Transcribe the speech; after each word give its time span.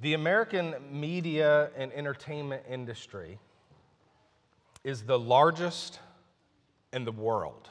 The 0.00 0.14
American 0.14 0.74
media 0.92 1.70
and 1.76 1.92
entertainment 1.92 2.62
industry 2.68 3.40
is 4.84 5.02
the 5.02 5.18
largest 5.18 5.98
in 6.92 7.04
the 7.04 7.12
world, 7.12 7.68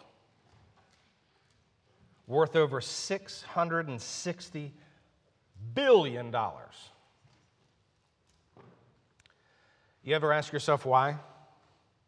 worth 2.27 2.55
over 2.55 2.81
$660 2.81 4.71
billion. 5.73 6.35
You 10.03 10.15
ever 10.15 10.33
ask 10.33 10.51
yourself 10.51 10.85
why? 10.85 11.17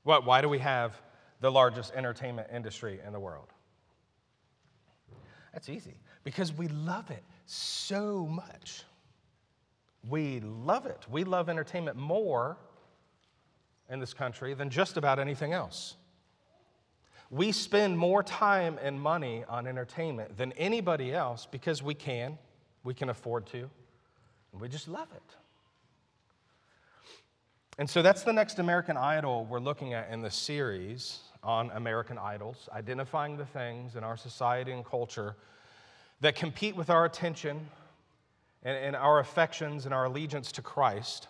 What, 0.04 0.26
why 0.26 0.42
do 0.42 0.50
we 0.50 0.60
have 0.60 1.02
the 1.40 1.52
largest 1.52 1.94
entertainment 1.94 2.50
industry 2.54 3.00
in 3.06 3.14
the 3.14 3.20
world? 3.20 3.48
That's 5.54 5.70
easy 5.70 5.96
because 6.24 6.54
we 6.54 6.68
love 6.68 7.10
it 7.10 7.24
so 7.46 8.26
much. 8.28 8.84
We 10.08 10.40
love 10.40 10.86
it. 10.86 11.06
We 11.10 11.24
love 11.24 11.50
entertainment 11.50 11.98
more 11.98 12.58
in 13.90 14.00
this 14.00 14.14
country 14.14 14.54
than 14.54 14.70
just 14.70 14.98
about 14.98 15.20
anything 15.20 15.54
else. 15.54 15.96
We 17.32 17.52
spend 17.52 17.98
more 17.98 18.24
time 18.24 18.80
and 18.82 19.00
money 19.00 19.44
on 19.48 19.68
entertainment 19.68 20.38
than 20.38 20.52
anybody 20.54 21.14
else 21.14 21.48
because 21.50 21.84
we 21.84 21.94
can, 21.94 22.38
we 22.84 22.94
can 22.94 23.10
afford 23.10 23.46
to, 23.48 23.70
and 24.52 24.62
we 24.62 24.68
just 24.68 24.88
love 24.88 25.10
it. 25.16 25.36
And 27.78 27.90
so 27.90 28.02
that's 28.02 28.24
the 28.24 28.34
next 28.34 28.60
American 28.60 28.98
Idol 28.98 29.46
we're 29.46 29.60
looking 29.60 29.94
at 29.94 30.10
in 30.10 30.22
the 30.22 30.32
series 30.32 31.20
on 31.44 31.72
American 31.72 32.18
Idols, 32.18 32.68
identifying 32.74 33.38
the 33.38 33.46
things 33.46 33.96
in 33.96 34.04
our 34.04 34.18
society 34.18 34.72
and 34.72 34.84
culture 34.84 35.36
that 36.20 36.36
compete 36.36 36.76
with 36.76 36.90
our 36.90 37.06
attention 37.06 37.70
and, 38.64 38.78
and 38.78 38.96
our 38.96 39.20
affections 39.20 39.86
and 39.86 39.94
our 39.94 40.06
allegiance 40.06 40.52
to 40.54 40.62
Christ 40.62 41.28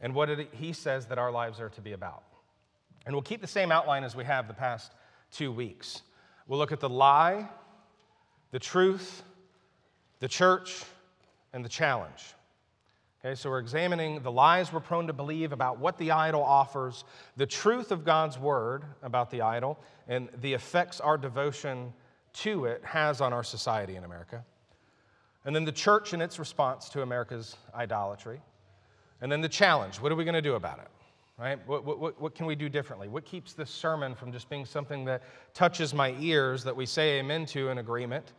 and 0.00 0.14
what 0.14 0.28
it, 0.28 0.48
He 0.52 0.72
says 0.72 1.06
that 1.06 1.18
our 1.18 1.30
lives 1.30 1.60
are 1.60 1.70
to 1.70 1.80
be 1.80 1.92
about. 1.92 2.22
And 3.04 3.14
we'll 3.14 3.22
keep 3.22 3.40
the 3.40 3.46
same 3.46 3.70
outline 3.70 4.04
as 4.04 4.16
we 4.16 4.24
have 4.24 4.48
the 4.48 4.54
past 4.54 4.92
two 5.30 5.52
weeks. 5.52 6.02
We'll 6.46 6.58
look 6.58 6.72
at 6.72 6.80
the 6.80 6.88
lie, 6.88 7.48
the 8.50 8.58
truth, 8.58 9.22
the 10.20 10.28
church, 10.28 10.84
and 11.52 11.64
the 11.64 11.68
challenge. 11.68 12.34
Okay, 13.24 13.34
so 13.34 13.50
we're 13.50 13.58
examining 13.58 14.22
the 14.22 14.30
lies 14.30 14.72
we're 14.72 14.80
prone 14.80 15.06
to 15.06 15.12
believe 15.12 15.52
about 15.52 15.78
what 15.78 15.98
the 15.98 16.10
idol 16.12 16.42
offers, 16.42 17.04
the 17.36 17.46
truth 17.46 17.90
of 17.90 18.04
God's 18.04 18.38
word 18.38 18.84
about 19.02 19.30
the 19.30 19.40
idol, 19.40 19.78
and 20.06 20.28
the 20.40 20.52
effects 20.52 21.00
our 21.00 21.16
devotion 21.16 21.92
to 22.34 22.66
it 22.66 22.84
has 22.84 23.20
on 23.20 23.32
our 23.32 23.42
society 23.42 23.96
in 23.96 24.04
America. 24.04 24.44
And 25.46 25.54
then 25.54 25.64
the 25.64 25.72
church 25.72 26.12
and 26.12 26.20
its 26.20 26.38
response 26.38 26.88
to 26.90 27.02
America's 27.02 27.56
idolatry. 27.74 28.40
And 29.22 29.32
then 29.32 29.40
the 29.40 29.48
challenge 29.48 30.00
what 30.00 30.12
are 30.12 30.16
we 30.16 30.24
going 30.24 30.34
to 30.34 30.42
do 30.42 30.54
about 30.54 30.80
it? 30.80 30.88
Right? 31.38 31.58
What, 31.68 31.84
what, 31.84 32.20
what 32.20 32.34
can 32.34 32.46
we 32.46 32.54
do 32.54 32.68
differently? 32.68 33.08
What 33.08 33.24
keeps 33.24 33.52
this 33.52 33.70
sermon 33.70 34.14
from 34.14 34.32
just 34.32 34.48
being 34.48 34.64
something 34.64 35.04
that 35.04 35.22
touches 35.54 35.92
my 35.92 36.14
ears 36.18 36.64
that 36.64 36.74
we 36.74 36.86
say 36.86 37.18
amen 37.18 37.44
to 37.46 37.68
in 37.68 37.78
agreement, 37.78 38.32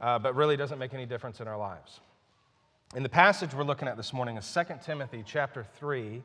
uh, 0.00 0.18
but 0.18 0.34
really 0.34 0.56
doesn't 0.56 0.78
make 0.78 0.92
any 0.92 1.06
difference 1.06 1.40
in 1.40 1.48
our 1.48 1.56
lives? 1.56 2.00
In 2.94 3.02
the 3.02 3.08
passage 3.08 3.54
we're 3.54 3.64
looking 3.64 3.88
at 3.88 3.96
this 3.96 4.12
morning 4.12 4.36
is 4.36 4.52
2 4.52 4.74
Timothy 4.84 5.24
chapter 5.26 5.64
3, 5.76 6.22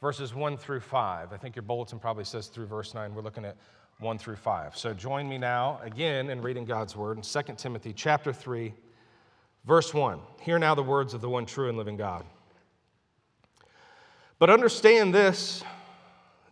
verses 0.00 0.34
1 0.34 0.56
through 0.56 0.80
5. 0.80 1.32
I 1.32 1.36
think 1.36 1.54
your 1.54 1.62
bulletin 1.62 1.98
probably 1.98 2.24
says 2.24 2.48
through 2.48 2.66
verse 2.66 2.94
9. 2.94 3.14
We're 3.14 3.22
looking 3.22 3.44
at 3.44 3.56
1 4.00 4.18
through 4.18 4.36
5. 4.36 4.76
So 4.76 4.94
join 4.94 5.28
me 5.28 5.38
now 5.38 5.80
again 5.82 6.30
in 6.30 6.40
reading 6.40 6.64
God's 6.64 6.96
word 6.96 7.18
in 7.18 7.22
2 7.22 7.54
Timothy 7.56 7.92
chapter 7.92 8.32
3, 8.32 8.72
verse 9.64 9.92
1. 9.92 10.20
Hear 10.40 10.58
now 10.58 10.74
the 10.74 10.82
words 10.82 11.14
of 11.14 11.20
the 11.20 11.28
one 11.28 11.46
true 11.46 11.68
and 11.68 11.78
living 11.78 11.96
God. 11.96 12.24
But 14.38 14.50
understand 14.50 15.14
this 15.14 15.62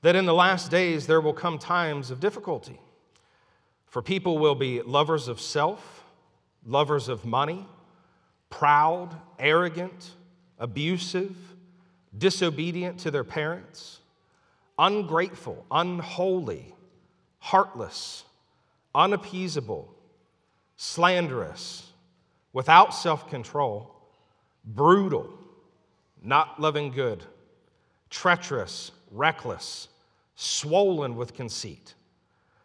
that 0.02 0.16
in 0.16 0.24
the 0.24 0.34
last 0.34 0.70
days 0.70 1.06
there 1.06 1.20
will 1.20 1.34
come 1.34 1.58
times 1.58 2.10
of 2.10 2.20
difficulty. 2.20 2.80
For 3.86 4.02
people 4.02 4.38
will 4.38 4.54
be 4.54 4.80
lovers 4.82 5.28
of 5.28 5.40
self, 5.40 6.04
lovers 6.64 7.08
of 7.08 7.24
money, 7.24 7.66
proud, 8.48 9.16
arrogant, 9.38 10.12
abusive, 10.58 11.36
disobedient 12.16 12.98
to 13.00 13.10
their 13.10 13.24
parents, 13.24 14.00
ungrateful, 14.78 15.66
unholy, 15.70 16.74
heartless, 17.38 18.24
unappeasable, 18.94 19.92
slanderous, 20.76 21.89
without 22.52 22.94
self 22.94 23.28
control, 23.28 23.94
brutal, 24.64 25.28
not 26.22 26.60
loving 26.60 26.90
good 26.90 27.24
treacherous, 28.10 28.90
reckless, 29.12 29.88
swollen 30.34 31.16
with 31.16 31.32
conceit, 31.32 31.94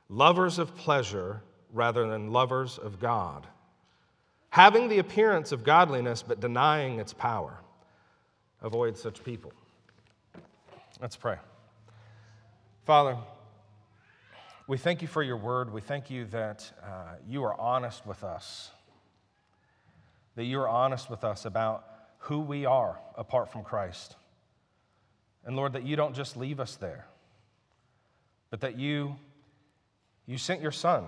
lovers 0.09 0.57
of 0.57 0.75
pleasure 0.75 1.41
rather 1.72 2.07
than 2.09 2.31
lovers 2.31 2.78
of 2.78 3.00
God, 3.00 3.46
having 4.50 4.90
the 4.90 4.97
appearance 4.97 5.51
of 5.51 5.63
godliness 5.63 6.23
but 6.23 6.40
denying 6.40 7.00
its 7.00 7.13
power. 7.13 7.59
Avoid 8.62 8.97
such 8.97 9.23
people. 9.23 9.53
Let's 11.00 11.16
pray. 11.16 11.38
Father, 12.85 13.17
we 14.67 14.78
thank 14.78 15.02
you 15.02 15.07
for 15.07 15.22
your 15.22 15.38
word. 15.38 15.72
We 15.72 15.81
thank 15.81 16.09
you 16.09 16.25
that 16.25 16.72
uh, 16.81 17.16
you 17.28 17.44
are 17.44 17.59
honest 17.59 18.07
with 18.07 18.23
us, 18.23 18.72
that 20.35 20.46
you 20.46 20.59
are 20.59 20.69
honest 20.69 21.09
with 21.09 21.23
us 21.23 21.46
about 21.46 21.85
who 22.19 22.40
we 22.40 22.66
are 22.66 23.00
apart 23.18 23.51
from 23.51 23.63
Christ. 23.63 24.16
And 25.46 25.56
Lord, 25.56 25.73
that 25.73 25.85
you 25.85 25.96
don't 25.96 26.16
just 26.16 26.35
leave 26.35 26.59
us 26.59 26.75
there, 26.75 27.06
but 28.50 28.62
that 28.62 28.78
you, 28.78 29.16
you 30.25 30.38
sent 30.38 30.62
your 30.62 30.72
Son 30.72 31.06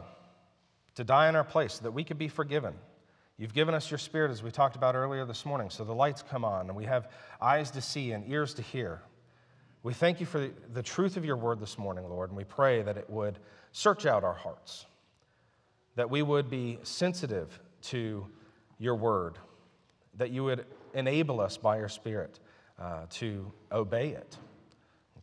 to 0.95 1.03
die 1.03 1.27
in 1.29 1.35
our 1.35 1.43
place 1.43 1.73
so 1.75 1.83
that 1.83 1.91
we 1.91 2.03
could 2.03 2.17
be 2.17 2.27
forgiven. 2.27 2.73
You've 3.38 3.53
given 3.53 3.75
us 3.75 3.91
your 3.91 3.97
Spirit, 3.97 4.31
as 4.31 4.41
we 4.41 4.51
talked 4.51 4.75
about 4.75 4.95
earlier 4.95 5.25
this 5.25 5.45
morning, 5.45 5.69
so 5.69 5.83
the 5.83 5.94
lights 5.94 6.23
come 6.29 6.44
on 6.44 6.67
and 6.67 6.75
we 6.75 6.85
have 6.85 7.09
eyes 7.41 7.71
to 7.71 7.81
see 7.81 8.11
and 8.11 8.29
ears 8.31 8.53
to 8.55 8.61
hear. 8.61 9.01
We 9.83 9.94
thank 9.94 10.19
you 10.19 10.25
for 10.25 10.49
the 10.73 10.83
truth 10.83 11.17
of 11.17 11.25
your 11.25 11.38
word 11.38 11.59
this 11.59 11.77
morning, 11.77 12.09
Lord, 12.09 12.29
and 12.29 12.38
we 12.38 12.44
pray 12.44 12.81
that 12.81 12.97
it 12.97 13.09
would 13.09 13.38
search 13.71 14.05
out 14.05 14.23
our 14.23 14.33
hearts, 14.33 14.85
that 15.95 16.09
we 16.09 16.21
would 16.21 16.49
be 16.49 16.79
sensitive 16.83 17.59
to 17.83 18.25
your 18.79 18.95
word, 18.95 19.38
that 20.17 20.31
you 20.31 20.43
would 20.43 20.65
enable 20.93 21.39
us 21.39 21.57
by 21.57 21.77
your 21.77 21.89
Spirit 21.89 22.39
uh, 22.79 23.05
to 23.11 23.51
obey 23.71 24.09
it. 24.09 24.38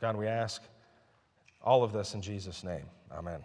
God, 0.01 0.17
we 0.17 0.27
ask 0.27 0.63
all 1.63 1.83
of 1.83 1.93
this 1.93 2.15
in 2.15 2.21
Jesus' 2.21 2.63
name. 2.63 2.85
Amen. 3.13 3.41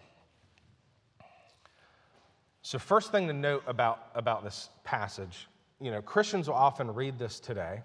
So, 2.62 2.78
first 2.78 3.12
thing 3.12 3.28
to 3.28 3.34
note 3.34 3.64
about, 3.66 4.10
about 4.14 4.44
this 4.44 4.70
passage, 4.84 5.48
you 5.80 5.92
know, 5.92 6.02
Christians 6.02 6.48
will 6.48 6.56
often 6.56 6.94
read 6.94 7.18
this 7.18 7.40
today 7.40 7.82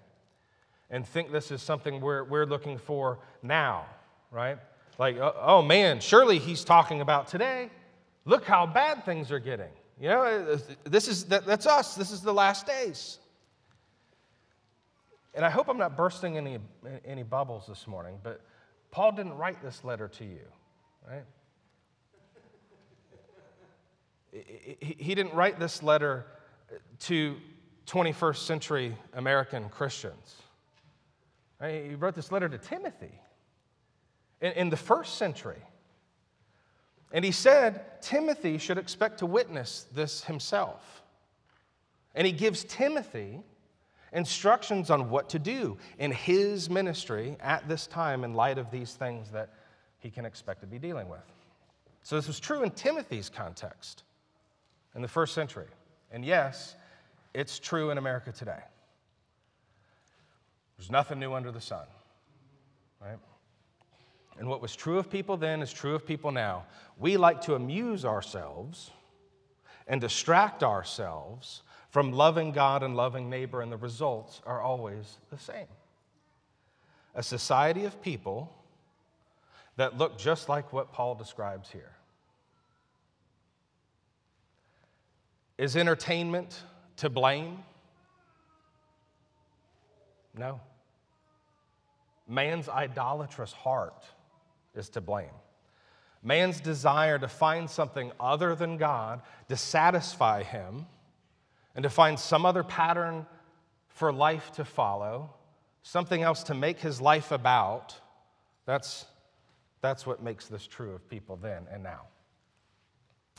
and 0.89 1.07
think 1.07 1.31
this 1.31 1.51
is 1.51 1.61
something 1.61 2.01
we're, 2.01 2.23
we're 2.23 2.45
looking 2.45 2.77
for 2.77 3.19
now, 3.41 3.85
right? 4.31 4.57
Like, 4.97 5.17
oh, 5.17 5.35
oh 5.39 5.61
man, 5.61 5.99
surely 5.99 6.39
he's 6.39 6.63
talking 6.63 7.01
about 7.01 7.27
today. 7.27 7.69
Look 8.25 8.45
how 8.45 8.65
bad 8.65 9.05
things 9.05 9.31
are 9.31 9.39
getting. 9.39 9.71
You 9.99 10.09
know, 10.09 10.21
uh, 10.23 10.57
this 10.83 11.07
is, 11.07 11.25
that, 11.25 11.45
that's 11.45 11.65
us. 11.65 11.95
This 11.95 12.11
is 12.11 12.21
the 12.21 12.33
last 12.33 12.67
days. 12.67 13.19
And 15.33 15.45
I 15.45 15.49
hope 15.49 15.67
I'm 15.67 15.77
not 15.77 15.97
bursting 15.97 16.37
any, 16.37 16.59
any 17.05 17.23
bubbles 17.23 17.65
this 17.67 17.87
morning, 17.87 18.19
but 18.23 18.41
Paul 18.91 19.11
didn't 19.11 19.37
write 19.37 19.61
this 19.61 19.83
letter 19.83 20.07
to 20.07 20.23
you, 20.23 20.47
right? 21.09 21.23
He 24.81 25.15
didn't 25.15 25.33
write 25.33 25.59
this 25.59 25.81
letter 25.81 26.25
to 27.01 27.37
21st 27.87 28.37
century 28.37 28.97
American 29.13 29.69
Christians. 29.69 30.35
He 31.61 31.95
wrote 31.95 32.15
this 32.15 32.31
letter 32.31 32.49
to 32.49 32.57
Timothy 32.57 33.19
in 34.41 34.69
the 34.69 34.77
first 34.77 35.15
century. 35.15 35.61
And 37.11 37.23
he 37.23 37.31
said 37.31 38.01
Timothy 38.01 38.57
should 38.57 38.77
expect 38.77 39.19
to 39.19 39.25
witness 39.25 39.85
this 39.93 40.23
himself. 40.23 41.03
And 42.13 42.25
he 42.25 42.33
gives 42.33 42.63
Timothy 42.63 43.41
instructions 44.13 44.89
on 44.89 45.09
what 45.09 45.29
to 45.29 45.39
do 45.39 45.77
in 45.99 46.11
his 46.11 46.69
ministry 46.69 47.35
at 47.41 47.67
this 47.67 47.87
time 47.87 48.23
in 48.23 48.33
light 48.33 48.57
of 48.57 48.71
these 48.71 48.93
things 48.93 49.29
that 49.31 49.49
he 49.99 50.09
can 50.09 50.25
expect 50.25 50.61
to 50.61 50.67
be 50.67 50.79
dealing 50.79 51.09
with. 51.09 51.23
So, 52.03 52.15
this 52.15 52.27
was 52.27 52.39
true 52.39 52.63
in 52.63 52.71
Timothy's 52.71 53.29
context 53.29 54.03
in 54.95 55.01
the 55.01 55.07
first 55.07 55.33
century. 55.33 55.67
And 56.11 56.23
yes, 56.23 56.75
it's 57.33 57.59
true 57.59 57.89
in 57.89 57.97
America 57.97 58.31
today. 58.31 58.61
There's 60.77 60.91
nothing 60.91 61.19
new 61.19 61.33
under 61.33 61.51
the 61.51 61.61
sun, 61.61 61.85
right? 63.01 63.17
And 64.37 64.49
what 64.49 64.61
was 64.61 64.75
true 64.75 64.97
of 64.97 65.09
people 65.09 65.37
then 65.37 65.61
is 65.61 65.71
true 65.71 65.95
of 65.95 66.05
people 66.05 66.31
now. 66.31 66.65
We 66.97 67.17
like 67.17 67.41
to 67.41 67.55
amuse 67.55 68.03
ourselves 68.03 68.91
and 69.87 70.01
distract 70.01 70.63
ourselves 70.63 71.61
from 71.89 72.11
loving 72.11 72.51
God 72.51 72.83
and 72.83 72.95
loving 72.95 73.29
neighbor, 73.29 73.61
and 73.61 73.71
the 73.71 73.77
results 73.77 74.41
are 74.45 74.61
always 74.61 75.17
the 75.29 75.37
same. 75.37 75.67
A 77.13 77.23
society 77.23 77.85
of 77.85 78.01
people 78.01 78.53
that 79.77 79.97
look 79.97 80.17
just 80.17 80.49
like 80.49 80.73
what 80.73 80.91
Paul 80.91 81.15
describes 81.15 81.71
here. 81.71 81.91
Is 85.57 85.77
entertainment 85.77 86.61
to 86.97 87.09
blame? 87.09 87.59
No. 90.37 90.59
Man's 92.27 92.67
idolatrous 92.67 93.53
heart 93.53 94.03
is 94.77 94.89
to 94.89 95.01
blame. 95.01 95.29
Man's 96.23 96.59
desire 96.59 97.19
to 97.19 97.27
find 97.27 97.69
something 97.69 98.11
other 98.19 98.55
than 98.55 98.77
God 98.77 99.21
to 99.49 99.55
satisfy 99.55 100.43
him 100.43 100.87
and 101.75 101.83
to 101.83 101.89
find 101.89 102.19
some 102.19 102.45
other 102.45 102.63
pattern 102.63 103.27
for 103.89 104.11
life 104.11 104.51
to 104.53 104.65
follow, 104.65 105.33
something 105.83 106.23
else 106.23 106.43
to 106.43 106.53
make 106.55 106.79
his 106.79 106.99
life 106.99 107.31
about, 107.31 107.95
that's, 108.65 109.05
that's 109.81 110.05
what 110.05 110.23
makes 110.23 110.47
this 110.47 110.65
true 110.65 110.93
of 110.93 111.07
people 111.09 111.35
then 111.35 111.67
and 111.71 111.83
now. 111.83 112.01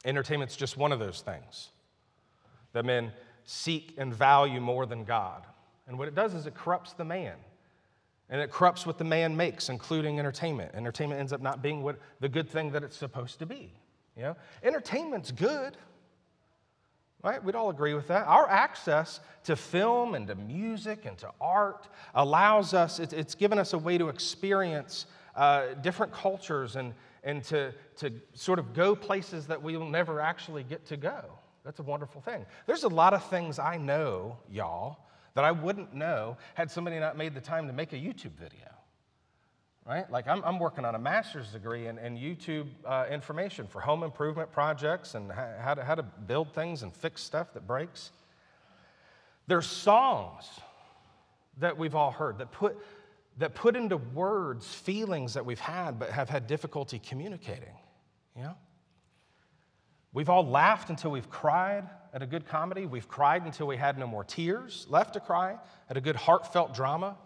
Entertainment's 0.05 0.55
just 0.55 0.77
one 0.77 0.93
of 0.93 1.00
those 1.00 1.21
things 1.21 1.71
that 2.73 2.85
men 2.85 3.12
seek 3.44 3.94
and 3.99 4.15
value 4.15 4.61
more 4.61 4.87
than 4.87 5.05
God. 5.05 5.43
And 5.88 5.99
what 5.99 6.09
it 6.09 6.15
does 6.15 6.35
is 6.35 6.47
it 6.47 6.55
corrupts 6.55 6.93
the 6.93 7.05
man. 7.05 7.35
And 8.28 8.40
it 8.40 8.50
corrupts 8.50 8.84
what 8.87 8.99
the 8.99 9.05
man 9.05 9.37
makes, 9.37 9.69
including 9.69 10.19
entertainment. 10.19 10.75
Entertainment 10.75 11.20
ends 11.20 11.32
up 11.32 11.40
not 11.40 11.62
being 11.62 11.82
what 11.82 11.99
the 12.20 12.28
good 12.28 12.49
thing 12.49 12.73
that 12.73 12.82
it's 12.82 12.96
supposed 12.96 13.38
to 13.38 13.46
be. 13.46 13.73
You 14.17 14.23
know? 14.23 14.37
Entertainment's 14.62 15.31
good. 15.31 15.76
Right? 17.23 17.43
We'd 17.43 17.55
all 17.55 17.70
agree 17.70 17.94
with 17.94 18.08
that. 18.08 18.26
Our 18.26 18.49
access 18.49 19.20
to 19.44 19.56
film 19.56 20.14
and 20.14 20.26
to 20.28 20.34
music 20.34 21.06
and 21.06 21.17
to 21.19 21.31
art 21.40 21.88
allows 22.14 22.75
us, 22.75 22.99
it's 22.99 23.34
given 23.34 23.58
us 23.58 23.73
a 23.73 23.78
way 23.78 23.99
to 23.99 24.08
experience 24.08 25.06
uh, 25.34 25.75
different 25.82 26.12
cultures 26.12 26.76
and, 26.76 26.94
and 27.25 27.43
to, 27.44 27.73
to 27.99 28.12
sort 28.34 28.58
of 28.58 28.75
go 28.75 28.94
places 28.94 29.46
that 29.46 29.62
we 29.62 29.76
will 29.76 29.88
never 29.88 30.20
actually 30.20 30.62
get 30.62 30.84
to 30.87 30.96
go. 30.96 31.20
That's 31.64 31.81
a 31.81 31.82
wonderful 31.82 32.20
thing. 32.20 32.46
There's 32.67 32.84
a 32.84 32.88
lot 32.88 33.12
of 33.12 33.25
things 33.28 33.58
I 33.58 33.76
know, 33.76 34.37
y'all, 34.50 34.99
that 35.37 35.44
I 35.44 35.53
wouldn't 35.53 35.94
know 35.94 36.38
had 36.55 36.71
somebody 36.71 36.99
not 36.99 37.19
made 37.19 37.35
the 37.35 37.43
time 37.43 37.67
to 37.67 37.73
make 37.75 37.93
a 37.93 37.97
YouTube 37.97 38.33
video. 38.33 38.73
Right? 39.87 40.11
Like, 40.11 40.27
I'm, 40.27 40.43
I'm 40.44 40.59
working 40.59 40.85
on 40.87 40.94
a 40.94 40.99
master's 40.99 41.53
degree 41.53 41.87
in, 41.87 41.99
in 41.99 42.17
YouTube 42.17 42.67
uh, 42.85 43.05
information 43.11 43.69
for 43.69 43.81
home 43.81 44.03
improvement 44.03 44.50
projects 44.50 45.15
and 45.15 45.31
how 45.31 45.75
to, 45.75 45.85
how 45.85 45.94
to 45.94 46.03
build 46.03 46.53
things 46.55 46.83
and 46.83 46.93
fix 46.93 47.23
stuff 47.23 47.53
that 47.53 47.67
breaks. 47.67 48.11
There's 49.47 49.67
songs 49.67 50.47
that 51.59 51.77
we've 51.77 51.94
all 51.94 52.11
heard 52.11 52.38
that 52.38 52.50
put, 52.50 52.79
that 53.37 53.55
put 53.55 53.77
into 53.77 53.99
words 53.99 54.67
feelings 54.75 55.35
that 55.35 55.44
we've 55.44 55.61
had 55.61 55.99
but 55.99 56.11
have 56.11 56.31
had 56.31 56.47
difficulty 56.47 56.99
communicating. 56.99 57.75
You 58.35 58.44
know? 58.44 58.55
We've 60.17 60.31
all 60.31 60.47
laughed 60.47 60.89
until 60.89 61.11
we've 61.11 61.29
cried 61.29 61.91
at 62.15 62.23
a 62.23 62.27
good 62.27 62.49
comedy. 62.49 62.87
We've 62.87 63.07
cried 63.07 63.45
until 63.45 63.67
we 63.67 63.77
had 63.77 63.99
no 63.99 64.07
more 64.07 64.25
tears 64.25 64.87
left 64.89 65.13
to 65.13 65.21
cry 65.21 65.59
at 65.91 65.99
a 65.99 66.01
good 66.01 66.17
heartfelt 66.17 66.73
drama. 66.73 67.19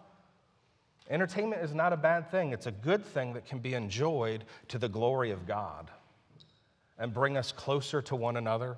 Entertainment 1.09 1.63
is 1.63 1.73
not 1.73 1.93
a 1.93 1.97
bad 1.97 2.33
thing, 2.33 2.53
it's 2.53 2.67
a 2.67 2.73
good 2.73 3.05
thing 3.05 3.35
that 3.35 3.47
can 3.47 3.61
be 3.61 3.75
enjoyed 3.75 4.43
to 4.67 4.77
the 4.77 4.89
glory 4.89 5.31
of 5.31 5.47
God 5.47 5.89
and 6.99 7.15
bring 7.15 7.37
us 7.37 7.53
closer 7.53 8.03
to 8.03 8.17
one 8.17 8.37
another, 8.37 8.77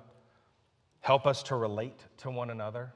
help 0.99 1.25
us 1.25 1.41
to 1.43 1.55
relate 1.55 1.99
to 2.17 2.29
one 2.29 2.51
another. 2.51 2.93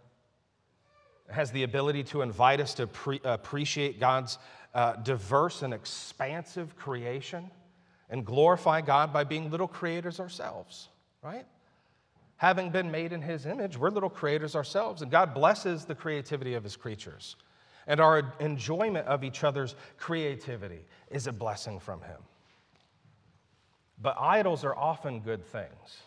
It 1.30 1.34
has 1.34 1.50
the 1.50 1.63
ability 1.63 2.04
to 2.04 2.22
invite 2.22 2.62
us 2.62 2.75
to 2.75 2.86
pre- 2.86 3.22
appreciate 3.24 4.00
God's 4.00 4.38
uh, 4.75 4.98
diverse 4.98 5.63
and 5.63 5.74
expansive 5.74 6.75
creation 6.75 7.50
and 8.08 8.24
glorify 8.24 8.81
God 8.81 9.12
by 9.12 9.24
being 9.24 9.50
little 9.50 9.68
creators 9.68 10.20
ourselves 10.20 10.90
right? 11.22 11.46
Having 12.38 12.72
been 12.72 12.92
made 12.92 13.14
in 13.14 13.22
his 13.22 13.46
image, 13.46 13.78
we're 13.78 13.90
little 13.90 14.10
creators 14.10 14.56
ourselves, 14.56 15.02
and 15.02 15.12
God 15.12 15.34
blesses 15.34 15.86
the 15.86 15.96
creativity 15.96 16.54
of 16.54 16.64
his 16.64 16.75
creatures. 16.75 17.36
And 17.88 18.00
our 18.00 18.34
enjoyment 18.40 19.08
of 19.08 19.24
each 19.24 19.44
other's 19.44 19.75
creativity 19.98 20.86
is 21.10 21.28
a 21.28 21.31
blessing 21.31 21.80
from 21.80 22.02
him. 22.02 22.19
But 24.00 24.18
idols 24.19 24.64
are 24.64 24.75
often 24.75 25.22
good 25.22 25.44
things 25.46 26.02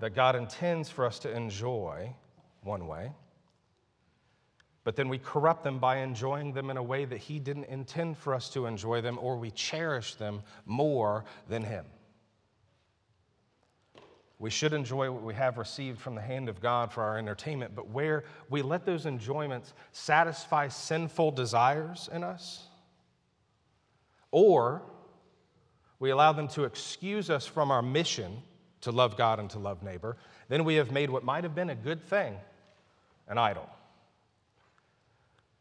that 0.00 0.14
God 0.14 0.34
intends 0.34 0.88
for 0.88 1.04
us 1.04 1.18
to 1.20 1.30
enjoy 1.30 2.14
one 2.62 2.86
way, 2.86 3.12
but 4.82 4.96
then 4.96 5.08
we 5.08 5.18
corrupt 5.18 5.62
them 5.62 5.78
by 5.78 5.98
enjoying 5.98 6.52
them 6.52 6.70
in 6.70 6.76
a 6.76 6.82
way 6.82 7.04
that 7.04 7.18
He 7.18 7.38
didn't 7.38 7.64
intend 7.64 8.16
for 8.16 8.34
us 8.34 8.48
to 8.50 8.66
enjoy 8.66 9.00
them, 9.00 9.18
or 9.20 9.36
we 9.36 9.50
cherish 9.50 10.14
them 10.14 10.42
more 10.64 11.24
than 11.48 11.62
Him. 11.62 11.84
We 14.40 14.48
should 14.48 14.72
enjoy 14.72 15.10
what 15.10 15.22
we 15.22 15.34
have 15.34 15.58
received 15.58 16.00
from 16.00 16.14
the 16.14 16.22
hand 16.22 16.48
of 16.48 16.62
God 16.62 16.90
for 16.90 17.02
our 17.02 17.18
entertainment, 17.18 17.76
but 17.76 17.90
where 17.90 18.24
we 18.48 18.62
let 18.62 18.86
those 18.86 19.04
enjoyments 19.04 19.74
satisfy 19.92 20.68
sinful 20.68 21.32
desires 21.32 22.08
in 22.10 22.24
us, 22.24 22.64
or 24.30 24.80
we 25.98 26.08
allow 26.08 26.32
them 26.32 26.48
to 26.48 26.64
excuse 26.64 27.28
us 27.28 27.46
from 27.46 27.70
our 27.70 27.82
mission 27.82 28.42
to 28.80 28.90
love 28.90 29.18
God 29.18 29.40
and 29.40 29.50
to 29.50 29.58
love 29.58 29.82
neighbor, 29.82 30.16
then 30.48 30.64
we 30.64 30.76
have 30.76 30.90
made 30.90 31.10
what 31.10 31.22
might 31.22 31.44
have 31.44 31.54
been 31.54 31.68
a 31.68 31.74
good 31.74 32.02
thing 32.02 32.34
an 33.28 33.36
idol. 33.36 33.68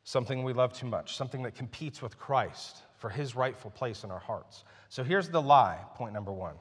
Something 0.05 0.43
we 0.43 0.53
love 0.53 0.71
too 0.71 0.87
much, 0.87 1.17
something 1.17 1.43
that 1.43 1.53
competes 1.53 2.01
with 2.01 2.17
Christ 2.17 2.77
for 2.97 3.09
his 3.09 3.35
rightful 3.35 3.71
place 3.71 4.05
in 4.05 4.09
our 4.09 4.19
hearts. 4.19 4.63
So 4.87 5.03
here's 5.03 5.27
the 5.27 5.41
lie, 5.41 5.79
point 5.95 6.13
number 6.13 6.31
one. 6.31 6.55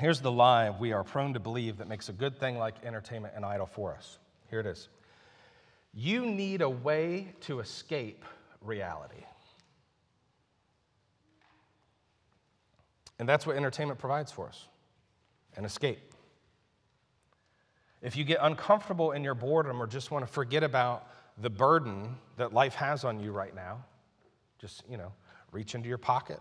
Here's 0.00 0.22
the 0.22 0.32
lie 0.32 0.70
we 0.70 0.92
are 0.92 1.04
prone 1.04 1.34
to 1.34 1.40
believe 1.40 1.76
that 1.76 1.86
makes 1.86 2.08
a 2.08 2.12
good 2.14 2.40
thing 2.40 2.56
like 2.56 2.74
entertainment 2.86 3.34
an 3.36 3.44
idol 3.44 3.66
for 3.66 3.94
us. 3.94 4.18
Here 4.48 4.58
it 4.58 4.66
is 4.66 4.88
You 5.92 6.24
need 6.24 6.62
a 6.62 6.70
way 6.70 7.34
to 7.42 7.60
escape 7.60 8.24
reality. 8.62 9.22
And 13.18 13.28
that's 13.28 13.46
what 13.46 13.56
entertainment 13.56 13.98
provides 13.98 14.32
for 14.32 14.48
us 14.48 14.66
an 15.58 15.66
escape. 15.66 16.14
If 18.00 18.16
you 18.16 18.24
get 18.24 18.38
uncomfortable 18.40 19.12
in 19.12 19.22
your 19.22 19.34
boredom 19.34 19.82
or 19.82 19.86
just 19.86 20.10
want 20.10 20.26
to 20.26 20.32
forget 20.32 20.62
about 20.62 21.08
the 21.36 21.50
burden 21.50 22.16
that 22.38 22.54
life 22.54 22.74
has 22.76 23.04
on 23.04 23.20
you 23.20 23.32
right 23.32 23.54
now, 23.54 23.84
just, 24.58 24.82
you 24.88 24.96
know, 24.96 25.12
reach 25.52 25.74
into 25.74 25.90
your 25.90 25.98
pocket, 25.98 26.40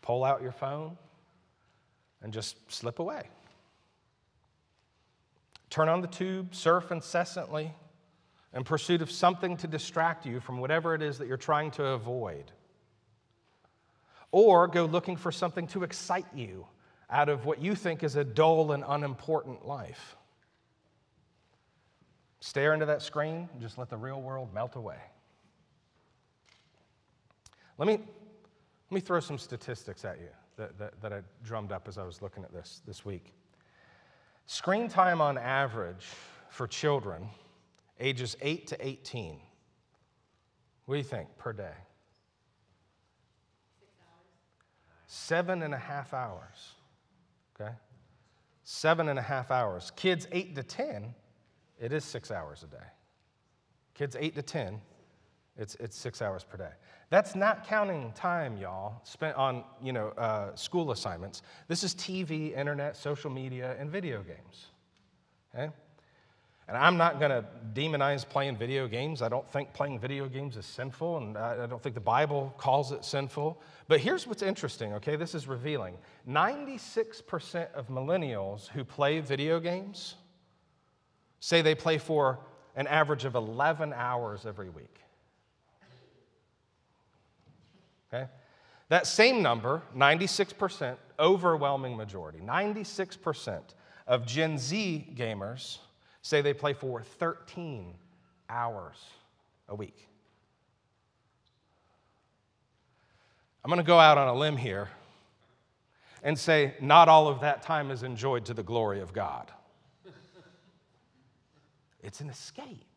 pull 0.00 0.24
out 0.24 0.40
your 0.40 0.52
phone, 0.52 0.96
and 2.22 2.32
just 2.32 2.56
slip 2.70 2.98
away. 2.98 3.22
Turn 5.70 5.88
on 5.88 6.00
the 6.00 6.06
tube, 6.06 6.54
surf 6.54 6.92
incessantly 6.92 7.72
in 8.54 8.64
pursuit 8.64 9.00
of 9.00 9.10
something 9.10 9.56
to 9.56 9.66
distract 9.66 10.26
you 10.26 10.40
from 10.40 10.58
whatever 10.58 10.94
it 10.94 11.02
is 11.02 11.18
that 11.18 11.26
you're 11.26 11.36
trying 11.36 11.70
to 11.72 11.84
avoid. 11.86 12.52
Or 14.30 14.68
go 14.68 14.84
looking 14.84 15.16
for 15.16 15.32
something 15.32 15.66
to 15.68 15.82
excite 15.82 16.26
you 16.34 16.66
out 17.10 17.28
of 17.28 17.44
what 17.44 17.60
you 17.60 17.74
think 17.74 18.02
is 18.02 18.16
a 18.16 18.24
dull 18.24 18.72
and 18.72 18.84
unimportant 18.86 19.66
life. 19.66 20.16
Stare 22.40 22.74
into 22.74 22.86
that 22.86 23.02
screen 23.02 23.48
and 23.52 23.60
just 23.60 23.78
let 23.78 23.88
the 23.88 23.96
real 23.96 24.20
world 24.20 24.52
melt 24.52 24.76
away. 24.76 24.98
Let 27.78 27.86
me, 27.86 27.94
let 27.94 28.94
me 28.94 29.00
throw 29.00 29.20
some 29.20 29.38
statistics 29.38 30.04
at 30.04 30.18
you 30.18 30.28
that, 30.56 30.78
that, 30.78 31.00
that 31.00 31.12
I 31.12 31.20
drummed 31.44 31.72
up 31.72 31.88
as 31.88 31.98
I 31.98 32.04
was 32.04 32.22
looking 32.22 32.44
at 32.44 32.52
this 32.52 32.82
this 32.86 33.04
week. 33.04 33.32
Screen 34.46 34.88
time 34.88 35.20
on 35.20 35.38
average 35.38 36.06
for 36.50 36.66
children 36.66 37.28
ages 38.00 38.36
8 38.40 38.66
to 38.68 38.86
18. 38.86 39.38
What 40.86 40.94
do 40.94 40.98
you 40.98 41.04
think 41.04 41.28
per 41.38 41.52
day? 41.52 41.74
Seven 45.06 45.62
and 45.62 45.72
a 45.72 45.78
half 45.78 46.12
hours. 46.12 46.72
Okay? 47.54 47.70
Seven 48.64 49.08
and 49.08 49.18
a 49.18 49.22
half 49.22 49.50
hours. 49.50 49.92
Kids 49.94 50.26
8 50.32 50.54
to 50.56 50.62
10, 50.62 51.14
it 51.80 51.92
is 51.92 52.04
six 52.04 52.30
hours 52.30 52.62
a 52.62 52.66
day. 52.66 52.84
Kids 53.94 54.16
8 54.18 54.34
to 54.34 54.42
10, 54.42 54.80
it's, 55.56 55.74
it's 55.76 55.96
six 55.96 56.22
hours 56.22 56.44
per 56.44 56.56
day. 56.56 56.72
That's 57.12 57.34
not 57.34 57.68
counting 57.68 58.10
time, 58.12 58.56
y'all, 58.56 59.02
spent 59.04 59.36
on 59.36 59.64
you 59.82 59.92
know, 59.92 60.14
uh, 60.16 60.54
school 60.54 60.92
assignments. 60.92 61.42
This 61.68 61.84
is 61.84 61.94
TV, 61.94 62.56
internet, 62.56 62.96
social 62.96 63.28
media, 63.30 63.76
and 63.78 63.90
video 63.90 64.22
games. 64.22 64.68
Okay? 65.54 65.70
And 66.68 66.74
I'm 66.74 66.96
not 66.96 67.20
going 67.20 67.30
to 67.30 67.44
demonize 67.74 68.26
playing 68.26 68.56
video 68.56 68.88
games. 68.88 69.20
I 69.20 69.28
don't 69.28 69.46
think 69.52 69.74
playing 69.74 69.98
video 69.98 70.26
games 70.26 70.56
is 70.56 70.64
sinful, 70.64 71.18
and 71.18 71.36
I 71.36 71.66
don't 71.66 71.82
think 71.82 71.94
the 71.94 72.00
Bible 72.00 72.54
calls 72.56 72.92
it 72.92 73.04
sinful. 73.04 73.60
But 73.88 74.00
here's 74.00 74.26
what's 74.26 74.40
interesting, 74.40 74.94
okay? 74.94 75.16
This 75.16 75.34
is 75.34 75.46
revealing 75.46 75.98
96% 76.26 77.74
of 77.74 77.88
millennials 77.88 78.68
who 78.68 78.84
play 78.84 79.20
video 79.20 79.60
games 79.60 80.14
say 81.40 81.60
they 81.60 81.74
play 81.74 81.98
for 81.98 82.38
an 82.74 82.86
average 82.86 83.26
of 83.26 83.34
11 83.34 83.92
hours 83.92 84.46
every 84.46 84.70
week. 84.70 85.02
Okay? 88.12 88.26
That 88.88 89.06
same 89.06 89.42
number, 89.42 89.82
96%, 89.96 90.96
overwhelming 91.18 91.96
majority, 91.96 92.40
96% 92.40 93.60
of 94.06 94.26
Gen 94.26 94.58
Z 94.58 95.14
gamers 95.14 95.78
say 96.20 96.42
they 96.42 96.52
play 96.52 96.72
for 96.72 97.02
13 97.02 97.94
hours 98.50 98.96
a 99.68 99.74
week. 99.74 100.08
I'm 103.64 103.68
going 103.68 103.78
to 103.78 103.86
go 103.86 103.98
out 103.98 104.18
on 104.18 104.28
a 104.28 104.34
limb 104.34 104.56
here 104.56 104.88
and 106.22 106.38
say 106.38 106.74
not 106.80 107.08
all 107.08 107.28
of 107.28 107.40
that 107.40 107.62
time 107.62 107.90
is 107.90 108.02
enjoyed 108.02 108.44
to 108.46 108.54
the 108.54 108.62
glory 108.62 109.00
of 109.00 109.12
God. 109.12 109.50
It's 112.02 112.20
an 112.20 112.28
escape. 112.28 112.91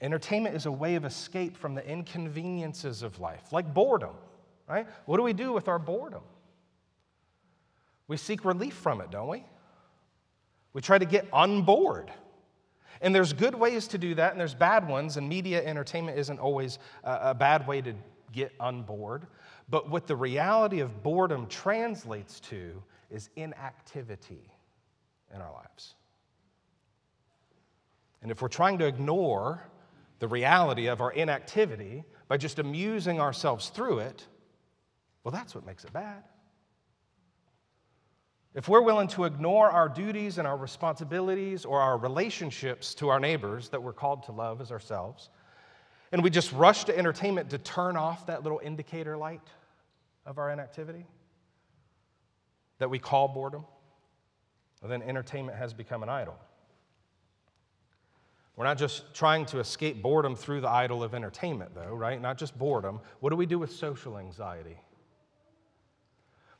Entertainment 0.00 0.54
is 0.54 0.66
a 0.66 0.72
way 0.72 0.94
of 0.94 1.04
escape 1.04 1.56
from 1.56 1.74
the 1.74 1.86
inconveniences 1.88 3.02
of 3.02 3.18
life, 3.18 3.52
like 3.52 3.72
boredom, 3.72 4.14
right? 4.68 4.86
What 5.06 5.16
do 5.16 5.22
we 5.22 5.32
do 5.32 5.52
with 5.52 5.68
our 5.68 5.78
boredom? 5.78 6.22
We 8.08 8.16
seek 8.16 8.44
relief 8.44 8.74
from 8.74 9.00
it, 9.00 9.10
don't 9.10 9.28
we? 9.28 9.44
We 10.72 10.82
try 10.82 10.98
to 10.98 11.06
get 11.06 11.26
on 11.32 11.62
board. 11.62 12.12
And 13.00 13.14
there's 13.14 13.32
good 13.32 13.54
ways 13.54 13.88
to 13.88 13.98
do 13.98 14.14
that, 14.14 14.32
and 14.32 14.40
there's 14.40 14.54
bad 14.54 14.86
ones, 14.86 15.16
and 15.16 15.28
media 15.28 15.64
entertainment 15.64 16.18
isn't 16.18 16.38
always 16.38 16.78
a, 17.02 17.34
bad 17.34 17.66
way 17.66 17.80
to 17.82 17.94
get 18.32 18.52
on 18.60 18.82
board. 18.82 19.26
But 19.68 19.90
what 19.90 20.06
the 20.06 20.16
reality 20.16 20.80
of 20.80 21.02
boredom 21.02 21.46
translates 21.46 22.40
to 22.40 22.82
is 23.10 23.30
inactivity 23.36 24.52
in 25.34 25.40
our 25.40 25.52
lives. 25.52 25.94
And 28.22 28.30
if 28.30 28.42
we're 28.42 28.48
trying 28.48 28.78
to 28.78 28.86
ignore 28.86 29.62
the 30.18 30.28
reality 30.28 30.86
of 30.86 31.00
our 31.00 31.12
inactivity 31.12 32.04
by 32.28 32.36
just 32.36 32.58
amusing 32.58 33.20
ourselves 33.20 33.68
through 33.68 34.00
it, 34.00 34.26
well, 35.24 35.32
that's 35.32 35.54
what 35.54 35.66
makes 35.66 35.84
it 35.84 35.92
bad. 35.92 36.22
If 38.54 38.68
we're 38.68 38.80
willing 38.80 39.08
to 39.08 39.24
ignore 39.24 39.70
our 39.70 39.88
duties 39.88 40.38
and 40.38 40.48
our 40.48 40.56
responsibilities 40.56 41.66
or 41.66 41.80
our 41.80 41.98
relationships 41.98 42.94
to 42.94 43.10
our 43.10 43.20
neighbors 43.20 43.68
that 43.68 43.82
we're 43.82 43.92
called 43.92 44.22
to 44.24 44.32
love 44.32 44.62
as 44.62 44.72
ourselves, 44.72 45.28
and 46.10 46.22
we 46.22 46.30
just 46.30 46.52
rush 46.52 46.84
to 46.84 46.96
entertainment 46.96 47.50
to 47.50 47.58
turn 47.58 47.98
off 47.98 48.26
that 48.26 48.42
little 48.42 48.60
indicator 48.64 49.16
light 49.16 49.46
of 50.24 50.38
our 50.38 50.50
inactivity 50.50 51.06
that 52.78 52.88
we 52.88 52.98
call 52.98 53.28
boredom, 53.28 53.64
well, 54.80 54.90
then 54.90 55.02
entertainment 55.02 55.58
has 55.58 55.74
become 55.74 56.02
an 56.02 56.08
idol. 56.08 56.38
We're 58.56 58.64
not 58.64 58.78
just 58.78 59.12
trying 59.12 59.44
to 59.46 59.60
escape 59.60 60.02
boredom 60.02 60.34
through 60.34 60.62
the 60.62 60.68
idol 60.68 61.02
of 61.02 61.14
entertainment, 61.14 61.74
though, 61.74 61.94
right? 61.94 62.20
Not 62.20 62.38
just 62.38 62.58
boredom. 62.58 63.00
What 63.20 63.30
do 63.30 63.36
we 63.36 63.44
do 63.44 63.58
with 63.58 63.70
social 63.70 64.18
anxiety? 64.18 64.78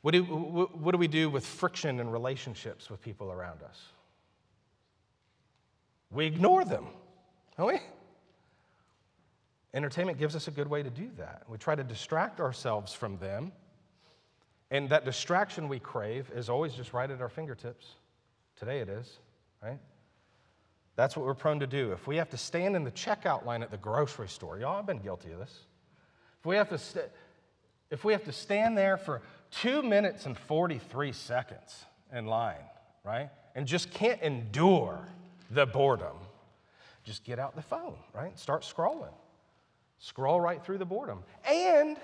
What 0.01 0.13
do, 0.13 0.21
what 0.23 0.91
do 0.91 0.99
we 0.99 1.07
do 1.07 1.29
with 1.29 1.45
friction 1.45 1.99
in 1.99 2.09
relationships 2.09 2.89
with 2.89 3.01
people 3.01 3.31
around 3.31 3.63
us? 3.63 3.81
We 6.11 6.27
ignore 6.27 6.63
them, 6.63 6.85
don't 7.57 7.67
we? 7.67 7.79
Entertainment 9.73 10.19
gives 10.19 10.35
us 10.35 10.47
a 10.47 10.51
good 10.51 10.67
way 10.67 10.83
to 10.83 10.89
do 10.89 11.09
that. 11.17 11.43
We 11.49 11.57
try 11.57 11.75
to 11.75 11.83
distract 11.83 12.39
ourselves 12.39 12.93
from 12.93 13.17
them, 13.17 13.51
and 14.69 14.87
that 14.89 15.03
distraction 15.03 15.67
we 15.67 15.79
crave 15.79 16.31
is 16.33 16.47
always 16.47 16.73
just 16.73 16.93
right 16.93 17.09
at 17.09 17.21
our 17.21 17.29
fingertips. 17.29 17.87
Today 18.55 18.79
it 18.79 18.89
is, 18.89 19.17
right? 19.61 19.79
That's 20.97 21.15
what 21.15 21.27
we're 21.27 21.35
prone 21.35 21.59
to 21.59 21.67
do. 21.67 21.91
If 21.91 22.07
we 22.07 22.17
have 22.17 22.31
to 22.31 22.37
stand 22.37 22.75
in 22.75 22.83
the 22.83 22.91
checkout 22.91 23.45
line 23.45 23.61
at 23.61 23.69
the 23.69 23.77
grocery 23.77 24.27
store, 24.27 24.57
y'all, 24.57 24.79
I've 24.79 24.87
been 24.87 24.97
guilty 24.97 25.31
of 25.31 25.37
this. 25.37 25.55
If 26.39 26.45
we 26.45 26.55
have 26.55 26.69
to, 26.69 26.77
st- 26.79 27.05
if 27.91 28.03
we 28.03 28.13
have 28.13 28.25
to 28.25 28.31
stand 28.31 28.75
there 28.75 28.97
for 28.97 29.21
two 29.51 29.83
minutes 29.83 30.25
and 30.25 30.35
43 30.35 31.11
seconds 31.11 31.85
in 32.11 32.25
line, 32.25 32.65
right? 33.05 33.29
And 33.53 33.67
just 33.67 33.91
can't 33.91 34.19
endure 34.23 35.07
the 35.51 35.67
boredom. 35.67 36.17
Just 37.03 37.23
get 37.23 37.37
out 37.37 37.55
the 37.55 37.61
phone, 37.61 37.95
right? 38.11 38.37
Start 38.37 38.63
scrolling. 38.63 39.13
Scroll 39.99 40.41
right 40.41 40.63
through 40.65 40.79
the 40.79 40.85
boredom. 40.85 41.23
And 41.47 41.97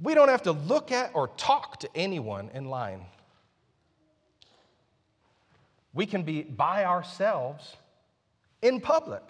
we 0.00 0.14
don't 0.14 0.28
have 0.28 0.42
to 0.42 0.52
look 0.52 0.90
at 0.90 1.12
or 1.14 1.28
talk 1.28 1.78
to 1.80 1.88
anyone 1.94 2.50
in 2.54 2.64
line. 2.64 3.02
We 5.92 6.06
can 6.06 6.24
be 6.24 6.42
by 6.42 6.84
ourselves 6.84 7.76
in 8.62 8.80
public. 8.80 9.22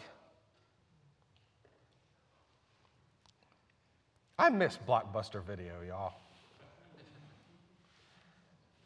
I 4.38 4.48
miss 4.50 4.78
Blockbuster 4.88 5.44
video, 5.44 5.74
y'all. 5.86 6.14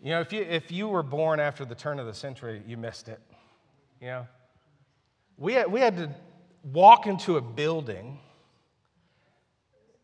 You 0.02 0.10
know, 0.10 0.20
if 0.20 0.32
you, 0.32 0.42
if 0.42 0.70
you 0.70 0.88
were 0.88 1.02
born 1.02 1.40
after 1.40 1.64
the 1.64 1.74
turn 1.74 1.98
of 1.98 2.06
the 2.06 2.12
century, 2.12 2.62
you 2.66 2.76
missed 2.76 3.08
it. 3.08 3.20
You 4.00 4.08
know, 4.08 4.26
we 5.38 5.54
had, 5.54 5.72
we 5.72 5.80
had 5.80 5.96
to 5.96 6.10
walk 6.72 7.06
into 7.06 7.36
a 7.36 7.40
building 7.40 8.18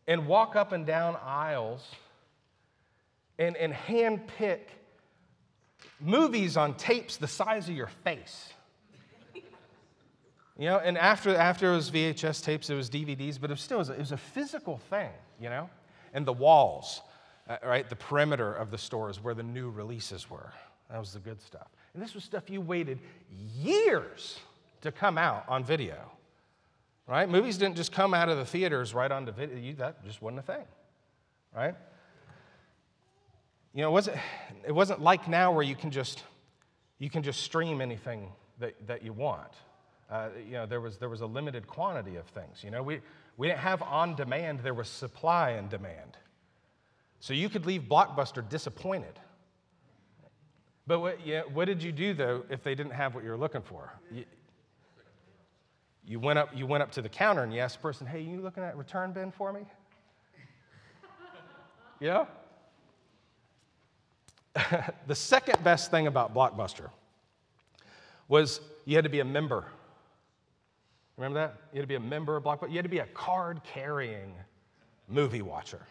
and 0.07 0.25
walk 0.25 0.55
up 0.55 0.71
and 0.71 0.85
down 0.85 1.17
aisles 1.23 1.85
and, 3.37 3.55
and 3.57 3.73
hand 3.73 4.27
pick 4.39 4.69
movies 5.99 6.57
on 6.57 6.73
tapes 6.75 7.17
the 7.17 7.27
size 7.27 7.69
of 7.69 7.75
your 7.75 7.91
face. 8.03 8.53
You 10.61 10.67
know, 10.67 10.77
and 10.77 10.97
after, 10.97 11.35
after 11.35 11.73
it 11.73 11.75
was 11.75 11.89
VHS 11.89 12.43
tapes, 12.43 12.69
it 12.69 12.75
was 12.75 12.89
DVDs, 12.89 13.41
but 13.41 13.49
it 13.49 13.53
was 13.53 13.61
still 13.61 13.81
it 13.81 13.97
was 13.97 14.11
a 14.11 14.17
physical 14.17 14.77
thing, 14.77 15.09
you 15.39 15.49
know? 15.49 15.69
And 16.13 16.25
the 16.25 16.33
walls 16.33 17.01
uh, 17.51 17.57
right? 17.65 17.89
The 17.89 17.95
perimeter 17.95 18.53
of 18.53 18.71
the 18.71 18.77
stores 18.77 19.21
where 19.21 19.33
the 19.33 19.43
new 19.43 19.69
releases 19.69 20.29
were. 20.29 20.53
That 20.89 20.99
was 20.99 21.13
the 21.13 21.19
good 21.19 21.41
stuff. 21.41 21.67
And 21.93 22.01
this 22.01 22.13
was 22.13 22.23
stuff 22.23 22.49
you 22.49 22.61
waited 22.61 22.99
years 23.57 24.39
to 24.81 24.91
come 24.91 25.17
out 25.17 25.43
on 25.49 25.63
video, 25.63 25.97
right? 27.07 27.27
Movies 27.27 27.57
didn't 27.57 27.75
just 27.75 27.91
come 27.91 28.13
out 28.13 28.29
of 28.29 28.37
the 28.37 28.45
theaters 28.45 28.93
right 28.93 29.11
onto 29.11 29.31
video. 29.31 29.57
You, 29.57 29.73
that 29.75 30.05
just 30.05 30.21
wasn't 30.21 30.39
a 30.39 30.43
thing, 30.43 30.65
right? 31.55 31.75
You 33.73 33.81
know, 33.81 33.89
it 33.89 33.93
wasn't, 33.93 34.17
it 34.65 34.71
wasn't 34.71 35.01
like 35.01 35.27
now 35.27 35.51
where 35.51 35.63
you 35.63 35.75
can 35.75 35.91
just, 35.91 36.23
you 36.99 37.09
can 37.09 37.23
just 37.23 37.41
stream 37.41 37.81
anything 37.81 38.31
that, 38.59 38.75
that 38.87 39.03
you 39.03 39.11
want. 39.13 39.51
Uh, 40.11 40.27
you 40.45 40.53
know, 40.53 40.65
there 40.65 40.81
was, 40.81 40.97
there 40.97 41.07
was 41.07 41.21
a 41.21 41.25
limited 41.25 41.65
quantity 41.67 42.17
of 42.17 42.25
things. 42.27 42.63
You 42.63 42.69
know, 42.69 42.83
we, 42.83 42.99
we 43.37 43.47
didn't 43.47 43.59
have 43.59 43.81
on 43.81 44.15
demand, 44.15 44.59
there 44.59 44.73
was 44.73 44.89
supply 44.89 45.51
and 45.51 45.69
demand. 45.69 46.17
So 47.21 47.33
you 47.33 47.47
could 47.47 47.65
leave 47.65 47.83
Blockbuster 47.83 48.47
disappointed. 48.47 49.17
But 50.85 50.99
what, 50.99 51.25
yeah, 51.25 51.43
what 51.53 51.65
did 51.65 51.81
you 51.81 51.93
do, 51.93 52.13
though, 52.13 52.43
if 52.49 52.61
they 52.61 52.75
didn't 52.75 52.91
have 52.91 53.15
what 53.15 53.23
you 53.23 53.29
were 53.29 53.37
looking 53.37 53.61
for? 53.61 53.93
You, 54.11 54.25
you, 56.05 56.19
went 56.19 56.39
up, 56.39 56.49
you 56.53 56.67
went 56.67 56.83
up 56.83 56.91
to 56.93 57.01
the 57.01 57.07
counter 57.07 57.43
and 57.43 57.53
you 57.53 57.61
asked 57.61 57.77
the 57.77 57.81
person, 57.81 58.05
hey, 58.05 58.19
you 58.19 58.41
looking 58.41 58.63
at 58.63 58.75
return 58.75 59.13
bin 59.13 59.31
for 59.31 59.53
me? 59.53 59.61
yeah? 62.01 62.25
the 65.07 65.15
second 65.15 65.63
best 65.63 65.89
thing 65.89 66.07
about 66.07 66.33
Blockbuster 66.33 66.89
was 68.27 68.59
you 68.83 68.95
had 68.95 69.05
to 69.05 69.09
be 69.09 69.21
a 69.21 69.25
member. 69.25 69.67
Remember 71.21 71.39
that? 71.39 71.55
You 71.71 71.77
had 71.77 71.83
to 71.83 71.87
be 71.87 71.93
a 71.93 71.99
member 71.99 72.35
of 72.35 72.43
Blockbuster. 72.43 72.69
You 72.69 72.77
had 72.77 72.85
to 72.85 72.89
be 72.89 72.97
a 72.97 73.05
card 73.05 73.61
carrying 73.63 74.33
movie 75.07 75.43
watcher. 75.43 75.85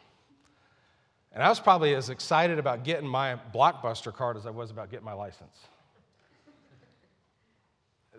And 1.33 1.41
I 1.41 1.49
was 1.49 1.61
probably 1.61 1.95
as 1.95 2.11
excited 2.11 2.59
about 2.59 2.83
getting 2.83 3.09
my 3.09 3.39
Blockbuster 3.55 4.13
card 4.13 4.37
as 4.37 4.45
I 4.45 4.51
was 4.51 4.73
about 4.73 4.91
getting 4.91 5.05
my 5.05 5.13
license. 5.13 5.57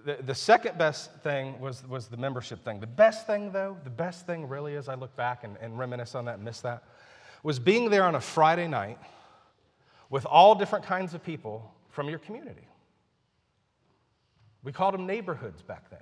The, 0.06 0.20
the 0.26 0.34
second 0.34 0.78
best 0.78 1.14
thing 1.16 1.60
was, 1.60 1.86
was 1.86 2.08
the 2.08 2.16
membership 2.16 2.64
thing. 2.64 2.80
The 2.80 2.88
best 2.88 3.28
thing, 3.28 3.52
though, 3.52 3.76
the 3.84 3.90
best 3.90 4.26
thing 4.26 4.48
really, 4.48 4.78
as 4.78 4.88
I 4.88 4.96
look 4.96 5.14
back 5.18 5.44
and, 5.44 5.58
and 5.60 5.78
reminisce 5.78 6.16
on 6.16 6.24
that 6.26 6.36
and 6.36 6.46
miss 6.46 6.62
that, 6.62 6.82
was 7.44 7.60
being 7.60 7.90
there 7.90 8.06
on 8.06 8.16
a 8.16 8.22
Friday 8.22 8.70
night 8.70 8.98
with 10.10 10.26
all 10.26 10.56
different 10.56 10.86
kinds 10.86 11.14
of 11.14 11.22
people 11.26 11.76
from 11.90 12.08
your 12.08 12.20
community. 12.20 12.70
We 14.64 14.72
called 14.72 14.94
them 14.94 15.06
neighborhoods 15.06 15.62
back 15.62 15.90
then. 15.90 16.00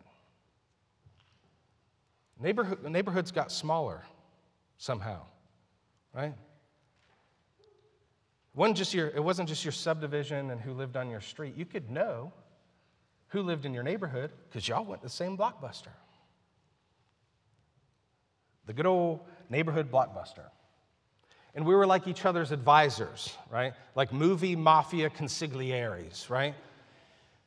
Neighborhood, 2.40 2.84
neighborhoods 2.84 3.32
got 3.32 3.52
smaller 3.52 4.04
somehow, 4.78 5.22
right? 6.14 6.34
wasn't 8.56 8.78
just 8.78 8.94
your, 8.94 9.08
it 9.08 9.24
wasn't 9.24 9.48
just 9.48 9.64
your 9.64 9.72
subdivision 9.72 10.52
and 10.52 10.60
who 10.60 10.74
lived 10.74 10.98
on 10.98 11.10
your 11.10 11.22
street. 11.22 11.56
You 11.56 11.66
could 11.66 11.90
know 11.90 12.34
Who 13.30 13.42
lived 13.42 13.66
in 13.66 13.74
your 13.74 13.84
neighborhood? 13.84 14.32
Because 14.50 14.68
y'all 14.68 14.84
went 14.84 15.02
to 15.02 15.08
the 15.08 15.14
same 15.14 15.38
blockbuster. 15.38 15.94
The 18.66 18.74
good 18.74 18.86
old 18.86 19.22
neighborhood 19.50 19.92
blockbuster. 19.92 20.46
And 21.56 21.66
we 21.66 21.76
were 21.76 21.86
like 21.86 22.08
each 22.08 22.26
other's 22.26 22.52
advisors, 22.52 23.36
right? 23.52 23.74
Like 23.96 24.12
movie 24.12 24.56
mafia 24.56 25.10
consiglieres, 25.10 26.30
right? 26.30 26.56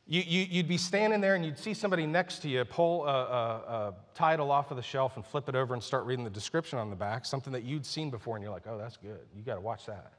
You, 0.06 0.20
you, 0.20 0.58
would 0.58 0.68
be 0.68 0.78
standing 0.78 1.20
there 1.20 1.36
and 1.36 1.44
you'd 1.44 1.58
see 1.58 1.74
somebody 1.74 2.06
next 2.06 2.40
to 2.40 2.48
you 2.48 2.64
pull 2.64 3.06
a, 3.06 3.08
a, 3.08 3.14
a, 3.14 3.94
title 4.14 4.50
off 4.50 4.70
of 4.70 4.76
the 4.76 4.82
shelf 4.82 5.16
and 5.16 5.24
flip 5.24 5.48
it 5.48 5.54
over 5.54 5.74
and 5.74 5.82
start 5.82 6.04
reading 6.06 6.24
the 6.24 6.30
description 6.30 6.78
on 6.78 6.90
the 6.90 6.96
back, 6.96 7.24
something 7.24 7.52
that 7.52 7.62
you'd 7.62 7.86
seen 7.86 8.10
before, 8.10 8.36
and 8.36 8.42
you're 8.42 8.52
like, 8.52 8.66
oh, 8.66 8.76
that's 8.76 8.96
good. 8.96 9.20
You 9.34 9.42
got 9.42 9.54
to 9.54 9.60
watch 9.60 9.86
that. 9.86 10.12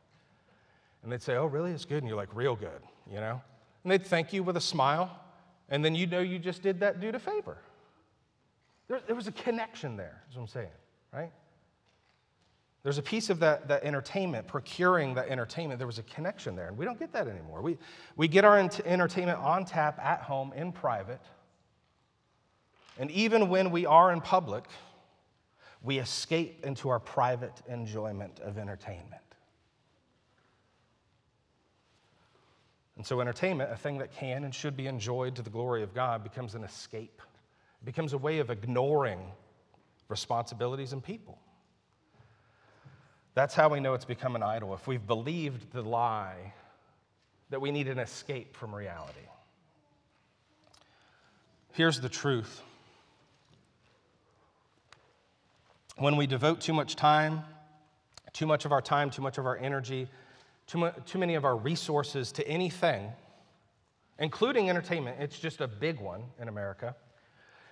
And 1.03 1.11
they'd 1.11 1.21
say, 1.21 1.35
oh, 1.35 1.45
really? 1.45 1.71
It's 1.71 1.85
good. 1.85 1.97
And 1.97 2.07
you're 2.07 2.17
like, 2.17 2.33
real 2.33 2.55
good, 2.55 2.81
you 3.09 3.17
know? 3.17 3.41
And 3.83 3.91
they'd 3.91 4.05
thank 4.05 4.31
you 4.31 4.41
with 4.41 4.55
a 4.55 4.61
smile, 4.61 5.19
and 5.69 5.83
then 5.83 5.95
you'd 5.95 6.11
know 6.11 6.21
you 6.21 6.39
just 6.39 6.61
did 6.61 6.79
that 6.79 7.01
dude 7.01 7.15
a 7.15 7.19
favor. 7.19 7.57
There, 8.87 9.01
there 9.05 9.15
was 9.15 9.27
a 9.27 9.31
connection 9.33 9.97
there, 9.97 10.23
is 10.29 10.35
what 10.37 10.43
I'm 10.43 10.47
saying, 10.47 10.67
right? 11.13 11.31
There's 12.83 12.97
a 12.97 13.03
piece 13.03 13.29
of 13.29 13.39
that, 13.39 13.69
that 13.69 13.83
entertainment, 13.83 14.45
procuring 14.45 15.13
that 15.13 15.29
entertainment. 15.29 15.79
There 15.79 15.87
was 15.87 15.99
a 15.99 16.03
connection 16.03 16.55
there, 16.55 16.67
and 16.67 16.77
we 16.77 16.83
don't 16.83 16.99
get 16.99 17.13
that 17.13 17.29
anymore. 17.29 17.61
We, 17.61 17.77
we 18.17 18.27
get 18.27 18.43
our 18.43 18.59
entertainment 18.59 19.39
on 19.39 19.63
tap 19.63 19.99
at 19.99 20.19
home 20.21 20.51
in 20.53 20.73
private. 20.73 21.21
And 22.99 23.09
even 23.11 23.47
when 23.47 23.71
we 23.71 23.85
are 23.85 24.11
in 24.11 24.19
public, 24.19 24.65
we 25.81 25.97
escape 25.97 26.65
into 26.65 26.89
our 26.89 26.99
private 26.99 27.61
enjoyment 27.67 28.41
of 28.41 28.57
entertainment. 28.57 29.21
And 32.97 33.05
so, 33.05 33.21
entertainment, 33.21 33.71
a 33.71 33.77
thing 33.77 33.97
that 33.99 34.11
can 34.11 34.43
and 34.43 34.53
should 34.53 34.77
be 34.77 34.87
enjoyed 34.87 35.35
to 35.37 35.41
the 35.41 35.49
glory 35.49 35.83
of 35.83 35.95
God, 35.95 36.23
becomes 36.23 36.53
an 36.53 36.63
escape. 36.63 37.21
It 37.81 37.85
becomes 37.85 38.13
a 38.13 38.17
way 38.17 38.39
of 38.39 38.51
ignoring 38.51 39.19
responsibilities 40.09 40.93
and 40.93 41.03
people. 41.03 41.39
That's 43.35 43.55
how 43.55 43.69
we 43.69 43.79
know 43.79 43.93
it's 43.93 44.05
become 44.05 44.35
an 44.35 44.43
idol, 44.43 44.73
if 44.73 44.87
we've 44.87 45.05
believed 45.05 45.71
the 45.71 45.81
lie 45.81 46.53
that 47.49 47.61
we 47.61 47.71
need 47.71 47.87
an 47.87 47.99
escape 47.99 48.55
from 48.55 48.73
reality. 48.73 49.19
Here's 51.71 51.99
the 51.99 52.09
truth 52.09 52.61
when 55.97 56.17
we 56.17 56.25
devote 56.25 56.59
too 56.61 56.73
much 56.73 56.95
time, 56.95 57.43
too 58.33 58.47
much 58.47 58.65
of 58.65 58.71
our 58.71 58.81
time, 58.81 59.09
too 59.09 59.21
much 59.21 59.37
of 59.37 59.45
our 59.45 59.57
energy, 59.57 60.07
too, 60.65 60.79
mu- 60.79 60.91
too 61.05 61.19
many 61.19 61.35
of 61.35 61.45
our 61.45 61.55
resources 61.55 62.31
to 62.31 62.47
anything, 62.47 63.11
including 64.17 64.69
entertainment, 64.69 65.17
it's 65.19 65.37
just 65.39 65.61
a 65.61 65.67
big 65.67 65.99
one 65.99 66.23
in 66.39 66.47
America, 66.47 66.95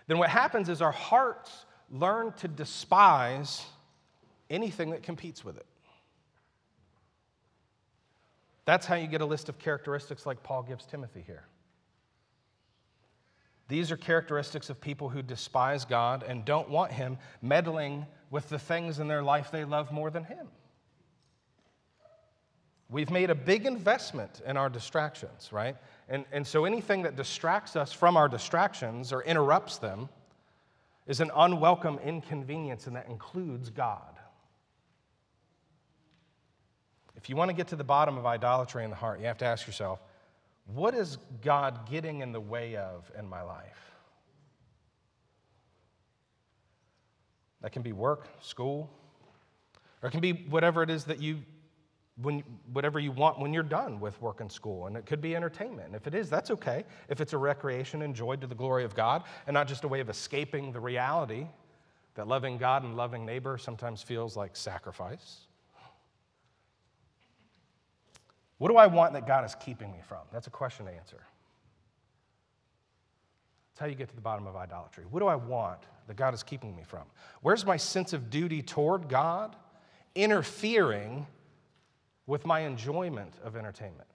then 0.08 0.18
what 0.18 0.30
happens 0.30 0.70
is 0.70 0.82
our 0.82 0.92
hearts 0.92 1.66
learn 1.90 2.32
to 2.34 2.48
despise 2.48 3.66
anything 4.52 4.92
that 4.92 5.02
competes 5.02 5.44
with 5.44 5.58
it. 5.58 5.66
That's 8.66 8.86
how 8.86 8.96
you 8.96 9.08
get 9.08 9.22
a 9.22 9.26
list 9.26 9.50
of 9.50 9.58
characteristics 9.58 10.26
like 10.26 10.44
Paul 10.44 10.64
gives 10.64 10.86
Timothy 10.86 11.24
here. 11.26 11.46
These 13.68 13.92
are 13.92 13.98
characteristics 13.98 14.70
of 14.70 14.82
people 14.82 15.10
who 15.10 15.22
despise 15.22 15.86
God 15.86 16.24
and 16.28 16.46
don't 16.46 16.70
want 16.70 16.92
Him 16.92 17.18
meddling 17.42 18.06
with 18.30 18.50
the 18.50 18.60
things 18.60 19.00
in 19.00 19.08
their 19.08 19.24
life 19.24 19.50
they 19.50 19.64
love 19.64 19.92
more 19.92 20.12
than 20.12 20.26
Him. 20.26 20.48
We've 22.90 23.10
made 23.10 23.30
a 23.30 23.36
big 23.36 23.66
investment 23.66 24.42
in 24.46 24.58
our 24.58 24.70
distractions, 24.70 25.54
right? 25.54 25.78
And, 26.10 26.26
and 26.34 26.46
so 26.46 26.66
anything 26.66 27.04
that 27.04 27.16
distracts 27.16 27.78
us 27.78 27.94
from 27.94 28.18
our 28.18 28.28
distractions 28.28 29.14
or 29.14 29.24
interrupts 29.24 29.78
them 29.78 30.10
is 31.08 31.22
an 31.22 31.32
unwelcome 31.34 32.00
inconvenience, 32.00 32.88
and 32.88 32.96
that 32.98 33.08
includes 33.08 33.70
God. 33.70 34.11
If 37.22 37.30
you 37.30 37.36
want 37.36 37.50
to 37.50 37.54
get 37.56 37.68
to 37.68 37.76
the 37.76 37.84
bottom 37.84 38.18
of 38.18 38.26
idolatry 38.26 38.84
in 38.84 38.90
the 38.90 38.96
heart, 38.96 39.20
you 39.20 39.28
have 39.28 39.38
to 39.40 39.46
ask 39.46 39.68
yourself, 39.68 40.02
what 40.66 40.96
is 40.96 41.18
God 41.44 41.88
getting 41.88 42.22
in 42.22 42.32
the 42.32 42.40
way 42.40 42.76
of 42.78 43.12
in 43.18 43.30
my 43.30 43.44
life? 43.44 43.92
That 47.62 47.72
can 47.72 47.84
be 47.84 47.92
work, 47.92 48.28
school, 48.42 48.90
or 50.02 50.10
it 50.10 50.12
can 50.12 50.20
be 50.20 50.32
whatever 50.32 50.82
it 50.82 50.90
is 50.90 51.04
that 51.06 51.22
you 51.22 51.44
when 52.24 52.44
whatever 52.74 53.00
you 53.00 53.12
want 53.12 53.40
when 53.40 53.54
you're 53.54 53.62
done 53.62 54.00
with 54.00 54.20
work 54.20 54.42
and 54.42 54.52
school. 54.52 54.88
And 54.88 54.98
it 54.98 55.06
could 55.06 55.22
be 55.22 55.36
entertainment. 55.36 55.88
And 55.88 55.96
if 55.96 56.08
it 56.08 56.16
is 56.16 56.28
that's 56.28 56.50
okay. 56.50 56.86
If 57.08 57.22
it's 57.22 57.34
a 57.34 57.38
recreation 57.38 58.02
enjoyed 58.02 58.42
to 58.42 58.48
the 58.48 58.56
glory 58.56 58.84
of 58.84 58.96
god 58.96 59.24
and 59.46 59.54
not 59.54 59.68
just 59.68 59.84
a 59.84 59.88
way 59.88 60.00
of 60.00 60.10
escaping 60.10 60.72
the 60.72 60.80
reality 60.80 61.46
that 62.16 62.28
loving 62.28 62.58
god 62.58 62.84
and 62.84 62.98
loving 62.98 63.28
neighbor 63.28 63.60
sometimes 63.60 64.02
feels 64.02 64.36
like 64.36 64.56
sacrifice 64.56 65.48
What 68.62 68.70
do 68.70 68.78
I 68.78 68.86
want 68.86 69.14
that 69.14 69.26
God 69.26 69.44
is 69.44 69.56
keeping 69.56 69.92
me 69.92 69.98
from? 70.08 70.20
That's 70.32 70.46
a 70.46 70.52
question 70.52 70.86
to 70.86 70.92
answer. 70.92 71.18
That's 71.18 73.80
how 73.80 73.88
you 73.88 73.96
get 73.96 74.08
to 74.10 74.14
the 74.14 74.22
bottom 74.22 74.46
of 74.46 74.56
idolatry. 74.56 75.06
What 75.10 75.20
do 75.20 75.26
I 75.26 75.34
want 75.34 75.80
that 76.06 76.16
God 76.16 76.36
is 76.36 76.44
keeping 76.44 76.76
me 76.76 76.84
from? 76.84 77.06
Where's 77.42 77.66
my 77.66 77.76
sense 77.76 78.14
of 78.14 78.30
duty 78.30 78.62
toward 78.62 79.10
God 79.10 79.56
interfering 80.14 81.26
with 82.28 82.46
my 82.46 82.60
enjoyment 82.60 83.34
of 83.44 83.56
entertainment? 83.56 84.08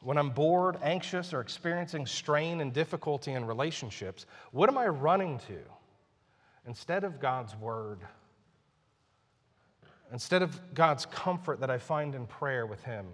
When 0.00 0.16
I'm 0.16 0.30
bored, 0.30 0.78
anxious, 0.82 1.34
or 1.34 1.42
experiencing 1.42 2.06
strain 2.06 2.62
and 2.62 2.72
difficulty 2.72 3.32
in 3.32 3.44
relationships, 3.44 4.24
what 4.52 4.70
am 4.70 4.78
I 4.78 4.86
running 4.86 5.40
to 5.40 5.58
instead 6.66 7.04
of 7.04 7.20
God's 7.20 7.54
word? 7.54 7.98
Instead 10.12 10.42
of 10.42 10.74
God's 10.74 11.06
comfort 11.06 11.60
that 11.60 11.70
I 11.70 11.78
find 11.78 12.14
in 12.14 12.26
prayer 12.26 12.66
with 12.66 12.82
Him, 12.84 13.06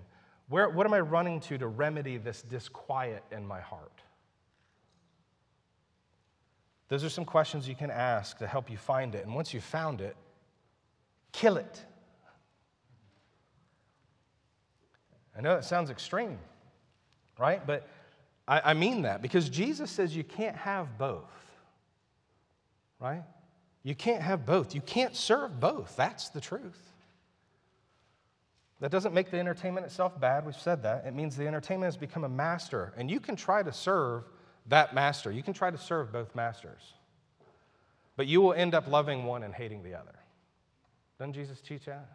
where, 0.48 0.68
what 0.68 0.86
am 0.86 0.94
I 0.94 1.00
running 1.00 1.40
to 1.40 1.58
to 1.58 1.66
remedy 1.66 2.18
this 2.18 2.42
disquiet 2.42 3.24
in 3.32 3.46
my 3.46 3.60
heart? 3.60 4.02
Those 6.88 7.02
are 7.02 7.08
some 7.08 7.24
questions 7.24 7.68
you 7.68 7.74
can 7.74 7.90
ask 7.90 8.38
to 8.38 8.46
help 8.46 8.70
you 8.70 8.76
find 8.76 9.14
it. 9.14 9.24
And 9.24 9.34
once 9.34 9.54
you've 9.54 9.64
found 9.64 10.00
it, 10.00 10.16
kill 11.32 11.56
it. 11.56 11.84
I 15.36 15.40
know 15.40 15.54
that 15.54 15.64
sounds 15.64 15.90
extreme, 15.90 16.38
right? 17.38 17.66
But 17.66 17.88
I, 18.46 18.60
I 18.66 18.74
mean 18.74 19.02
that 19.02 19.22
because 19.22 19.48
Jesus 19.48 19.90
says 19.90 20.14
you 20.14 20.22
can't 20.22 20.56
have 20.56 20.96
both, 20.98 21.32
right? 23.00 23.24
You 23.84 23.94
can't 23.94 24.22
have 24.22 24.44
both. 24.46 24.74
You 24.74 24.80
can't 24.80 25.14
serve 25.14 25.60
both. 25.60 25.94
That's 25.94 26.30
the 26.30 26.40
truth. 26.40 26.80
That 28.80 28.90
doesn't 28.90 29.14
make 29.14 29.30
the 29.30 29.38
entertainment 29.38 29.86
itself 29.86 30.18
bad. 30.18 30.44
We've 30.44 30.56
said 30.56 30.82
that. 30.82 31.04
It 31.06 31.14
means 31.14 31.36
the 31.36 31.46
entertainment 31.46 31.86
has 31.86 31.96
become 31.96 32.24
a 32.24 32.28
master, 32.28 32.92
and 32.96 33.10
you 33.10 33.20
can 33.20 33.36
try 33.36 33.62
to 33.62 33.72
serve 33.72 34.24
that 34.66 34.94
master. 34.94 35.30
You 35.30 35.42
can 35.42 35.52
try 35.52 35.70
to 35.70 35.78
serve 35.78 36.12
both 36.12 36.34
masters, 36.34 36.94
but 38.16 38.26
you 38.26 38.40
will 38.40 38.54
end 38.54 38.74
up 38.74 38.88
loving 38.88 39.24
one 39.24 39.42
and 39.42 39.54
hating 39.54 39.82
the 39.82 39.94
other. 39.94 40.14
Doesn't 41.18 41.34
Jesus 41.34 41.60
teach 41.60 41.84
that? 41.84 42.08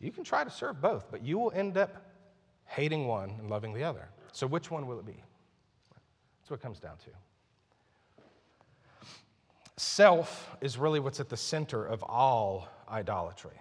You 0.00 0.12
can 0.12 0.24
try 0.24 0.44
to 0.44 0.50
serve 0.50 0.80
both, 0.80 1.10
but 1.10 1.22
you 1.24 1.38
will 1.38 1.52
end 1.52 1.76
up 1.76 2.04
hating 2.66 3.06
one 3.06 3.30
and 3.38 3.48
loving 3.48 3.72
the 3.72 3.84
other. 3.84 4.08
So, 4.32 4.46
which 4.46 4.70
one 4.70 4.86
will 4.86 4.98
it 4.98 5.06
be? 5.06 5.22
That's 6.40 6.50
what 6.50 6.60
it 6.60 6.62
comes 6.62 6.78
down 6.78 6.96
to. 6.98 7.10
Self 9.76 10.54
is 10.60 10.76
really 10.76 11.00
what's 11.00 11.20
at 11.20 11.28
the 11.28 11.36
center 11.36 11.84
of 11.84 12.02
all 12.02 12.68
idolatry. 12.88 13.56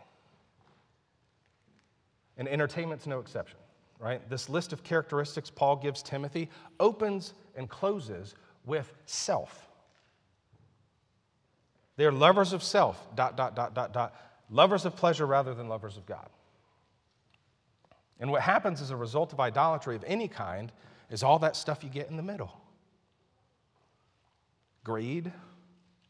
And 2.38 2.48
entertainment's 2.48 3.08
no 3.08 3.20
exception, 3.20 3.60
right? 4.00 4.28
This 4.30 4.50
list 4.50 4.74
of 4.74 4.84
characteristics 4.84 5.50
Paul 5.50 5.78
gives 5.78 6.02
Timothy 6.04 6.50
opens 6.80 7.34
and 7.56 7.70
closes 7.70 8.36
with 8.66 8.92
self. 9.06 9.70
They're 11.98 12.12
lovers 12.12 12.54
of 12.54 12.64
self, 12.64 13.16
dot, 13.16 13.38
dot, 13.38 13.56
dot, 13.56 13.74
dot, 13.74 13.94
dot, 13.94 14.16
lovers 14.50 14.86
of 14.86 14.96
pleasure 14.96 15.26
rather 15.26 15.54
than 15.54 15.70
lovers 15.70 15.98
of 15.98 16.06
God. 16.06 16.30
And 18.20 18.32
what 18.32 18.42
happens 18.42 18.82
as 18.82 18.92
a 18.92 18.96
result 18.96 19.34
of 19.34 19.40
idolatry 19.40 19.96
of 19.96 20.04
any 20.06 20.28
kind 20.28 20.72
is 21.10 21.24
all 21.24 21.40
that 21.40 21.56
stuff 21.56 21.84
you 21.84 21.90
get 21.90 22.10
in 22.10 22.18
the 22.18 22.24
middle 22.24 22.62
greed, 24.84 25.32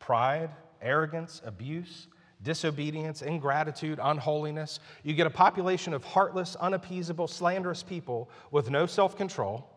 pride, 0.02 0.50
arrogance, 0.82 1.42
abuse, 1.46 2.08
disobedience, 2.44 3.22
ingratitude, 3.22 4.00
unholiness. 4.02 4.80
You 5.04 5.14
get 5.14 5.28
a 5.28 5.32
population 5.32 5.94
of 5.94 6.04
heartless, 6.04 6.58
unappeasable, 6.60 7.28
slanderous 7.30 7.84
people 7.84 8.30
with 8.50 8.70
no 8.70 8.86
self 8.88 9.16
control, 9.16 9.70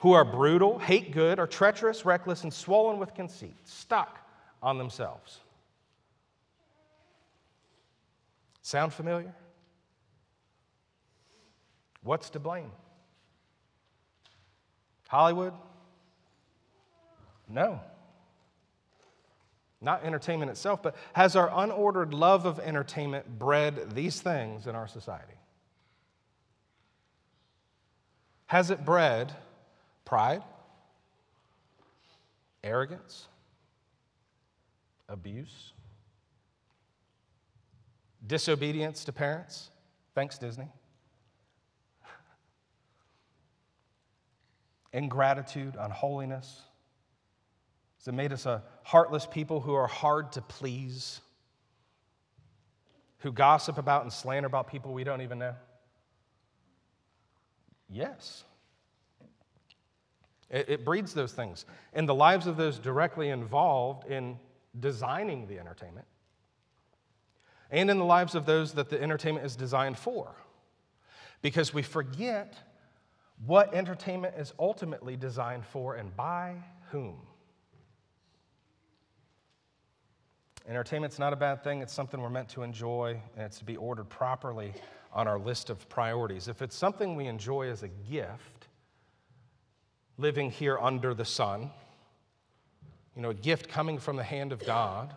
who 0.00 0.12
are 0.12 0.24
brutal, 0.24 0.78
hate 0.78 1.12
good, 1.12 1.38
are 1.38 1.46
treacherous, 1.46 2.04
reckless, 2.04 2.42
and 2.42 2.52
swollen 2.52 2.98
with 2.98 3.14
conceit, 3.14 3.54
stuck 3.64 4.18
on 4.62 4.78
themselves. 4.78 5.38
Sound 8.62 8.92
familiar? 8.92 9.34
What's 12.02 12.30
to 12.30 12.38
blame? 12.38 12.70
Hollywood? 15.08 15.52
No. 17.48 17.80
Not 19.80 20.04
entertainment 20.04 20.50
itself, 20.50 20.82
but 20.82 20.94
has 21.14 21.36
our 21.36 21.48
unordered 21.48 22.12
love 22.12 22.44
of 22.44 22.58
entertainment 22.58 23.38
bred 23.38 23.94
these 23.94 24.20
things 24.20 24.66
in 24.66 24.74
our 24.74 24.86
society? 24.86 25.32
Has 28.46 28.70
it 28.70 28.84
bred 28.84 29.32
pride, 30.04 30.42
arrogance, 32.62 33.28
abuse, 35.08 35.72
disobedience 38.26 39.04
to 39.04 39.12
parents? 39.12 39.70
Thanks, 40.14 40.36
Disney. 40.36 40.68
Ingratitude, 44.92 45.76
unholiness. 45.78 46.60
Has 48.00 48.08
it 48.08 48.14
made 48.14 48.32
us 48.32 48.46
a 48.46 48.62
heartless 48.82 49.26
people 49.26 49.60
who 49.60 49.74
are 49.74 49.86
hard 49.86 50.32
to 50.32 50.40
please? 50.40 51.20
Who 53.18 53.30
gossip 53.30 53.76
about 53.76 54.02
and 54.02 54.12
slander 54.12 54.46
about 54.46 54.68
people 54.68 54.94
we 54.94 55.04
don't 55.04 55.20
even 55.20 55.38
know? 55.38 55.54
Yes. 57.90 58.44
It, 60.48 60.70
it 60.70 60.84
breeds 60.84 61.12
those 61.12 61.32
things 61.32 61.66
in 61.92 62.06
the 62.06 62.14
lives 62.14 62.46
of 62.46 62.56
those 62.56 62.78
directly 62.78 63.28
involved 63.28 64.10
in 64.10 64.38
designing 64.78 65.46
the 65.46 65.58
entertainment 65.58 66.06
and 67.70 67.90
in 67.90 67.98
the 67.98 68.04
lives 68.04 68.34
of 68.34 68.46
those 68.46 68.72
that 68.74 68.88
the 68.88 69.00
entertainment 69.00 69.44
is 69.44 69.56
designed 69.56 69.98
for. 69.98 70.34
Because 71.42 71.74
we 71.74 71.82
forget 71.82 72.56
what 73.44 73.74
entertainment 73.74 74.36
is 74.38 74.54
ultimately 74.58 75.16
designed 75.16 75.66
for 75.66 75.96
and 75.96 76.16
by 76.16 76.56
whom. 76.90 77.18
Entertainment's 80.68 81.18
not 81.18 81.32
a 81.32 81.36
bad 81.36 81.64
thing, 81.64 81.80
it's 81.80 81.92
something 81.92 82.20
we're 82.20 82.30
meant 82.30 82.48
to 82.50 82.62
enjoy, 82.62 83.20
and 83.36 83.44
it's 83.44 83.58
to 83.58 83.64
be 83.64 83.76
ordered 83.76 84.08
properly 84.08 84.72
on 85.12 85.26
our 85.26 85.38
list 85.38 85.70
of 85.70 85.88
priorities. 85.88 86.48
If 86.48 86.62
it's 86.62 86.76
something 86.76 87.16
we 87.16 87.26
enjoy 87.26 87.68
as 87.70 87.82
a 87.82 87.88
gift, 87.88 88.68
living 90.18 90.50
here 90.50 90.78
under 90.78 91.14
the 91.14 91.24
sun, 91.24 91.70
you 93.16 93.22
know, 93.22 93.30
a 93.30 93.34
gift 93.34 93.68
coming 93.68 93.98
from 93.98 94.16
the 94.16 94.22
hand 94.22 94.52
of 94.52 94.64
God, 94.64 95.14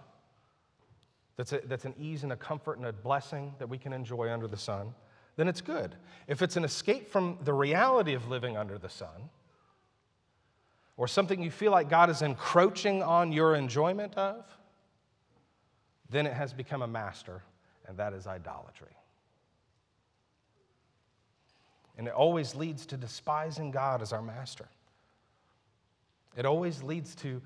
that's, 1.36 1.54
a, 1.54 1.62
that's 1.66 1.86
an 1.86 1.94
ease 2.00 2.24
and 2.24 2.32
a 2.32 2.36
comfort 2.36 2.78
and 2.78 2.88
a 2.88 2.94
blessing 2.94 3.54
that 3.60 3.68
we 3.68 3.78
can 3.78 3.94
enjoy 3.94 4.32
under 4.32 4.48
the 4.48 4.58
sun, 4.58 4.94
then 5.36 5.48
it's 5.48 5.62
good. 5.62 5.96
If 6.28 6.42
it's 6.42 6.58
an 6.58 6.64
escape 6.64 7.10
from 7.10 7.38
the 7.44 7.54
reality 7.54 8.14
of 8.14 8.30
living 8.30 8.56
under 8.56 8.78
the 8.78 8.90
sun, 8.90 9.30
or 10.96 11.08
something 11.08 11.42
you 11.42 11.52
feel 11.52 11.72
like 11.72 11.90
God 11.90 12.10
is 12.10 12.22
encroaching 12.22 13.02
on 13.02 13.32
your 13.32 13.56
enjoyment 13.56 14.16
of, 14.16 14.46
then 16.14 16.26
it 16.28 16.34
has 16.34 16.54
become 16.54 16.82
a 16.82 16.88
master, 16.88 17.42
and 17.88 17.98
that 17.98 18.14
is 18.14 18.28
idolatry. 18.28 18.96
And 21.98 22.08
it 22.08 22.14
always 22.14 22.56
leads 22.56 22.86
to 22.88 22.98
despising 22.98 23.72
God 23.72 24.02
as 24.02 24.14
our 24.14 24.22
master. 24.22 24.68
It 26.36 26.46
always 26.46 26.82
leads 26.82 27.16
to 27.16 27.42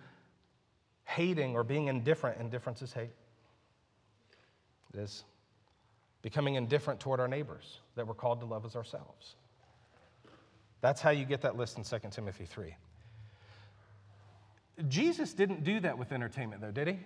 hating 1.06 1.56
or 1.56 1.64
being 1.64 1.88
indifferent. 1.88 2.40
Indifference 2.40 2.82
is 2.82 2.94
hate. 2.94 3.16
It 4.94 5.00
is 5.00 5.24
becoming 6.22 6.56
indifferent 6.56 7.00
toward 7.00 7.20
our 7.20 7.28
neighbors 7.28 7.80
that 7.96 8.08
we're 8.08 8.14
called 8.14 8.40
to 8.42 8.46
love 8.46 8.66
as 8.66 8.76
ourselves. 8.76 9.36
That's 10.82 11.02
how 11.02 11.10
you 11.10 11.26
get 11.26 11.42
that 11.42 11.58
list 11.58 11.78
in 11.78 11.84
2 11.84 12.10
Timothy 12.12 12.46
3. 12.46 12.76
Jesus 14.88 15.34
didn't 15.34 15.64
do 15.64 15.80
that 15.80 15.98
with 15.98 16.12
entertainment, 16.12 16.62
though, 16.62 16.72
did 16.72 16.88
he? 16.88 17.00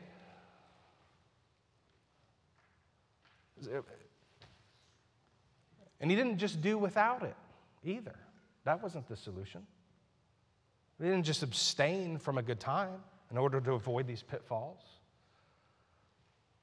And 6.00 6.10
he 6.10 6.18
didn't 6.18 6.38
just 6.38 6.62
do 6.62 6.78
without 6.78 7.24
it 7.24 7.36
either. 7.84 8.16
That 8.64 8.82
wasn't 8.82 9.08
the 9.08 9.16
solution. 9.16 9.66
He 11.00 11.06
didn't 11.06 11.24
just 11.24 11.44
abstain 11.44 12.18
from 12.18 12.38
a 12.38 12.44
good 12.44 12.60
time 12.60 13.04
in 13.32 13.38
order 13.38 13.60
to 13.62 13.74
avoid 13.74 14.08
these 14.08 14.22
pitfalls. 14.22 14.82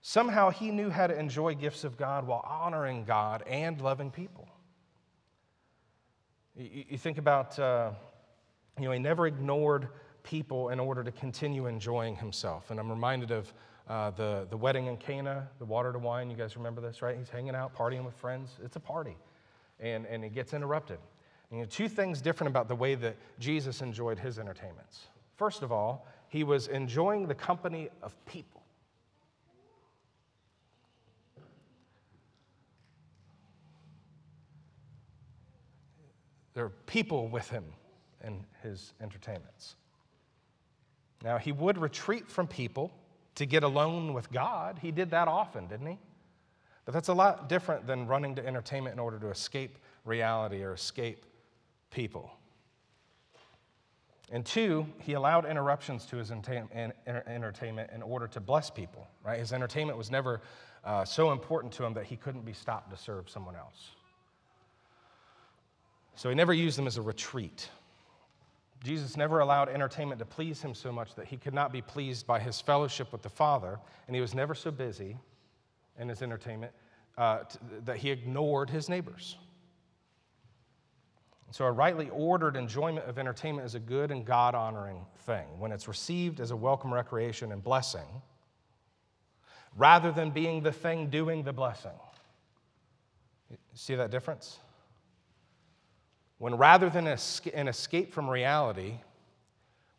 Somehow 0.01 0.51
he 0.51 0.71
knew 0.71 0.91
how 0.91 1.07
to 1.07 1.19
enjoy 1.19 1.55
gifts 1.55 1.85
of 1.85 1.97
God 1.97 2.27
while 2.27 2.45
honoring 2.47 3.05
God 3.05 3.43
and 3.47 3.81
loving 3.81 4.11
people. 4.11 4.49
You, 6.57 6.99
think 6.99 7.19
about, 7.19 7.59
uh, 7.59 7.91
you 8.79 8.85
know, 8.85 8.91
he 8.91 8.99
never 8.99 9.27
ignored 9.27 9.89
people 10.25 10.71
in 10.71 10.81
order 10.81 11.05
to 11.05 11.13
continue 11.13 11.67
enjoying 11.67 12.17
himself. 12.17 12.71
And 12.71 12.81
I'm 12.81 12.91
reminded 12.91 13.31
of 13.31 13.53
uh, 13.89 14.11
the, 14.11 14.47
the 14.51 14.57
wedding 14.57 14.87
in 14.87 14.97
Cana, 14.97 15.49
the 15.59 15.65
water 15.65 15.93
to 15.93 15.99
wine. 15.99 16.31
You 16.31 16.37
guys 16.37 16.57
remember 16.57 16.81
this, 16.81 17.01
right? 17.01 17.17
He's 17.17 17.31
hanging 17.31 17.55
out, 17.55 17.75
partying 17.75 18.05
with 18.05 18.15
friends. 18.15 18.59
It's 18.63 18.77
a 18.77 18.81
party. 18.81 19.17
And, 19.81 20.07
and 20.07 20.25
it 20.25 20.35
gets 20.35 20.53
interrupted. 20.53 20.99
And, 21.51 21.59
you 21.59 21.65
know, 21.65 21.71
two 21.71 21.89
things 21.89 22.21
different 22.21 22.51
about 22.51 22.69
the 22.69 22.75
way 22.75 22.95
that 22.97 23.17
Jesus 23.39 23.81
enjoyed 23.81 24.19
his 24.19 24.39
entertainments. 24.39 25.07
First 25.37 25.63
of 25.63 25.73
all, 25.73 26.07
he 26.29 26.45
was 26.45 26.69
enjoying 26.69 27.27
the 27.27 27.35
company 27.35 27.89
of 28.03 28.15
people. 28.27 28.63
There 36.53 36.65
are 36.65 36.73
people 36.87 37.29
with 37.29 37.49
him 37.49 37.65
in 38.25 38.45
his 38.63 38.93
entertainments. 39.01 39.77
Now, 41.23 41.39
he 41.39 41.53
would 41.53 41.79
retreat 41.79 42.29
from 42.29 42.49
people 42.49 42.93
to 43.39 43.47
get 43.47 43.63
alone 43.63 44.15
with 44.15 44.31
God. 44.33 44.81
He 44.83 44.91
did 44.91 45.11
that 45.11 45.29
often, 45.29 45.69
didn't 45.69 45.87
he? 45.87 45.99
But 46.85 46.93
that's 46.93 47.09
a 47.09 47.15
lot 47.15 47.49
different 47.49 47.87
than 47.87 48.09
running 48.09 48.35
to 48.35 48.45
entertainment 48.45 48.95
in 48.95 48.99
order 48.99 49.19
to 49.21 49.31
escape 49.31 49.79
reality 50.05 50.63
or 50.65 50.73
escape 50.73 51.25
people. 51.91 52.33
And 54.33 54.45
two, 54.45 54.87
he 55.01 55.13
allowed 55.13 55.47
interruptions 55.47 56.05
to 56.07 56.17
his 56.17 56.33
entertainment 56.33 57.91
in 57.95 58.03
order 58.03 58.27
to 58.27 58.41
bless 58.41 58.71
people, 58.71 59.07
right? 59.25 59.39
His 59.39 59.53
entertainment 59.53 59.97
was 59.97 60.11
never 60.11 60.41
uh, 60.85 61.05
so 61.05 61.31
important 61.31 61.73
to 61.75 61.85
him 61.85 61.95
that 61.95 62.07
he 62.07 62.17
couldn't 62.17 62.45
be 62.45 62.53
stopped 62.53 62.91
to 62.91 62.97
serve 62.97 63.31
someone 63.31 63.55
else. 63.55 63.91
So 66.17 66.29
he 66.29 66.35
never 66.35 66.53
used 66.53 66.77
them 66.77 66.89
as 66.89 66.97
a 66.97 67.03
retreat. 67.03 67.71
Jesus 68.83 69.17
never 69.17 69.41
allowed 69.41 69.69
entertainment 69.69 70.19
to 70.21 70.25
please 70.25 70.63
him 70.63 70.75
so 70.75 70.93
much 70.93 71.15
that 71.17 71.27
he 71.27 71.37
could 71.37 71.55
not 71.55 71.73
be 71.73 71.83
pleased 71.83 72.27
by 72.27 72.39
his 72.39 72.61
fellowship 72.61 73.11
with 73.13 73.23
the 73.23 73.29
Father, 73.29 73.79
and 74.07 74.15
he 74.15 74.21
was 74.21 74.35
never 74.35 74.55
so 74.55 74.71
busy 74.71 75.17
in 75.99 76.09
his 76.09 76.23
entertainment 76.23 76.73
uh, 77.17 77.41
t- 77.41 77.59
that 77.85 77.97
he 77.97 78.11
ignored 78.11 78.71
his 78.71 78.89
neighbors. 78.89 79.37
So, 81.51 81.65
a 81.65 81.73
rightly 81.73 82.11
ordered 82.11 82.57
enjoyment 82.57 83.07
of 83.07 83.19
entertainment 83.19 83.67
is 83.67 83.75
a 83.75 83.81
good 83.81 84.11
and 84.11 84.25
God 84.25 84.55
honoring 84.55 85.05
thing 85.21 85.47
when 85.59 85.73
it's 85.73 85.89
received 85.89 86.41
as 86.41 86.51
a 86.51 86.57
welcome 86.57 86.93
recreation 86.93 87.53
and 87.53 87.65
blessing, 87.65 88.23
rather 89.77 90.13
than 90.13 90.31
being 90.31 90.63
the 90.63 90.73
thing 90.73 91.09
doing 91.09 91.43
the 91.43 91.53
blessing. 91.53 91.99
See 93.75 93.95
that 93.95 94.11
difference? 94.11 94.59
When 96.39 96.57
rather 96.57 96.89
than 96.89 97.07
an 97.07 97.69
escape 97.69 98.13
from 98.13 98.31
reality, 98.31 98.95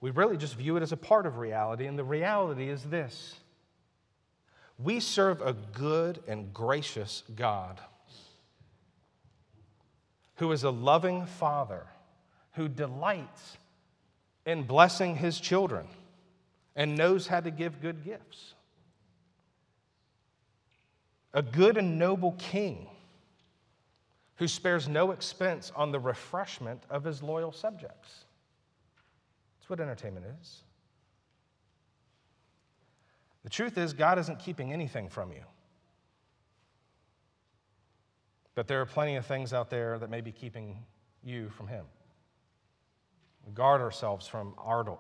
we 0.01 0.11
really 0.11 0.37
just 0.37 0.55
view 0.55 0.77
it 0.77 0.83
as 0.83 0.91
a 0.91 0.97
part 0.97 1.25
of 1.25 1.37
reality. 1.37 1.85
And 1.85 1.99
the 1.99 2.03
reality 2.03 2.69
is 2.69 2.83
this 2.83 3.35
we 4.77 5.01
serve 5.01 5.41
a 5.41 5.53
good 5.53 6.23
and 6.27 6.53
gracious 6.53 7.23
God 7.35 7.79
who 10.35 10.51
is 10.53 10.63
a 10.63 10.69
loving 10.69 11.25
father 11.25 11.85
who 12.53 12.69
delights 12.69 13.57
in 14.45 14.63
blessing 14.63 15.17
his 15.17 15.39
children 15.39 15.85
and 16.75 16.95
knows 16.95 17.27
how 17.27 17.41
to 17.41 17.51
give 17.51 17.81
good 17.81 18.05
gifts. 18.05 18.53
A 21.33 21.41
good 21.41 21.77
and 21.77 21.99
noble 21.99 22.35
king 22.39 22.87
who 24.39 24.47
spares 24.47 24.87
no 24.87 25.11
expense 25.11 25.69
on 25.75 25.91
the 25.91 25.99
refreshment 25.99 26.81
of 26.89 27.03
his 27.03 27.21
loyal 27.21 27.51
subjects. 27.51 28.23
That's 29.59 29.69
what 29.69 29.81
entertainment 29.81 30.25
is. 30.41 30.63
The 33.43 33.49
truth 33.49 33.77
is, 33.77 33.91
God 33.91 34.17
isn't 34.17 34.39
keeping 34.39 34.71
anything 34.71 35.09
from 35.09 35.33
you. 35.33 35.43
But 38.55 38.67
there 38.67 38.81
are 38.81 38.85
plenty 38.85 39.17
of 39.17 39.25
things 39.25 39.53
out 39.53 39.69
there 39.69 39.99
that 39.99 40.09
may 40.09 40.21
be 40.21 40.31
keeping 40.31 40.77
you 41.23 41.49
from 41.49 41.67
Him. 41.67 41.85
We 43.45 43.53
guard 43.53 43.81
ourselves 43.81 44.27
from 44.27 44.53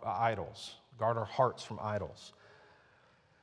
idols, 0.05 0.75
guard 0.97 1.17
our 1.17 1.25
hearts 1.25 1.63
from 1.63 1.79
idols. 1.81 2.33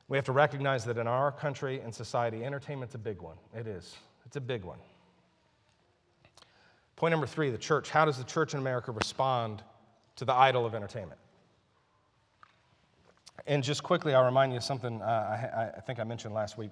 We 0.07 0.17
have 0.17 0.25
to 0.25 0.31
recognize 0.31 0.85
that 0.85 0.97
in 0.97 1.07
our 1.07 1.31
country 1.31 1.81
and 1.81 1.93
society, 1.93 2.43
entertainment's 2.43 2.95
a 2.95 2.99
big 2.99 3.21
one. 3.21 3.37
It 3.53 3.67
is. 3.67 3.95
It's 4.25 4.37
a 4.37 4.41
big 4.41 4.63
one. 4.63 4.79
Point 6.97 7.11
number 7.11 7.27
three 7.27 7.49
the 7.49 7.57
church. 7.57 7.89
How 7.89 8.03
does 8.03 8.17
the 8.17 8.25
church 8.25 8.53
in 8.53 8.59
America 8.59 8.91
respond 8.91 9.63
to 10.17 10.25
the 10.25 10.33
idol 10.33 10.65
of 10.65 10.75
entertainment. 10.75 11.19
And 13.45 13.63
just 13.63 13.81
quickly, 13.83 14.13
I'll 14.13 14.25
remind 14.25 14.51
you 14.51 14.57
of 14.57 14.63
something 14.63 15.01
uh, 15.01 15.05
I, 15.05 15.77
I 15.77 15.81
think 15.81 15.99
I 15.99 16.03
mentioned 16.03 16.33
last 16.33 16.57
week. 16.57 16.71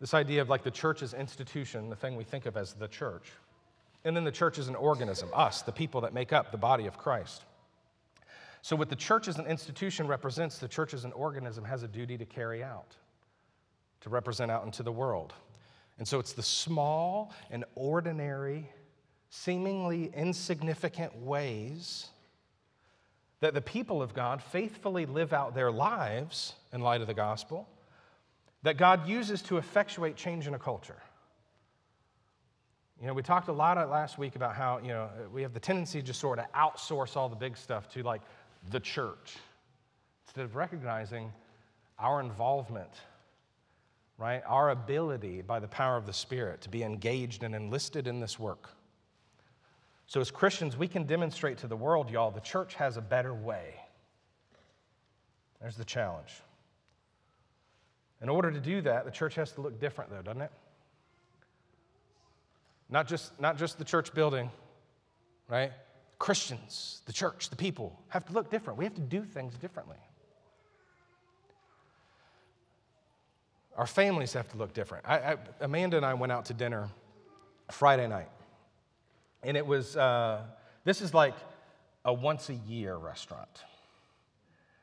This 0.00 0.14
idea 0.14 0.42
of 0.42 0.48
like 0.48 0.62
the 0.62 0.70
church 0.70 1.02
as 1.02 1.14
institution, 1.14 1.88
the 1.88 1.96
thing 1.96 2.14
we 2.14 2.24
think 2.24 2.46
of 2.46 2.56
as 2.56 2.74
the 2.74 2.88
church. 2.88 3.32
And 4.04 4.14
then 4.14 4.22
the 4.22 4.32
church 4.32 4.58
is 4.58 4.68
an 4.68 4.74
organism, 4.74 5.30
us, 5.32 5.62
the 5.62 5.72
people 5.72 6.02
that 6.02 6.12
make 6.12 6.32
up 6.32 6.52
the 6.52 6.58
body 6.58 6.86
of 6.86 6.98
Christ. 6.98 7.44
So, 8.60 8.76
what 8.76 8.90
the 8.90 8.96
church 8.96 9.28
as 9.28 9.38
an 9.38 9.46
institution 9.46 10.06
represents, 10.06 10.58
the 10.58 10.68
church 10.68 10.92
as 10.94 11.04
an 11.04 11.12
organism 11.12 11.64
has 11.64 11.82
a 11.82 11.88
duty 11.88 12.18
to 12.18 12.26
carry 12.26 12.62
out, 12.62 12.96
to 14.02 14.10
represent 14.10 14.50
out 14.50 14.64
into 14.64 14.82
the 14.82 14.92
world. 14.92 15.32
And 15.98 16.06
so, 16.08 16.18
it's 16.18 16.32
the 16.32 16.42
small 16.42 17.32
and 17.50 17.64
ordinary, 17.74 18.68
seemingly 19.30 20.10
insignificant 20.14 21.16
ways 21.16 22.08
that 23.40 23.54
the 23.54 23.60
people 23.60 24.02
of 24.02 24.14
God 24.14 24.42
faithfully 24.42 25.06
live 25.06 25.32
out 25.32 25.54
their 25.54 25.70
lives 25.70 26.54
in 26.72 26.80
light 26.80 27.00
of 27.00 27.06
the 27.06 27.14
gospel 27.14 27.68
that 28.62 28.78
God 28.78 29.06
uses 29.06 29.42
to 29.42 29.58
effectuate 29.58 30.16
change 30.16 30.48
in 30.48 30.54
a 30.54 30.58
culture. 30.58 30.96
You 33.00 33.06
know, 33.06 33.12
we 33.12 33.22
talked 33.22 33.48
a 33.48 33.52
lot 33.52 33.76
last 33.90 34.18
week 34.18 34.36
about 34.36 34.54
how, 34.56 34.78
you 34.78 34.88
know, 34.88 35.10
we 35.32 35.42
have 35.42 35.52
the 35.52 35.60
tendency 35.60 36.00
to 36.00 36.06
just 36.06 36.20
sort 36.20 36.38
of 36.38 36.50
outsource 36.52 37.16
all 37.16 37.28
the 37.28 37.36
big 37.36 37.56
stuff 37.56 37.90
to 37.90 38.02
like 38.02 38.22
the 38.70 38.80
church 38.80 39.36
instead 40.26 40.44
of 40.44 40.56
recognizing 40.56 41.30
our 41.98 42.20
involvement, 42.20 42.90
right? 44.18 44.42
Our 44.46 44.70
ability 44.70 45.42
by 45.42 45.60
the 45.60 45.68
power 45.68 45.96
of 45.96 46.06
the 46.06 46.12
Spirit 46.12 46.60
to 46.62 46.68
be 46.68 46.82
engaged 46.82 47.42
and 47.42 47.54
enlisted 47.54 48.06
in 48.06 48.20
this 48.20 48.38
work. 48.38 48.70
So, 50.06 50.20
as 50.20 50.30
Christians, 50.30 50.76
we 50.76 50.86
can 50.86 51.04
demonstrate 51.04 51.58
to 51.58 51.66
the 51.66 51.76
world, 51.76 52.10
y'all, 52.10 52.30
the 52.30 52.40
church 52.40 52.74
has 52.74 52.96
a 52.96 53.00
better 53.00 53.32
way. 53.32 53.74
There's 55.60 55.76
the 55.76 55.84
challenge. 55.84 56.32
In 58.20 58.28
order 58.28 58.50
to 58.50 58.60
do 58.60 58.82
that, 58.82 59.04
the 59.04 59.10
church 59.10 59.34
has 59.36 59.52
to 59.52 59.60
look 59.60 59.80
different, 59.80 60.10
though, 60.10 60.22
doesn't 60.22 60.42
it? 60.42 60.52
Not 62.90 63.08
just, 63.08 63.38
not 63.40 63.56
just 63.56 63.78
the 63.78 63.84
church 63.84 64.12
building, 64.14 64.50
right? 65.48 65.72
Christians, 66.18 67.02
the 67.06 67.12
church, 67.12 67.50
the 67.50 67.56
people 67.56 67.98
have 68.08 68.26
to 68.26 68.32
look 68.32 68.50
different. 68.50 68.78
We 68.78 68.84
have 68.84 68.94
to 68.94 69.00
do 69.00 69.24
things 69.24 69.54
differently. 69.56 69.96
Our 73.76 73.86
families 73.86 74.32
have 74.34 74.48
to 74.50 74.56
look 74.56 74.72
different. 74.72 75.04
I, 75.06 75.18
I, 75.18 75.36
Amanda 75.60 75.96
and 75.96 76.06
I 76.06 76.14
went 76.14 76.32
out 76.32 76.44
to 76.46 76.54
dinner 76.54 76.88
Friday 77.70 78.06
night. 78.06 78.28
And 79.42 79.56
it 79.56 79.66
was, 79.66 79.96
uh, 79.96 80.42
this 80.84 81.00
is 81.02 81.12
like 81.12 81.34
a 82.04 82.12
once 82.12 82.48
a 82.48 82.54
year 82.54 82.96
restaurant. 82.96 83.64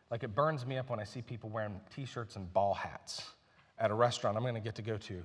Like 0.10 0.24
it 0.24 0.36
burns 0.36 0.66
me 0.66 0.78
up 0.78 0.90
when 0.90 1.00
I 1.00 1.06
see 1.06 1.22
people 1.22 1.50
wearing 1.50 1.80
t 1.96 2.06
shirts 2.06 2.36
and 2.36 2.52
ball 2.52 2.74
hats 2.74 3.24
at 3.80 3.92
a 3.92 3.94
restaurant 3.94 4.38
I'm 4.38 4.44
going 4.44 4.56
to 4.56 4.62
get 4.62 4.76
to 4.76 4.82
go 4.82 4.98
to 4.98 5.24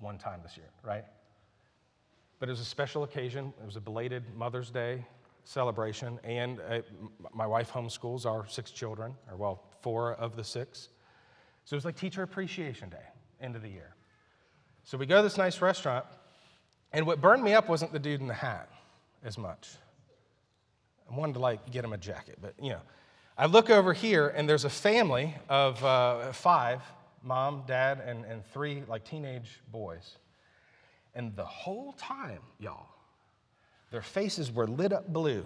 one 0.00 0.16
time 0.16 0.40
this 0.42 0.56
year, 0.56 0.70
right? 0.82 1.04
But 2.38 2.48
it 2.48 2.52
was 2.52 2.60
a 2.60 2.64
special 2.64 3.02
occasion. 3.04 3.52
It 3.60 3.66
was 3.66 3.76
a 3.76 3.80
belated 3.80 4.22
Mother's 4.36 4.70
Day 4.70 5.04
celebration, 5.44 6.18
and 6.24 6.60
uh, 6.60 6.80
my 7.32 7.46
wife 7.46 7.70
homeschools 7.70 8.26
our 8.26 8.46
six 8.48 8.70
children, 8.70 9.14
or 9.30 9.36
well, 9.36 9.62
four 9.82 10.14
of 10.14 10.36
the 10.36 10.44
six. 10.44 10.88
So 11.64 11.74
it 11.74 11.78
was 11.78 11.84
like 11.84 11.96
Teacher 11.96 12.22
Appreciation 12.22 12.88
Day, 12.88 12.96
end 13.40 13.56
of 13.56 13.62
the 13.62 13.68
year. 13.68 13.94
So 14.84 14.98
we 14.98 15.06
go 15.06 15.16
to 15.16 15.22
this 15.22 15.38
nice 15.38 15.60
restaurant, 15.60 16.04
and 16.92 17.06
what 17.06 17.20
burned 17.20 17.42
me 17.42 17.54
up 17.54 17.68
wasn't 17.68 17.92
the 17.92 17.98
dude 17.98 18.20
in 18.20 18.26
the 18.26 18.34
hat 18.34 18.68
as 19.24 19.38
much. 19.38 19.70
I 21.10 21.16
wanted 21.16 21.34
to 21.34 21.38
like 21.38 21.70
get 21.70 21.84
him 21.84 21.92
a 21.92 21.98
jacket, 21.98 22.38
but 22.40 22.54
you 22.60 22.70
know. 22.70 22.80
I 23.36 23.46
look 23.46 23.68
over 23.68 23.92
here, 23.92 24.28
and 24.28 24.48
there's 24.48 24.64
a 24.64 24.70
family 24.70 25.34
of 25.48 25.84
uh, 25.84 26.32
five 26.32 26.80
mom, 27.24 27.64
dad, 27.66 28.00
and, 28.06 28.24
and 28.24 28.44
three 28.46 28.82
like 28.86 29.04
teenage 29.04 29.60
boys. 29.72 30.18
And 31.14 31.34
the 31.34 31.44
whole 31.44 31.92
time, 31.94 32.40
y'all, 32.58 32.86
their 33.90 34.02
faces 34.02 34.52
were 34.52 34.66
lit 34.66 34.92
up 34.92 35.12
blue 35.12 35.44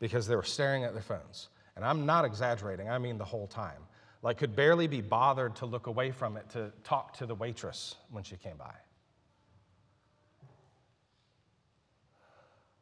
because 0.00 0.26
they 0.26 0.36
were 0.36 0.42
staring 0.42 0.84
at 0.84 0.92
their 0.92 1.02
phones. 1.02 1.48
And 1.76 1.84
I'm 1.84 2.06
not 2.06 2.24
exaggerating, 2.24 2.88
I 2.88 2.98
mean 2.98 3.18
the 3.18 3.24
whole 3.24 3.46
time. 3.46 3.80
Like, 4.24 4.38
could 4.38 4.56
barely 4.56 4.86
be 4.86 5.02
bothered 5.02 5.54
to 5.56 5.66
look 5.66 5.86
away 5.86 6.10
from 6.10 6.38
it 6.38 6.48
to 6.50 6.72
talk 6.82 7.12
to 7.18 7.26
the 7.26 7.34
waitress 7.34 7.94
when 8.10 8.24
she 8.24 8.36
came 8.36 8.56
by. 8.56 8.72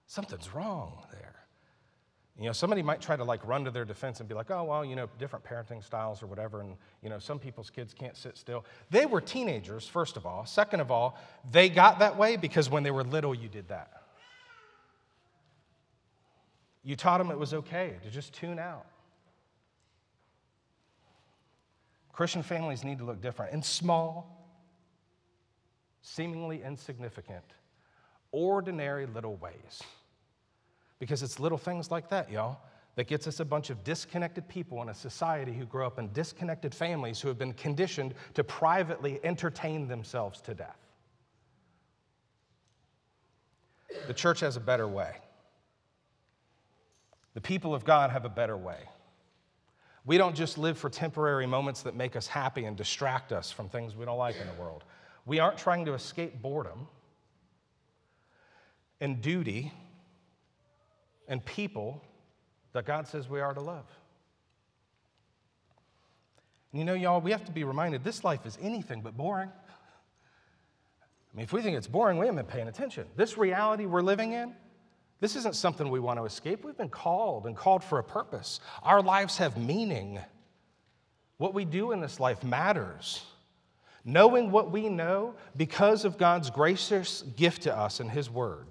Something's 0.07 0.55
wrong 0.55 1.05
there. 1.11 1.35
You 2.38 2.44
know, 2.46 2.52
somebody 2.52 2.81
might 2.81 3.00
try 3.00 3.16
to 3.16 3.24
like 3.24 3.44
run 3.44 3.64
to 3.64 3.72
their 3.72 3.85
defense 3.85 4.20
and 4.20 4.28
be 4.28 4.37
like, 4.37 4.52
oh, 4.52 4.62
well, 4.62 4.85
you 4.85 4.94
know, 4.94 5.09
different 5.18 5.44
parenting 5.44 5.83
styles 5.83 6.22
or 6.22 6.28
whatever, 6.28 6.61
and, 6.61 6.76
you 7.02 7.11
know, 7.11 7.18
some 7.18 7.40
people's 7.40 7.70
kids 7.70 7.92
can't 7.92 8.16
sit 8.16 8.38
still. 8.38 8.64
They 8.90 9.05
were 9.05 9.20
teenagers, 9.20 9.88
first 9.88 10.16
of 10.16 10.24
all. 10.24 10.46
Second 10.46 10.78
of 10.78 10.92
all, 10.92 11.18
they 11.50 11.68
got 11.68 11.98
that 11.98 12.16
way 12.16 12.37
because 12.37 12.70
when 12.70 12.85
they 12.85 12.92
were 12.92 13.02
little, 13.02 13.35
you 13.35 13.48
did 13.48 13.66
that. 13.66 13.90
You 16.85 16.94
taught 16.94 17.18
them 17.18 17.33
it 17.33 17.38
was 17.38 17.52
okay 17.52 17.96
to 18.05 18.11
just 18.11 18.33
tune 18.33 18.61
out. 18.61 18.87
Christian 22.12 22.42
families 22.42 22.85
need 22.85 22.98
to 22.98 23.05
look 23.05 23.20
different 23.20 23.53
in 23.53 23.62
small, 23.62 24.46
seemingly 26.03 26.62
insignificant, 26.62 27.44
ordinary 28.31 29.07
little 29.07 29.37
ways. 29.37 29.83
Because 30.98 31.22
it's 31.22 31.40
little 31.40 31.59
things 31.59 31.90
like 31.90 32.11
that, 32.11 32.31
y'all, 32.31 32.61
that 32.94 33.07
gets 33.07 33.27
us 33.27 33.40
a 33.40 33.44
bunch 33.44 33.70
of 33.70 33.83
disconnected 33.83 34.46
people 34.48 34.83
in 34.83 34.90
a 34.90 34.94
society 34.94 35.53
who 35.53 35.64
grow 35.64 35.87
up 35.87 35.98
in 35.98 36.12
disconnected 36.12 36.75
families 36.75 37.20
who 37.20 37.29
have 37.29 37.38
been 37.38 37.55
conditioned 37.55 38.14
to 38.35 38.44
privately 38.44 39.18
entertain 39.25 39.88
themselves 39.88 40.40
to 40.42 40.55
death. 40.55 40.77
The 44.07 44.14
church 44.14 44.40
has 44.40 44.57
a 44.57 44.61
better 44.61 44.87
way. 44.87 45.16
The 47.35 47.40
people 47.40 47.75
of 47.75 47.85
God 47.85 48.11
have 48.11 48.27
a 48.27 48.29
better 48.29 48.57
way. 48.57 48.81
We 50.05 50.19
don't 50.19 50.35
just 50.35 50.59
live 50.59 50.79
for 50.79 50.91
temporary 50.91 51.47
moments 51.47 51.83
that 51.83 51.95
make 51.95 52.17
us 52.17 52.27
happy 52.27 52.65
and 52.65 52.77
distract 52.77 53.33
us 53.33 53.51
from 53.51 53.69
things 53.69 53.95
we 53.95 54.05
don't 54.05 54.19
like 54.19 54.37
in 54.41 54.47
the 54.47 54.61
world. 54.61 54.85
We 55.27 55.38
aren't 55.38 55.59
trying 55.59 55.85
to 55.85 55.95
escape 55.95 56.43
boredom 56.43 56.88
and 59.01 59.21
duty 59.21 59.73
and 61.29 61.45
people 61.45 62.03
that 62.73 62.85
God 62.85 63.07
says 63.07 63.29
we 63.29 63.41
are 63.41 63.55
to 63.55 63.61
love. 63.61 63.87
And 66.73 66.81
you 66.81 66.85
know, 66.85 66.95
y'all, 66.95 67.21
we 67.21 67.31
have 67.31 67.45
to 67.45 67.53
be 67.53 67.65
reminded 67.65 68.03
this 68.03 68.25
life 68.25 68.45
is 68.47 68.59
anything 68.61 69.03
but 69.03 69.17
boring. 69.17 69.51
I 71.33 71.37
mean, 71.37 71.45
if 71.45 71.53
we 71.53 71.62
think 71.62 71.77
it's 71.77 71.87
boring, 71.87 72.19
we 72.19 72.27
haven't 72.27 72.45
been 72.45 72.53
paying 72.53 72.69
attention. 72.69 73.07
This 73.17 73.38
reality 73.38 73.87
we're 73.87 74.03
living 74.03 74.33
in, 74.33 74.55
this 75.23 75.37
isn't 75.37 75.55
something 75.55 75.89
we 75.89 76.01
want 76.01 76.19
to 76.19 76.25
escape. 76.25 76.65
We've 76.65 76.77
been 76.77 76.89
called 76.89 77.47
and 77.47 77.57
called 77.57 77.85
for 77.85 78.01
a 78.01 78.03
purpose. 78.03 78.59
Our 78.83 79.01
lives 79.01 79.39
have 79.39 79.57
meaning. 79.57 80.19
What 81.37 81.55
we 81.55 81.65
do 81.65 81.93
in 81.93 82.01
this 82.01 82.19
life 82.19 82.43
matters. 82.43 83.25
Knowing 84.05 84.51
what 84.51 84.73
we 84.73 84.89
know 84.89 85.37
because 85.57 86.05
of 86.05 86.19
God's 86.19 86.51
gracious 86.51 87.23
gift 87.37 87.63
to 87.63 87.77
us 87.77 88.01
in 88.01 88.09
His 88.09 88.29
Word 88.29 88.67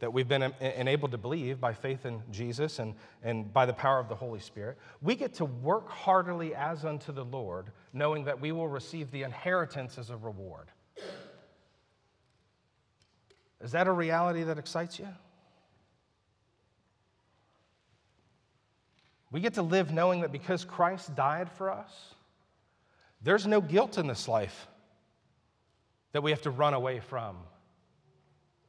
that 0.00 0.12
we've 0.12 0.26
been 0.26 0.52
enabled 0.60 1.12
to 1.12 1.18
believe 1.18 1.60
by 1.60 1.72
faith 1.72 2.04
in 2.04 2.20
Jesus 2.32 2.80
and, 2.80 2.92
and 3.22 3.52
by 3.52 3.64
the 3.64 3.72
power 3.72 4.00
of 4.00 4.08
the 4.08 4.16
Holy 4.16 4.40
Spirit, 4.40 4.76
we 5.00 5.14
get 5.14 5.34
to 5.34 5.44
work 5.44 5.88
heartily 5.88 6.52
as 6.52 6.84
unto 6.84 7.12
the 7.12 7.24
Lord, 7.24 7.66
knowing 7.92 8.24
that 8.24 8.40
we 8.40 8.50
will 8.50 8.66
receive 8.66 9.12
the 9.12 9.22
inheritance 9.22 9.98
as 9.98 10.10
a 10.10 10.16
reward. 10.16 10.66
Is 13.60 13.70
that 13.70 13.86
a 13.86 13.92
reality 13.92 14.42
that 14.42 14.58
excites 14.58 14.98
you? 14.98 15.06
We 19.30 19.40
get 19.40 19.54
to 19.54 19.62
live 19.62 19.92
knowing 19.92 20.22
that 20.22 20.32
because 20.32 20.64
Christ 20.64 21.14
died 21.14 21.50
for 21.52 21.70
us, 21.70 22.14
there's 23.22 23.46
no 23.46 23.60
guilt 23.60 23.98
in 23.98 24.06
this 24.06 24.26
life 24.26 24.66
that 26.12 26.22
we 26.22 26.30
have 26.30 26.42
to 26.42 26.50
run 26.50 26.74
away 26.74 27.00
from 27.00 27.36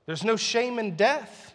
there's 0.06 0.24
no 0.24 0.36
shame 0.36 0.80
in 0.80 0.96
death. 0.96 1.54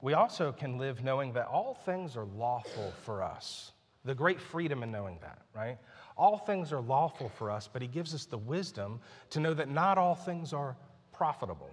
We 0.00 0.14
also 0.14 0.52
can 0.52 0.78
live 0.78 1.04
knowing 1.04 1.34
that 1.34 1.46
all 1.46 1.74
things 1.74 2.16
are 2.16 2.24
lawful 2.24 2.94
for 3.02 3.22
us. 3.22 3.72
The 4.04 4.14
great 4.14 4.40
freedom 4.40 4.82
in 4.82 4.90
knowing 4.90 5.18
that, 5.20 5.42
right? 5.54 5.76
All 6.16 6.38
things 6.38 6.72
are 6.72 6.80
lawful 6.80 7.28
for 7.28 7.50
us, 7.50 7.68
but 7.70 7.82
He 7.82 7.88
gives 7.88 8.14
us 8.14 8.24
the 8.24 8.38
wisdom 8.38 9.00
to 9.30 9.40
know 9.40 9.52
that 9.52 9.68
not 9.68 9.98
all 9.98 10.14
things 10.14 10.54
are 10.54 10.74
profitable. 11.12 11.70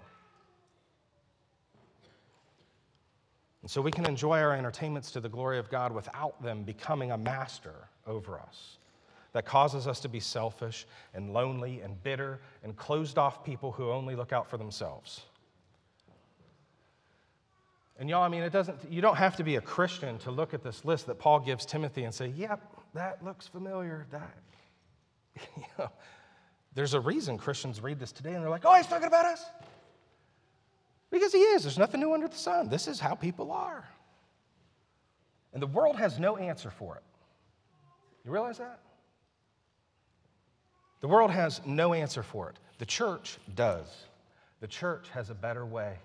And 3.67 3.71
so 3.73 3.81
we 3.81 3.91
can 3.91 4.05
enjoy 4.05 4.39
our 4.39 4.53
entertainments 4.53 5.11
to 5.11 5.19
the 5.19 5.27
glory 5.27 5.59
of 5.59 5.69
God 5.69 5.91
without 5.91 6.41
them 6.41 6.63
becoming 6.63 7.11
a 7.11 7.17
master 7.17 7.73
over 8.05 8.39
us 8.39 8.77
that 9.33 9.45
causes 9.45 9.87
us 9.87 9.99
to 9.99 10.07
be 10.07 10.21
selfish 10.21 10.87
and 11.13 11.33
lonely 11.33 11.81
and 11.81 12.01
bitter 12.01 12.39
and 12.63 12.77
closed 12.77 13.17
off 13.17 13.43
people 13.43 13.73
who 13.73 13.91
only 13.91 14.15
look 14.15 14.31
out 14.31 14.49
for 14.49 14.55
themselves. 14.55 15.23
And 17.99 18.09
y'all, 18.09 18.23
I 18.23 18.29
mean, 18.29 18.41
it 18.41 18.53
doesn't, 18.53 18.89
you 18.89 19.01
don't 19.01 19.17
have 19.17 19.35
to 19.35 19.43
be 19.43 19.57
a 19.57 19.61
Christian 19.61 20.17
to 20.19 20.31
look 20.31 20.53
at 20.53 20.63
this 20.63 20.85
list 20.85 21.05
that 21.07 21.19
Paul 21.19 21.41
gives 21.41 21.65
Timothy 21.65 22.05
and 22.05 22.13
say, 22.13 22.27
yep, 22.37 22.61
that 22.93 23.21
looks 23.21 23.49
familiar. 23.49 24.05
That, 24.11 24.37
you 25.57 25.63
know, 25.77 25.89
there's 26.73 26.93
a 26.93 27.01
reason 27.01 27.37
Christians 27.37 27.81
read 27.81 27.99
this 27.99 28.13
today 28.13 28.33
and 28.33 28.41
they're 28.41 28.49
like, 28.49 28.63
oh, 28.63 28.75
he's 28.75 28.87
talking 28.87 29.07
about 29.07 29.25
us. 29.25 29.43
Because 31.11 31.31
he 31.31 31.39
is. 31.39 31.63
There's 31.63 31.77
nothing 31.77 32.01
new 32.01 32.13
under 32.13 32.27
the 32.27 32.35
sun. 32.35 32.69
This 32.69 32.87
is 32.87 32.99
how 32.99 33.15
people 33.15 33.51
are. 33.51 33.87
And 35.53 35.61
the 35.61 35.67
world 35.67 35.95
has 35.95 36.19
no 36.19 36.37
answer 36.37 36.69
for 36.69 36.95
it. 36.95 37.03
You 38.25 38.31
realize 38.31 38.57
that? 38.57 38.79
The 40.99 41.07
world 41.07 41.31
has 41.31 41.61
no 41.65 41.93
answer 41.93 42.23
for 42.23 42.49
it. 42.49 42.57
The 42.79 42.85
church 42.85 43.37
does. 43.55 43.87
The 44.59 44.67
church 44.67 45.07
has 45.09 45.29
a 45.29 45.35
better 45.35 45.65
way. 45.65 45.97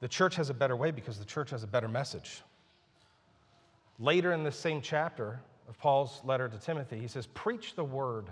The 0.00 0.08
church 0.08 0.36
has 0.36 0.50
a 0.50 0.54
better 0.54 0.76
way 0.76 0.90
because 0.90 1.18
the 1.18 1.24
church 1.24 1.50
has 1.50 1.62
a 1.62 1.66
better 1.66 1.88
message. 1.88 2.42
Later 3.98 4.32
in 4.32 4.44
this 4.44 4.58
same 4.58 4.82
chapter 4.82 5.40
of 5.68 5.78
Paul's 5.78 6.20
letter 6.24 6.48
to 6.48 6.58
Timothy, 6.58 6.98
he 6.98 7.08
says, 7.08 7.26
Preach 7.26 7.74
the 7.74 7.84
word. 7.84 8.26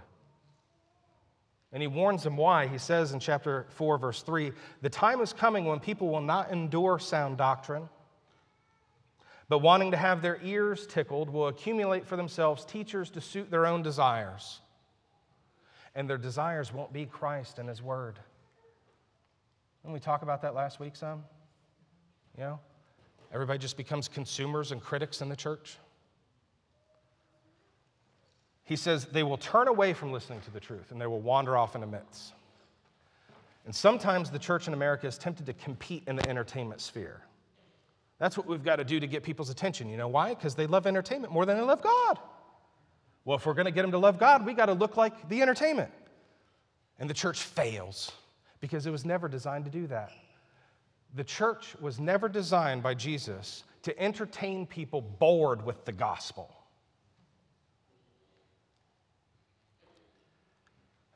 And 1.74 1.82
he 1.82 1.88
warns 1.88 2.22
them 2.22 2.36
why. 2.36 2.68
He 2.68 2.78
says 2.78 3.12
in 3.12 3.18
chapter 3.18 3.66
4, 3.70 3.98
verse 3.98 4.22
3 4.22 4.52
The 4.80 4.88
time 4.88 5.20
is 5.20 5.32
coming 5.32 5.64
when 5.64 5.80
people 5.80 6.08
will 6.08 6.20
not 6.22 6.52
endure 6.52 7.00
sound 7.00 7.36
doctrine, 7.36 7.88
but 9.48 9.58
wanting 9.58 9.90
to 9.90 9.96
have 9.96 10.22
their 10.22 10.40
ears 10.44 10.86
tickled, 10.86 11.28
will 11.28 11.48
accumulate 11.48 12.06
for 12.06 12.16
themselves 12.16 12.64
teachers 12.64 13.10
to 13.10 13.20
suit 13.20 13.50
their 13.50 13.66
own 13.66 13.82
desires. 13.82 14.60
And 15.96 16.08
their 16.08 16.16
desires 16.16 16.72
won't 16.72 16.92
be 16.92 17.06
Christ 17.06 17.58
and 17.58 17.68
his 17.68 17.82
word. 17.82 18.20
Didn't 19.82 19.94
we 19.94 20.00
talk 20.00 20.22
about 20.22 20.42
that 20.42 20.54
last 20.54 20.78
week 20.78 20.94
some? 20.94 21.24
You 22.38 22.44
know? 22.44 22.60
Everybody 23.32 23.58
just 23.58 23.76
becomes 23.76 24.06
consumers 24.06 24.70
and 24.70 24.80
critics 24.80 25.20
in 25.20 25.28
the 25.28 25.36
church. 25.36 25.76
He 28.64 28.76
says 28.76 29.06
they 29.06 29.22
will 29.22 29.36
turn 29.36 29.68
away 29.68 29.92
from 29.92 30.10
listening 30.10 30.40
to 30.42 30.50
the 30.50 30.60
truth 30.60 30.90
and 30.90 31.00
they 31.00 31.06
will 31.06 31.20
wander 31.20 31.56
off 31.56 31.74
into 31.74 31.86
myths. 31.86 32.32
And 33.66 33.74
sometimes 33.74 34.30
the 34.30 34.38
church 34.38 34.68
in 34.68 34.74
America 34.74 35.06
is 35.06 35.16
tempted 35.18 35.46
to 35.46 35.52
compete 35.52 36.04
in 36.06 36.16
the 36.16 36.28
entertainment 36.28 36.80
sphere. 36.80 37.22
That's 38.18 38.36
what 38.36 38.46
we've 38.46 38.64
got 38.64 38.76
to 38.76 38.84
do 38.84 39.00
to 39.00 39.06
get 39.06 39.22
people's 39.22 39.50
attention. 39.50 39.88
You 39.88 39.96
know 39.96 40.08
why? 40.08 40.30
Because 40.30 40.54
they 40.54 40.66
love 40.66 40.86
entertainment 40.86 41.32
more 41.32 41.44
than 41.46 41.56
they 41.56 41.62
love 41.62 41.82
God. 41.82 42.18
Well, 43.24 43.36
if 43.36 43.46
we're 43.46 43.54
going 43.54 43.66
to 43.66 43.72
get 43.72 43.82
them 43.82 43.90
to 43.92 43.98
love 43.98 44.18
God, 44.18 44.44
we 44.44 44.52
got 44.52 44.66
to 44.66 44.74
look 44.74 44.96
like 44.96 45.28
the 45.28 45.42
entertainment. 45.42 45.90
And 46.98 47.08
the 47.08 47.14
church 47.14 47.42
fails 47.42 48.12
because 48.60 48.86
it 48.86 48.90
was 48.90 49.04
never 49.04 49.28
designed 49.28 49.64
to 49.64 49.70
do 49.70 49.86
that. 49.88 50.10
The 51.14 51.24
church 51.24 51.74
was 51.80 51.98
never 51.98 52.28
designed 52.28 52.82
by 52.82 52.94
Jesus 52.94 53.64
to 53.82 53.98
entertain 53.98 54.66
people 54.66 55.00
bored 55.00 55.64
with 55.64 55.84
the 55.84 55.92
gospel. 55.92 56.54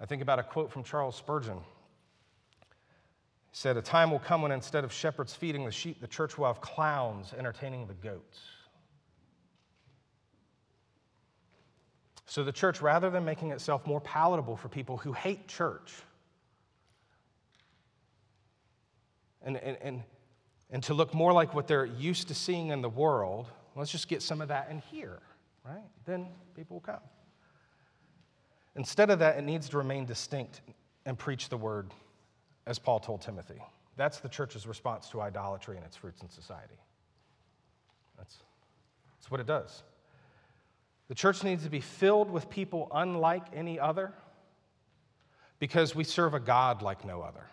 I 0.01 0.07
think 0.07 0.23
about 0.23 0.39
a 0.39 0.43
quote 0.43 0.71
from 0.71 0.85
Charles 0.85 1.17
Spurgeon. 1.17 1.59
He 1.59 3.57
said, 3.57 3.77
A 3.77 3.83
time 3.83 4.11
will 4.11 4.19
come 4.19 4.43
when 4.43 4.53
instead 4.53 4.85
of 4.85 4.93
shepherds 4.93 5.35
feeding 5.35 5.65
the 5.65 5.73
sheep, 5.73 6.01
the 6.01 6.07
church 6.07 6.39
will 6.39 6.47
have 6.47 6.61
clowns 6.61 7.33
entertaining 7.37 7.87
the 7.87 7.95
goats. 7.95 8.41
So 12.27 12.45
the 12.45 12.53
church, 12.53 12.83
rather 12.83 13.09
than 13.09 13.25
making 13.25 13.53
itself 13.53 13.87
more 13.87 14.03
palatable 14.03 14.57
for 14.57 14.69
people 14.69 14.99
who 14.99 15.13
hate 15.13 15.49
church, 15.49 15.95
and, 19.43 19.57
and, 19.57 19.79
and, 19.81 20.03
and 20.71 20.83
to 20.83 20.95
look 20.95 21.15
more 21.15 21.33
like 21.33 21.55
what 21.55 21.67
they're 21.67 21.87
used 21.87 22.29
to 22.29 22.35
seeing 22.35 22.69
in 22.69 22.83
the 22.83 22.89
world, 22.89 23.47
let's 23.75 23.91
just 23.91 24.09
get 24.09 24.21
some 24.21 24.43
of 24.43 24.49
that 24.49 24.69
in 24.71 24.81
here, 24.91 25.21
right? 25.65 25.85
Then 26.05 26.27
people 26.55 26.77
will 26.77 26.81
come. 26.83 27.01
Instead 28.77 29.11
of 29.11 29.19
that, 29.19 29.39
it 29.39 29.45
needs 29.45 29.69
to 29.71 29.79
remain 29.79 30.05
distinct 30.05 30.61
and 31.07 31.19
preach 31.19 31.49
the 31.49 31.57
word, 31.57 31.93
as 32.67 32.79
Paul 32.79 33.01
told 33.01 33.23
Timothy. 33.23 33.61
That's 33.97 34.21
the 34.21 34.29
church's 34.29 34.67
response 34.67 35.09
to 35.11 35.21
idolatry 35.21 35.77
and 35.77 35.85
its 35.85 35.97
fruits 35.97 36.23
in 36.23 36.29
society. 36.29 36.79
That's, 38.17 38.37
that's 39.17 39.31
what 39.31 39.41
it 39.41 39.47
does. 39.47 39.83
The 41.09 41.15
church 41.15 41.43
needs 41.43 41.65
to 41.65 41.71
be 41.71 41.81
filled 41.81 42.31
with 42.31 42.51
people 42.51 42.89
unlike 42.93 43.47
any 43.55 43.81
other 43.81 44.13
because 45.59 45.95
we 45.95 46.05
serve 46.05 46.35
a 46.35 46.41
God 46.41 46.83
like 46.83 47.05
no 47.05 47.23
other. 47.23 47.45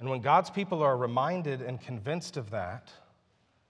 And 0.00 0.08
when 0.08 0.20
God's 0.20 0.50
people 0.50 0.82
are 0.82 0.96
reminded 0.96 1.62
and 1.62 1.80
convinced 1.80 2.36
of 2.36 2.50
that, 2.50 2.90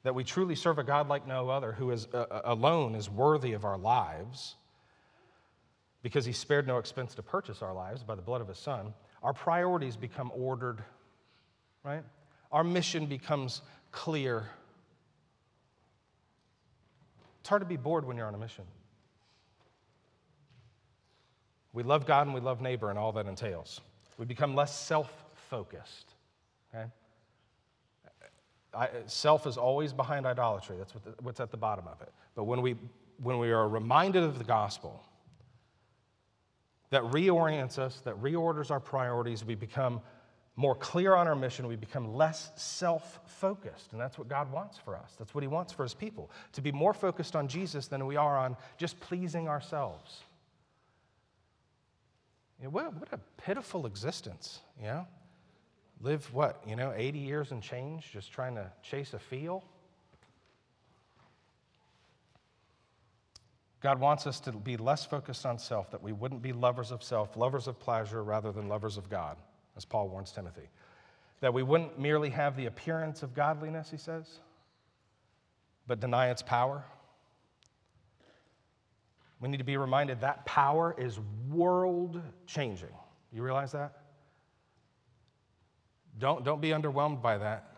that 0.02 0.14
we 0.14 0.24
truly 0.24 0.54
serve 0.54 0.78
a 0.78 0.84
God 0.84 1.08
like 1.08 1.26
no 1.26 1.50
other 1.50 1.72
who 1.72 1.90
is 1.90 2.06
uh, 2.14 2.40
alone 2.44 2.94
is 2.94 3.10
worthy 3.10 3.52
of 3.52 3.64
our 3.64 3.76
lives, 3.76 4.56
because 6.02 6.24
he 6.24 6.32
spared 6.32 6.66
no 6.66 6.78
expense 6.78 7.14
to 7.14 7.22
purchase 7.22 7.62
our 7.62 7.74
lives 7.74 8.02
by 8.02 8.14
the 8.14 8.22
blood 8.22 8.40
of 8.40 8.48
his 8.48 8.58
son, 8.58 8.94
our 9.22 9.32
priorities 9.32 9.96
become 9.96 10.32
ordered, 10.34 10.82
right? 11.84 12.02
Our 12.52 12.64
mission 12.64 13.06
becomes 13.06 13.62
clear. 13.92 14.48
It's 17.40 17.48
hard 17.48 17.60
to 17.60 17.66
be 17.66 17.76
bored 17.76 18.06
when 18.06 18.16
you're 18.16 18.26
on 18.26 18.34
a 18.34 18.38
mission. 18.38 18.64
We 21.72 21.82
love 21.82 22.06
God 22.06 22.26
and 22.26 22.34
we 22.34 22.40
love 22.40 22.60
neighbor 22.60 22.90
and 22.90 22.98
all 22.98 23.12
that 23.12 23.26
entails. 23.26 23.80
We 24.18 24.26
become 24.26 24.54
less 24.54 24.76
self 24.76 25.12
focused. 25.48 26.14
Okay? 26.74 26.86
I, 28.74 28.88
self 29.06 29.46
is 29.46 29.56
always 29.56 29.92
behind 29.92 30.26
idolatry. 30.26 30.76
That's 30.78 30.94
what 30.94 31.04
the, 31.04 31.14
what's 31.22 31.40
at 31.40 31.50
the 31.50 31.56
bottom 31.56 31.86
of 31.88 32.00
it. 32.02 32.12
But 32.34 32.44
when 32.44 32.62
we, 32.62 32.76
when 33.18 33.38
we 33.38 33.50
are 33.50 33.68
reminded 33.68 34.22
of 34.22 34.38
the 34.38 34.44
gospel, 34.44 35.04
that 36.90 37.02
reorients 37.04 37.78
us, 37.78 38.00
that 38.00 38.20
reorders 38.20 38.70
our 38.70 38.80
priorities. 38.80 39.44
We 39.44 39.54
become 39.54 40.00
more 40.56 40.74
clear 40.74 41.14
on 41.14 41.26
our 41.26 41.36
mission. 41.36 41.66
We 41.66 41.76
become 41.76 42.14
less 42.14 42.50
self 42.56 43.20
focused. 43.24 43.92
And 43.92 44.00
that's 44.00 44.18
what 44.18 44.28
God 44.28 44.52
wants 44.52 44.78
for 44.78 44.96
us. 44.96 45.14
That's 45.18 45.34
what 45.34 45.42
He 45.42 45.48
wants 45.48 45.72
for 45.72 45.84
His 45.84 45.94
people 45.94 46.30
to 46.52 46.60
be 46.60 46.72
more 46.72 46.92
focused 46.92 47.36
on 47.36 47.48
Jesus 47.48 47.86
than 47.86 48.06
we 48.06 48.16
are 48.16 48.36
on 48.36 48.56
just 48.76 48.98
pleasing 49.00 49.48
ourselves. 49.48 50.20
You 52.58 52.64
know, 52.64 52.70
what, 52.70 52.94
what 52.94 53.08
a 53.12 53.18
pitiful 53.42 53.86
existence, 53.86 54.60
you 54.78 54.86
know? 54.86 55.06
Live 56.02 56.32
what, 56.32 56.62
you 56.66 56.76
know, 56.76 56.92
80 56.94 57.18
years 57.18 57.52
and 57.52 57.62
change 57.62 58.10
just 58.12 58.32
trying 58.32 58.54
to 58.54 58.70
chase 58.82 59.14
a 59.14 59.18
feel? 59.18 59.64
God 63.80 63.98
wants 63.98 64.26
us 64.26 64.40
to 64.40 64.52
be 64.52 64.76
less 64.76 65.04
focused 65.06 65.46
on 65.46 65.58
self, 65.58 65.90
that 65.90 66.02
we 66.02 66.12
wouldn't 66.12 66.42
be 66.42 66.52
lovers 66.52 66.90
of 66.90 67.02
self, 67.02 67.36
lovers 67.36 67.66
of 67.66 67.78
pleasure 67.78 68.22
rather 68.22 68.52
than 68.52 68.68
lovers 68.68 68.96
of 68.98 69.08
God, 69.08 69.38
as 69.76 69.84
Paul 69.84 70.08
warns 70.08 70.32
Timothy. 70.32 70.68
That 71.40 71.54
we 71.54 71.62
wouldn't 71.62 71.98
merely 71.98 72.28
have 72.30 72.56
the 72.56 72.66
appearance 72.66 73.22
of 73.22 73.34
godliness, 73.34 73.90
he 73.90 73.96
says, 73.96 74.40
but 75.86 75.98
deny 75.98 76.28
its 76.28 76.42
power. 76.42 76.84
We 79.40 79.48
need 79.48 79.56
to 79.56 79.64
be 79.64 79.78
reminded 79.78 80.20
that 80.20 80.44
power 80.44 80.94
is 80.98 81.18
world 81.48 82.20
changing. 82.46 82.92
You 83.32 83.42
realize 83.42 83.72
that? 83.72 83.96
Don't, 86.18 86.44
don't 86.44 86.60
be 86.60 86.68
underwhelmed 86.68 87.22
by 87.22 87.38
that. 87.38 87.76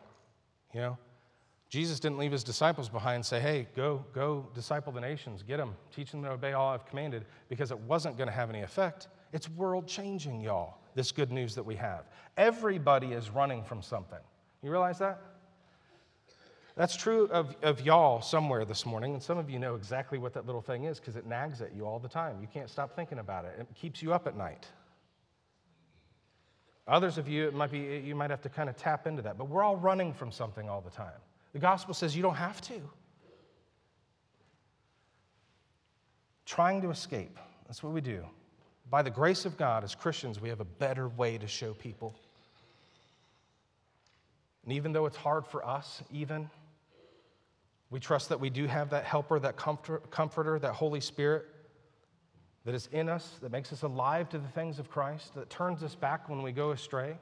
You 0.75 0.81
know, 0.81 0.99
Jesus 1.73 1.99
didn't 1.99 2.19
leave 2.19 2.33
his 2.33 2.45
disciples 2.45 2.91
behind 2.91 3.15
and 3.15 3.25
say, 3.25 3.41
hey, 3.41 3.67
go, 3.75 4.05
go 4.13 4.47
disciple 4.53 4.93
the 4.93 5.01
nations, 5.01 5.43
get 5.43 5.57
them, 5.57 5.75
teach 5.91 6.11
them 6.11 6.23
to 6.23 6.33
obey 6.33 6.53
all 6.53 6.69
I've 6.69 6.85
commanded, 6.85 7.25
because 7.49 7.71
it 7.71 7.79
wasn't 7.81 8.19
going 8.19 8.29
to 8.29 8.35
have 8.35 8.51
any 8.51 8.61
effect. 8.61 9.09
It's 9.33 9.49
world 9.49 9.89
changing, 9.89 10.43
y'all, 10.43 10.77
this 10.95 11.11
good 11.13 11.33
news 11.33 11.55
that 11.55 11.63
we 11.63 11.75
have. 11.77 12.11
Everybody 12.37 13.13
is 13.13 13.31
running 13.31 13.65
from 13.65 13.81
something. 13.81 14.19
You 14.63 14.71
realize 14.71 14.99
that? 14.99 15.23
That's 16.77 16.95
true 16.95 17.27
of, 17.29 17.57
of 17.63 17.81
y'all 17.81 18.21
somewhere 18.21 18.67
this 18.67 18.85
morning, 18.85 19.15
and 19.15 19.23
some 19.23 19.39
of 19.39 19.49
you 19.49 19.59
know 19.59 19.75
exactly 19.75 20.19
what 20.19 20.35
that 20.35 20.45
little 20.45 20.61
thing 20.61 20.85
is 20.85 21.01
because 21.01 21.17
it 21.17 21.25
nags 21.25 21.63
at 21.63 21.75
you 21.75 21.87
all 21.87 21.99
the 21.99 22.07
time. 22.07 22.37
You 22.43 22.49
can't 22.53 22.69
stop 22.69 22.95
thinking 22.95 23.19
about 23.19 23.47
it, 23.47 23.55
it 23.59 23.67
keeps 23.75 24.03
you 24.03 24.13
up 24.13 24.27
at 24.27 24.37
night. 24.37 24.67
Others 26.87 27.17
of 27.17 27.31
you, 27.31 27.49
it 27.49 27.55
might 27.55 27.71
be, 27.71 28.03
you 28.05 28.15
might 28.15 28.29
have 28.29 28.43
to 28.43 28.51
kind 28.51 28.69
of 28.69 28.77
tap 28.77 29.07
into 29.07 29.23
that, 29.23 29.39
but 29.39 29.49
we're 29.49 29.63
all 29.63 29.77
running 29.77 30.13
from 30.13 30.31
something 30.31 30.69
all 30.69 30.83
the 30.83 30.91
time. 30.91 31.13
The 31.53 31.59
gospel 31.59 31.95
says 31.95 32.17
you 32.17 32.23
don't 32.23 32.37
have 32.37 32.61
to. 32.63 32.81
Trying 36.47 36.83
to 36.83 36.91
escape. 36.91 37.39
That's 37.67 37.83
what 37.83 37.93
we 37.93 38.01
do. 38.01 38.25
By 38.91 39.03
the 39.03 39.11
grace 39.11 39.45
of 39.45 39.57
God, 39.57 39.85
as 39.85 39.95
Christians, 39.95 40.41
we 40.41 40.49
have 40.49 40.61
a 40.61 40.67
better 40.67 41.09
way 41.09 41.39
to 41.39 41.47
show 41.47 41.73
people. 41.75 42.15
And 44.65 44.73
even 44.73 44.93
though 44.93 45.07
it's 45.07 45.17
hard 45.17 45.47
for 45.47 45.67
us, 45.67 46.03
even, 46.13 46.51
we 47.91 48.01
trust 48.01 48.29
that 48.29 48.41
we 48.41 48.51
do 48.51 48.67
have 48.67 48.91
that 48.91 49.05
helper, 49.05 49.39
that 49.39 49.57
comfort, 49.57 50.11
comforter, 50.11 50.59
that 50.59 50.73
Holy 50.73 51.01
Spirit 51.01 51.47
that 52.65 52.75
is 52.75 52.89
in 52.93 53.09
us, 53.09 53.39
that 53.43 53.51
makes 53.51 53.73
us 53.73 53.83
alive 53.83 54.29
to 54.29 54.39
the 54.39 54.49
things 54.49 54.79
of 54.79 54.91
Christ, 54.91 55.35
that 55.35 55.51
turns 55.51 55.83
us 55.83 55.95
back 55.95 56.29
when 56.29 56.43
we 56.43 56.53
go 56.53 56.71
astray. 56.71 57.17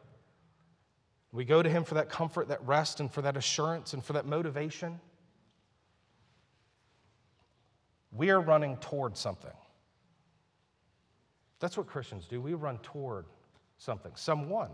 We 1.33 1.45
go 1.45 1.63
to 1.63 1.71
Him 1.71 1.85
for 1.85 1.95
that 1.95 2.09
comfort, 2.09 2.49
that 2.49 2.65
rest, 2.67 3.01
and 3.01 3.11
for 3.11 3.23
that 3.23 3.37
assurance, 3.37 3.93
and 3.95 4.05
for 4.05 4.15
that 4.15 4.27
motivation. 4.27 5.01
We 8.13 8.31
are 8.31 8.41
running 8.41 8.77
toward 8.79 9.17
something. 9.17 9.53
That's 11.61 11.77
what 11.77 11.87
Christians 11.87 12.27
do. 12.27 12.41
We 12.41 12.55
run 12.55 12.79
toward 12.79 13.27
something, 13.79 14.13
someone. 14.17 14.71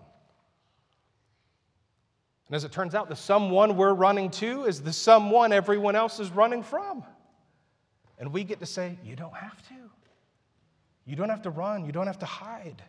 And 2.46 2.54
as 2.54 2.64
it 2.64 2.72
turns 2.72 2.94
out, 2.94 3.08
the 3.08 3.16
someone 3.16 3.76
we're 3.76 3.92
running 3.92 4.30
to 4.30 4.64
is 4.64 4.80
the 4.80 4.92
someone 4.92 5.52
everyone 5.52 5.96
else 5.96 6.20
is 6.20 6.30
running 6.30 6.62
from. 6.62 7.04
And 8.18 8.32
we 8.32 8.44
get 8.44 8.60
to 8.60 8.66
say, 8.66 8.98
You 9.04 9.16
don't 9.16 9.34
have 9.34 9.60
to. 9.68 9.74
You 11.04 11.16
don't 11.16 11.28
have 11.28 11.42
to 11.42 11.50
run. 11.50 11.84
You 11.84 11.92
don't 11.92 12.06
have 12.06 12.20
to 12.20 12.26
hide. 12.26 12.82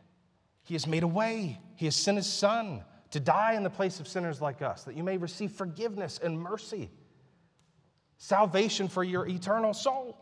He 0.64 0.76
has 0.76 0.88
made 0.88 1.04
a 1.04 1.08
way. 1.08 1.60
He 1.76 1.86
has 1.86 1.96
sent 1.96 2.18
His 2.18 2.32
Son 2.32 2.84
to 3.12 3.20
die 3.20 3.54
in 3.54 3.64
the 3.64 3.70
place 3.70 4.00
of 4.00 4.08
sinners 4.08 4.42
like 4.42 4.62
us, 4.62 4.84
that 4.84 4.96
you 4.96 5.04
may 5.04 5.18
receive 5.18 5.52
forgiveness 5.52 6.20
and 6.22 6.40
mercy, 6.40 6.90
salvation 8.18 8.88
for 8.88 9.04
your 9.04 9.28
eternal 9.28 9.74
soul. 9.74 10.18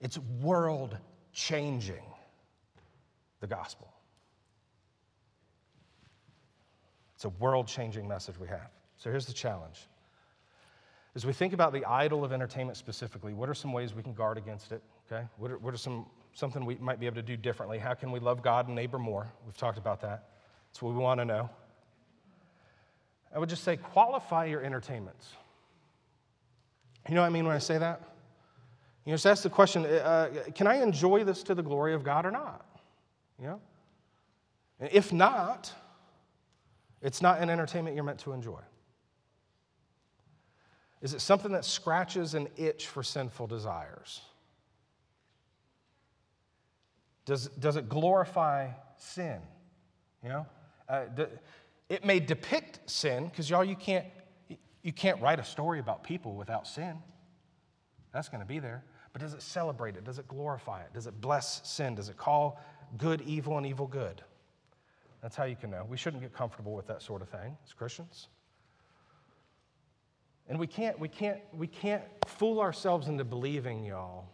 It's 0.00 0.18
world 0.40 0.96
changing, 1.32 2.02
the 3.40 3.46
gospel. 3.46 3.92
It's 7.14 7.24
a 7.24 7.28
world 7.28 7.66
changing 7.66 8.08
message 8.08 8.38
we 8.38 8.48
have. 8.48 8.70
So 8.96 9.10
here's 9.10 9.26
the 9.26 9.32
challenge. 9.32 9.86
As 11.14 11.26
we 11.26 11.32
think 11.32 11.52
about 11.52 11.72
the 11.72 11.84
idol 11.84 12.24
of 12.24 12.32
entertainment 12.32 12.76
specifically, 12.78 13.34
what 13.34 13.48
are 13.48 13.54
some 13.54 13.72
ways 13.72 13.94
we 13.94 14.02
can 14.02 14.14
guard 14.14 14.38
against 14.38 14.72
it? 14.72 14.82
Okay? 15.10 15.26
What 15.36 15.50
are, 15.50 15.58
what 15.58 15.74
are 15.74 15.78
some 15.78 16.06
something 16.32 16.64
we 16.64 16.76
might 16.76 17.00
be 17.00 17.06
able 17.06 17.16
to 17.16 17.22
do 17.22 17.36
differently? 17.36 17.78
How 17.78 17.94
can 17.94 18.12
we 18.12 18.20
love 18.20 18.42
God 18.42 18.66
and 18.66 18.76
neighbor 18.76 18.98
more? 18.98 19.30
We've 19.44 19.56
talked 19.56 19.78
about 19.78 20.00
that. 20.02 20.28
That's 20.70 20.82
what 20.82 20.94
we 20.94 20.98
want 20.98 21.20
to 21.20 21.24
know. 21.24 21.50
I 23.34 23.38
would 23.38 23.48
just 23.48 23.64
say 23.64 23.76
qualify 23.76 24.46
your 24.46 24.62
entertainments. 24.62 25.28
You 27.08 27.14
know 27.14 27.22
what 27.22 27.28
I 27.28 27.30
mean 27.30 27.46
when 27.46 27.54
I 27.54 27.60
say 27.60 27.78
that? 27.78 28.00
You 29.04 29.10
know, 29.10 29.14
just 29.14 29.26
ask 29.26 29.42
the 29.42 29.50
question 29.50 29.84
uh, 29.84 30.28
can 30.54 30.66
I 30.66 30.82
enjoy 30.82 31.24
this 31.24 31.42
to 31.44 31.54
the 31.54 31.62
glory 31.62 31.94
of 31.94 32.04
God 32.04 32.26
or 32.26 32.30
not? 32.30 32.64
You 33.40 33.46
know? 33.46 33.60
If 34.80 35.12
not, 35.12 35.72
it's 37.02 37.22
not 37.22 37.40
an 37.40 37.50
entertainment 37.50 37.94
you're 37.94 38.04
meant 38.04 38.20
to 38.20 38.32
enjoy. 38.32 38.60
Is 41.02 41.14
it 41.14 41.20
something 41.20 41.52
that 41.52 41.64
scratches 41.64 42.34
an 42.34 42.48
itch 42.56 42.86
for 42.86 43.02
sinful 43.02 43.46
desires? 43.46 44.20
Does, 47.24 47.48
does 47.48 47.76
it 47.76 47.88
glorify 47.88 48.68
sin? 48.98 49.40
You 50.22 50.28
know? 50.28 50.46
Uh, 50.90 51.04
it 51.88 52.04
may 52.04 52.18
depict 52.18 52.80
sin, 52.90 53.26
because 53.26 53.48
y'all, 53.48 53.64
you 53.64 53.76
can't, 53.76 54.06
you 54.82 54.92
can't 54.92 55.20
write 55.22 55.38
a 55.38 55.44
story 55.44 55.78
about 55.78 56.02
people 56.02 56.34
without 56.34 56.66
sin. 56.66 56.96
That's 58.12 58.28
going 58.28 58.40
to 58.40 58.46
be 58.46 58.58
there. 58.58 58.84
But 59.12 59.22
does 59.22 59.34
it 59.34 59.42
celebrate 59.42 59.96
it? 59.96 60.04
Does 60.04 60.18
it 60.18 60.26
glorify 60.26 60.82
it? 60.82 60.92
Does 60.94 61.06
it 61.06 61.20
bless 61.20 61.68
sin? 61.68 61.94
Does 61.94 62.08
it 62.08 62.16
call 62.16 62.60
good 62.96 63.20
evil 63.22 63.56
and 63.56 63.66
evil 63.66 63.86
good? 63.86 64.22
That's 65.22 65.36
how 65.36 65.44
you 65.44 65.56
can 65.56 65.70
know. 65.70 65.86
We 65.88 65.96
shouldn't 65.96 66.22
get 66.22 66.32
comfortable 66.32 66.74
with 66.74 66.86
that 66.88 67.02
sort 67.02 67.22
of 67.22 67.28
thing 67.28 67.56
as 67.64 67.72
Christians. 67.72 68.28
And 70.48 70.58
we 70.58 70.66
can't, 70.66 70.98
we 70.98 71.08
can't, 71.08 71.38
we 71.52 71.68
can't 71.68 72.02
fool 72.26 72.60
ourselves 72.60 73.06
into 73.06 73.24
believing, 73.24 73.84
y'all, 73.84 74.26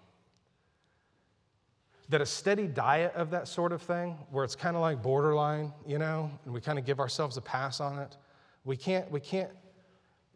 that 2.08 2.20
a 2.20 2.26
steady 2.26 2.68
diet 2.68 3.12
of 3.14 3.30
that 3.30 3.48
sort 3.48 3.72
of 3.72 3.82
thing, 3.82 4.16
where 4.30 4.44
it's 4.44 4.54
kind 4.54 4.76
of 4.76 4.82
like 4.82 5.02
borderline, 5.02 5.72
you 5.86 5.98
know, 5.98 6.30
and 6.44 6.54
we 6.54 6.60
kind 6.60 6.78
of 6.78 6.84
give 6.84 7.00
ourselves 7.00 7.36
a 7.36 7.40
pass 7.40 7.80
on 7.80 7.98
it, 7.98 8.16
we 8.64 8.76
can't, 8.76 9.10
we 9.10 9.20
can't 9.20 9.50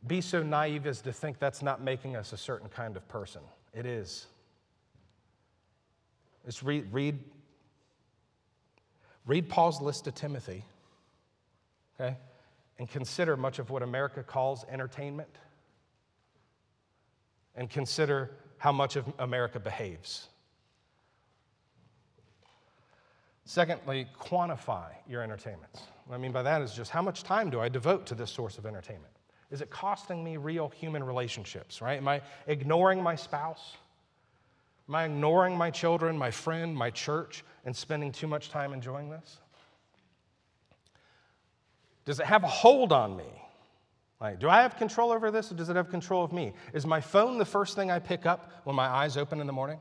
be 0.06 0.20
so 0.20 0.42
naive 0.42 0.86
as 0.86 1.00
to 1.02 1.12
think 1.12 1.38
that's 1.38 1.62
not 1.62 1.80
making 1.80 2.16
us 2.16 2.32
a 2.32 2.36
certain 2.36 2.68
kind 2.68 2.96
of 2.96 3.06
person. 3.08 3.42
It 3.72 3.86
is. 3.86 4.26
Just 6.46 6.62
read, 6.62 6.92
read, 6.92 7.18
read 9.26 9.48
Paul's 9.48 9.80
list 9.80 10.04
to 10.04 10.12
Timothy, 10.12 10.64
okay, 12.00 12.16
and 12.78 12.88
consider 12.88 13.36
much 13.36 13.58
of 13.58 13.70
what 13.70 13.82
America 13.82 14.22
calls 14.22 14.64
entertainment, 14.70 15.28
and 17.54 17.68
consider 17.70 18.30
how 18.58 18.72
much 18.72 18.96
of 18.96 19.04
America 19.18 19.60
behaves. 19.60 20.28
Secondly, 23.50 24.06
quantify 24.16 24.90
your 25.08 25.22
entertainments. 25.22 25.80
What 26.06 26.14
I 26.14 26.18
mean 26.18 26.30
by 26.30 26.44
that 26.44 26.62
is 26.62 26.72
just 26.72 26.92
how 26.92 27.02
much 27.02 27.24
time 27.24 27.50
do 27.50 27.58
I 27.58 27.68
devote 27.68 28.06
to 28.06 28.14
this 28.14 28.30
source 28.30 28.58
of 28.58 28.64
entertainment? 28.64 29.12
Is 29.50 29.60
it 29.60 29.70
costing 29.70 30.22
me 30.22 30.36
real 30.36 30.68
human 30.68 31.02
relationships, 31.02 31.82
right? 31.82 31.98
Am 31.98 32.06
I 32.06 32.22
ignoring 32.46 33.02
my 33.02 33.16
spouse? 33.16 33.76
Am 34.88 34.94
I 34.94 35.06
ignoring 35.06 35.58
my 35.58 35.68
children, 35.68 36.16
my 36.16 36.30
friend, 36.30 36.76
my 36.76 36.90
church, 36.90 37.42
and 37.64 37.74
spending 37.74 38.12
too 38.12 38.28
much 38.28 38.50
time 38.50 38.72
enjoying 38.72 39.10
this? 39.10 39.38
Does 42.04 42.20
it 42.20 42.26
have 42.26 42.44
a 42.44 42.46
hold 42.46 42.92
on 42.92 43.16
me? 43.16 43.42
Like, 44.20 44.38
do 44.38 44.48
I 44.48 44.62
have 44.62 44.76
control 44.76 45.10
over 45.10 45.32
this 45.32 45.50
or 45.50 45.56
does 45.56 45.68
it 45.68 45.74
have 45.74 45.90
control 45.90 46.22
of 46.22 46.32
me? 46.32 46.52
Is 46.72 46.86
my 46.86 47.00
phone 47.00 47.36
the 47.36 47.44
first 47.44 47.74
thing 47.74 47.90
I 47.90 47.98
pick 47.98 48.26
up 48.26 48.52
when 48.62 48.76
my 48.76 48.86
eyes 48.86 49.16
open 49.16 49.40
in 49.40 49.48
the 49.48 49.52
morning? 49.52 49.80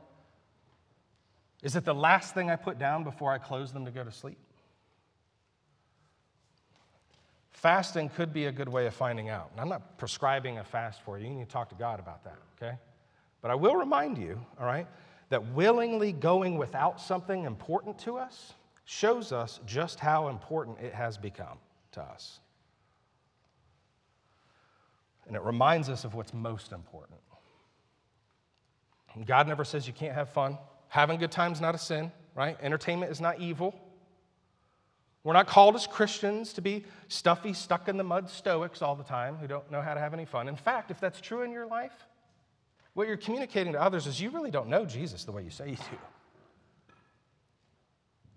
Is 1.62 1.76
it 1.76 1.84
the 1.84 1.94
last 1.94 2.34
thing 2.34 2.50
I 2.50 2.56
put 2.56 2.78
down 2.78 3.04
before 3.04 3.32
I 3.32 3.38
close 3.38 3.72
them 3.72 3.84
to 3.84 3.90
go 3.90 4.02
to 4.02 4.10
sleep? 4.10 4.38
Fasting 7.52 8.08
could 8.08 8.32
be 8.32 8.46
a 8.46 8.52
good 8.52 8.68
way 8.68 8.86
of 8.86 8.94
finding 8.94 9.28
out. 9.28 9.50
And 9.52 9.60
I'm 9.60 9.68
not 9.68 9.98
prescribing 9.98 10.58
a 10.58 10.64
fast 10.64 11.02
for 11.02 11.18
you. 11.18 11.28
You 11.28 11.34
need 11.34 11.44
to 11.44 11.50
talk 11.50 11.68
to 11.68 11.74
God 11.74 12.00
about 12.00 12.24
that, 12.24 12.38
okay? 12.56 12.78
But 13.42 13.50
I 13.50 13.54
will 13.54 13.76
remind 13.76 14.16
you, 14.16 14.40
all 14.58 14.64
right, 14.64 14.86
that 15.28 15.52
willingly 15.52 16.12
going 16.12 16.56
without 16.56 17.00
something 17.00 17.44
important 17.44 17.98
to 18.00 18.16
us 18.16 18.54
shows 18.86 19.30
us 19.30 19.60
just 19.66 20.00
how 20.00 20.28
important 20.28 20.78
it 20.80 20.94
has 20.94 21.18
become 21.18 21.58
to 21.92 22.00
us. 22.00 22.40
And 25.26 25.36
it 25.36 25.42
reminds 25.42 25.88
us 25.88 26.04
of 26.04 26.14
what's 26.14 26.32
most 26.32 26.72
important. 26.72 27.20
God 29.26 29.46
never 29.46 29.64
says 29.64 29.86
you 29.86 29.92
can't 29.92 30.14
have 30.14 30.30
fun. 30.30 30.56
Having 30.90 31.20
good 31.20 31.30
times 31.30 31.58
is 31.58 31.60
not 31.60 31.74
a 31.74 31.78
sin, 31.78 32.12
right? 32.34 32.56
Entertainment 32.60 33.10
is 33.10 33.20
not 33.20 33.40
evil. 33.40 33.74
We're 35.22 35.34
not 35.34 35.46
called 35.46 35.76
as 35.76 35.86
Christians 35.86 36.52
to 36.54 36.60
be 36.60 36.84
stuffy, 37.08 37.52
stuck 37.52 37.88
in 37.88 37.96
the 37.96 38.04
mud 38.04 38.28
stoics 38.28 38.82
all 38.82 38.96
the 38.96 39.04
time 39.04 39.36
who 39.36 39.46
don't 39.46 39.70
know 39.70 39.80
how 39.80 39.94
to 39.94 40.00
have 40.00 40.14
any 40.14 40.24
fun. 40.24 40.48
In 40.48 40.56
fact, 40.56 40.90
if 40.90 40.98
that's 40.98 41.20
true 41.20 41.42
in 41.42 41.52
your 41.52 41.66
life, 41.66 41.92
what 42.94 43.06
you're 43.06 43.16
communicating 43.16 43.72
to 43.74 43.80
others 43.80 44.08
is 44.08 44.20
you 44.20 44.30
really 44.30 44.50
don't 44.50 44.68
know 44.68 44.84
Jesus 44.84 45.24
the 45.24 45.32
way 45.32 45.44
you 45.44 45.50
say 45.50 45.70
you 45.70 45.76
do. 45.76 45.98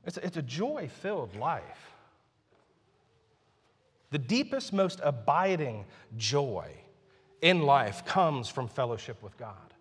It's 0.05 0.17
a, 0.17 0.25
it's 0.25 0.37
a 0.37 0.41
joy 0.43 0.89
filled 1.01 1.35
life. 1.35 1.91
The 4.11 4.19
deepest, 4.19 4.73
most 4.73 4.99
abiding 5.01 5.85
joy 6.17 6.69
in 7.41 7.63
life 7.63 8.05
comes 8.05 8.47
from 8.47 8.67
fellowship 8.67 9.23
with 9.23 9.35
God. 9.37 9.72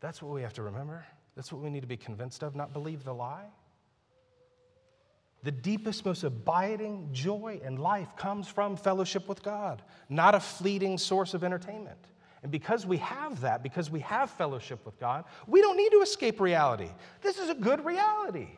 That's 0.00 0.22
what 0.22 0.32
we 0.32 0.42
have 0.42 0.54
to 0.54 0.62
remember. 0.62 1.06
That's 1.34 1.52
what 1.52 1.62
we 1.62 1.70
need 1.70 1.80
to 1.80 1.86
be 1.86 1.96
convinced 1.96 2.42
of, 2.42 2.54
not 2.54 2.72
believe 2.72 3.04
the 3.04 3.14
lie. 3.14 3.46
The 5.42 5.52
deepest, 5.52 6.04
most 6.04 6.24
abiding 6.24 7.10
joy 7.12 7.60
in 7.64 7.76
life 7.76 8.16
comes 8.16 8.48
from 8.48 8.76
fellowship 8.76 9.28
with 9.28 9.42
God, 9.42 9.82
not 10.08 10.34
a 10.34 10.40
fleeting 10.40 10.98
source 10.98 11.34
of 11.34 11.44
entertainment. 11.44 11.98
And 12.42 12.50
because 12.50 12.86
we 12.86 12.96
have 12.98 13.40
that, 13.42 13.62
because 13.62 13.90
we 13.90 14.00
have 14.00 14.30
fellowship 14.30 14.84
with 14.84 14.98
God, 14.98 15.24
we 15.46 15.60
don't 15.60 15.76
need 15.76 15.90
to 15.90 16.00
escape 16.00 16.40
reality. 16.40 16.90
This 17.20 17.38
is 17.38 17.50
a 17.50 17.54
good 17.54 17.84
reality. 17.84 18.48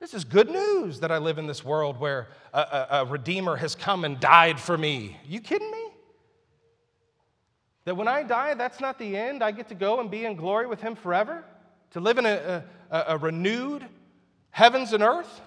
This 0.00 0.12
is 0.12 0.24
good 0.24 0.50
news 0.50 1.00
that 1.00 1.10
I 1.10 1.18
live 1.18 1.38
in 1.38 1.46
this 1.46 1.64
world 1.64 1.98
where 1.98 2.28
a, 2.52 2.60
a, 2.60 2.88
a 2.90 3.04
Redeemer 3.06 3.56
has 3.56 3.74
come 3.74 4.04
and 4.04 4.20
died 4.20 4.60
for 4.60 4.76
me. 4.76 5.16
You 5.26 5.40
kidding 5.40 5.70
me? 5.70 5.75
That 7.86 7.96
when 7.96 8.08
I 8.08 8.24
die, 8.24 8.54
that's 8.54 8.80
not 8.80 8.98
the 8.98 9.16
end. 9.16 9.42
I 9.42 9.52
get 9.52 9.68
to 9.68 9.74
go 9.74 10.00
and 10.00 10.10
be 10.10 10.24
in 10.24 10.34
glory 10.34 10.66
with 10.66 10.80
Him 10.80 10.96
forever? 10.96 11.44
To 11.92 12.00
live 12.00 12.18
in 12.18 12.26
a, 12.26 12.64
a, 12.90 13.04
a 13.08 13.18
renewed, 13.18 13.86
heavens 14.50 14.92
and 14.92 15.02
earth? 15.02 15.40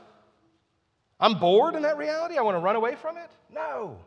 I'm 1.20 1.38
bored 1.38 1.76
in 1.76 1.84
that 1.84 1.98
reality? 1.98 2.38
I 2.38 2.42
want 2.42 2.56
to 2.56 2.62
run 2.62 2.78
away 2.78 2.96
from 2.96 3.18
it? 3.18 3.30
No. 3.54 3.98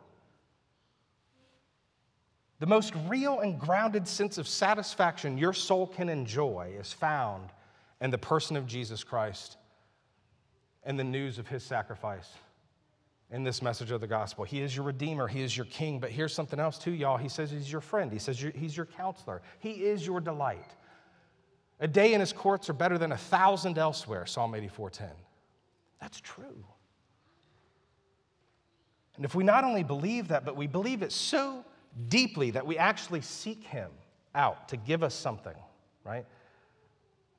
The 2.59 2.65
most 2.65 2.93
real 3.07 3.39
and 3.39 3.59
grounded 3.59 4.07
sense 4.07 4.39
of 4.39 4.47
satisfaction 4.47 5.37
your 5.37 5.53
soul 5.53 5.85
can 5.85 6.09
enjoy 6.09 6.73
is 6.79 6.91
found 6.91 7.51
in 8.01 8.09
the 8.09 8.17
person 8.17 8.57
of 8.57 8.65
Jesus 8.65 9.03
Christ 9.03 9.57
and 10.83 10.97
the 10.97 11.03
news 11.03 11.37
of 11.37 11.47
his 11.47 11.63
sacrifice 11.63 12.29
in 13.33 13.43
this 13.43 13.63
message 13.63 13.89
of 13.91 13.99
the 13.99 14.07
gospel. 14.07 14.45
He 14.45 14.61
is 14.61 14.75
your 14.75 14.85
redeemer, 14.85 15.27
he 15.27 15.41
is 15.41 15.57
your 15.57 15.65
king, 15.65 15.99
but 15.99 16.11
here's 16.11 16.33
something 16.33 16.59
else 16.59 16.77
too, 16.77 16.91
y'all. 16.91 17.17
He 17.17 17.27
says 17.27 17.51
he's 17.51 17.69
your 17.69 17.81
friend, 17.81 18.11
he 18.11 18.19
says 18.19 18.39
he's 18.39 18.77
your 18.77 18.85
counselor, 18.85 19.41
he 19.59 19.71
is 19.71 20.05
your 20.05 20.21
delight. 20.21 20.71
A 21.79 21.87
day 21.87 22.13
in 22.13 22.21
his 22.21 22.31
courts 22.31 22.69
are 22.69 22.73
better 22.73 22.97
than 22.97 23.11
a 23.11 23.17
thousand 23.17 23.77
elsewhere, 23.77 24.25
Psalm 24.25 24.53
84:10. 24.53 25.09
That's 25.99 26.21
true. 26.21 26.63
And 29.15 29.25
if 29.25 29.35
we 29.35 29.43
not 29.43 29.63
only 29.63 29.83
believe 29.83 30.29
that, 30.29 30.45
but 30.45 30.55
we 30.55 30.67
believe 30.67 31.01
it 31.01 31.11
so 31.11 31.65
deeply 32.07 32.51
that 32.51 32.65
we 32.65 32.77
actually 32.77 33.21
seek 33.21 33.63
Him 33.63 33.89
out 34.33 34.69
to 34.69 34.77
give 34.77 35.03
us 35.03 35.13
something, 35.13 35.55
right? 36.03 36.25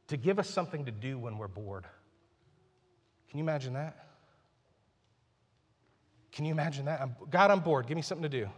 To 0.09 0.17
give 0.17 0.39
us 0.39 0.49
something 0.49 0.85
to 0.85 0.93
do 0.93 1.19
when 1.19 1.39
we're 1.39 1.49
bored. 1.49 1.85
Can 3.29 3.39
you 3.39 3.45
imagine 3.45 3.75
that? 3.75 4.14
Can 6.35 6.45
you 6.45 6.53
imagine 6.53 6.85
that? 6.85 7.01
I'm, 7.01 7.17
God, 7.31 7.51
I'm 7.51 7.61
bored. 7.61 7.87
Give 7.87 7.97
me 7.97 8.03
something 8.03 8.29
to 8.29 8.29
do. 8.29 8.49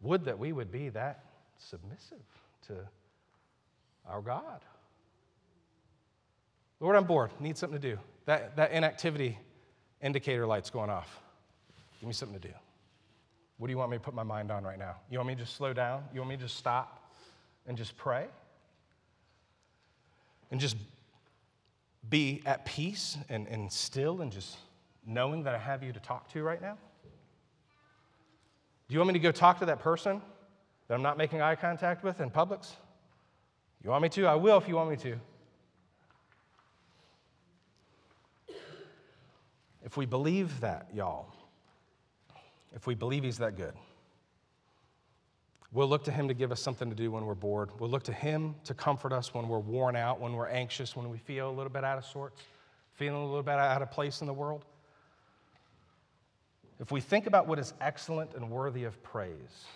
Would 0.00 0.24
that 0.24 0.38
we 0.38 0.52
would 0.52 0.72
be 0.72 0.88
that 0.88 1.24
submissive 1.58 2.18
to 2.66 2.74
our 4.06 4.20
God. 4.20 4.60
Lord, 6.80 6.96
I'm 6.96 7.04
bored. 7.04 7.30
Need 7.40 7.56
something 7.56 7.80
to 7.80 7.88
do. 7.90 7.98
That, 8.26 8.56
that 8.56 8.72
inactivity 8.72 9.38
indicator 10.00 10.46
light's 10.46 10.70
going 10.70 10.90
off. 10.90 11.20
Give 12.00 12.06
me 12.06 12.14
something 12.14 12.38
to 12.40 12.48
do. 12.48 12.54
What 13.58 13.66
do 13.66 13.72
you 13.72 13.78
want 13.78 13.90
me 13.90 13.98
to 13.98 14.02
put 14.02 14.14
my 14.14 14.22
mind 14.22 14.50
on 14.50 14.64
right 14.64 14.78
now? 14.78 14.96
You 15.10 15.18
want 15.18 15.28
me 15.28 15.34
to 15.34 15.42
just 15.42 15.56
slow 15.56 15.72
down? 15.72 16.02
You 16.14 16.20
want 16.20 16.30
me 16.30 16.36
to 16.36 16.42
just 16.42 16.56
stop 16.56 17.12
and 17.66 17.76
just 17.76 17.96
pray? 17.96 18.26
And 20.50 20.58
just 20.58 20.76
be 22.08 22.42
at 22.46 22.64
peace 22.64 23.18
and, 23.28 23.46
and 23.48 23.70
still 23.70 24.22
and 24.22 24.32
just 24.32 24.56
knowing 25.10 25.42
that 25.42 25.54
I 25.54 25.58
have 25.58 25.82
you 25.82 25.92
to 25.92 26.00
talk 26.00 26.32
to 26.32 26.42
right 26.42 26.62
now? 26.62 26.78
Do 28.88 28.94
you 28.94 28.98
want 29.00 29.08
me 29.08 29.12
to 29.14 29.18
go 29.18 29.32
talk 29.32 29.58
to 29.58 29.66
that 29.66 29.80
person 29.80 30.22
that 30.88 30.94
I'm 30.94 31.02
not 31.02 31.18
making 31.18 31.40
eye 31.40 31.56
contact 31.56 32.02
with 32.02 32.20
in 32.20 32.30
Publix? 32.30 32.72
You 33.82 33.90
want 33.90 34.02
me 34.02 34.08
to? 34.10 34.26
I 34.26 34.34
will 34.34 34.58
if 34.58 34.68
you 34.68 34.76
want 34.76 34.90
me 34.90 34.96
to. 34.96 35.16
If 39.84 39.96
we 39.96 40.06
believe 40.06 40.60
that, 40.60 40.88
y'all, 40.94 41.32
if 42.74 42.86
we 42.86 42.94
believe 42.94 43.24
He's 43.24 43.38
that 43.38 43.56
good, 43.56 43.72
we'll 45.72 45.88
look 45.88 46.04
to 46.04 46.12
Him 46.12 46.28
to 46.28 46.34
give 46.34 46.52
us 46.52 46.60
something 46.60 46.90
to 46.90 46.94
do 46.94 47.10
when 47.10 47.24
we're 47.24 47.34
bored. 47.34 47.70
We'll 47.80 47.90
look 47.90 48.02
to 48.04 48.12
Him 48.12 48.54
to 48.64 48.74
comfort 48.74 49.12
us 49.12 49.32
when 49.34 49.48
we're 49.48 49.58
worn 49.58 49.96
out, 49.96 50.20
when 50.20 50.34
we're 50.34 50.48
anxious, 50.48 50.94
when 50.94 51.08
we 51.08 51.18
feel 51.18 51.48
a 51.48 51.54
little 51.54 51.72
bit 51.72 51.82
out 51.82 51.96
of 51.96 52.04
sorts, 52.04 52.42
feeling 52.92 53.22
a 53.22 53.26
little 53.26 53.42
bit 53.42 53.54
out 53.54 53.82
of 53.82 53.90
place 53.90 54.20
in 54.20 54.26
the 54.26 54.34
world. 54.34 54.64
If 56.80 56.90
we 56.90 57.00
think 57.00 57.26
about 57.26 57.46
what 57.46 57.58
is 57.58 57.74
excellent 57.80 58.34
and 58.34 58.50
worthy 58.50 58.84
of 58.84 59.00
praise, 59.02 59.66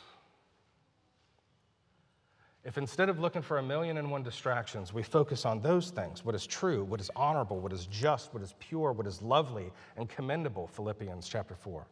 if 2.64 2.78
instead 2.78 3.10
of 3.10 3.20
looking 3.20 3.42
for 3.42 3.58
a 3.58 3.62
million 3.62 3.98
and 3.98 4.10
one 4.10 4.22
distractions, 4.22 4.94
we 4.94 5.02
focus 5.02 5.44
on 5.44 5.60
those 5.60 5.90
things 5.90 6.24
what 6.24 6.34
is 6.34 6.46
true, 6.46 6.82
what 6.82 6.98
is 6.98 7.10
honorable, 7.14 7.60
what 7.60 7.74
is 7.74 7.86
just, 7.86 8.32
what 8.32 8.42
is 8.42 8.54
pure, 8.58 8.92
what 8.92 9.06
is 9.06 9.20
lovely 9.20 9.70
and 9.98 10.08
commendable, 10.08 10.66
Philippians 10.66 11.28
chapter 11.28 11.54
4, 11.54 11.86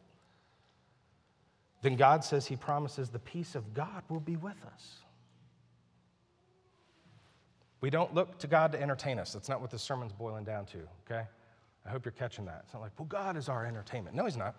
then 1.83 1.95
God 1.95 2.23
says 2.23 2.47
He 2.47 2.55
promises 2.55 3.09
the 3.09 3.19
peace 3.19 3.53
of 3.53 3.73
God 3.75 4.01
will 4.09 4.19
be 4.19 4.35
with 4.35 4.57
us. 4.73 4.95
We 7.81 7.91
don't 7.91 8.15
look 8.15 8.39
to 8.39 8.47
God 8.47 8.71
to 8.71 8.81
entertain 8.81 9.19
us. 9.19 9.33
That's 9.33 9.49
not 9.49 9.61
what 9.61 9.69
this 9.69 9.83
sermon's 9.83 10.13
boiling 10.13 10.45
down 10.45 10.65
to, 10.67 10.79
okay? 11.05 11.27
I 11.85 11.89
hope 11.89 12.03
you're 12.05 12.13
catching 12.13 12.45
that. 12.45 12.61
It's 12.63 12.73
not 12.73 12.81
like, 12.81 12.97
well, 12.97 13.05
God 13.05 13.37
is 13.37 13.47
our 13.47 13.65
entertainment. 13.65 14.15
No, 14.15 14.25
He's 14.25 14.37
not. 14.37 14.55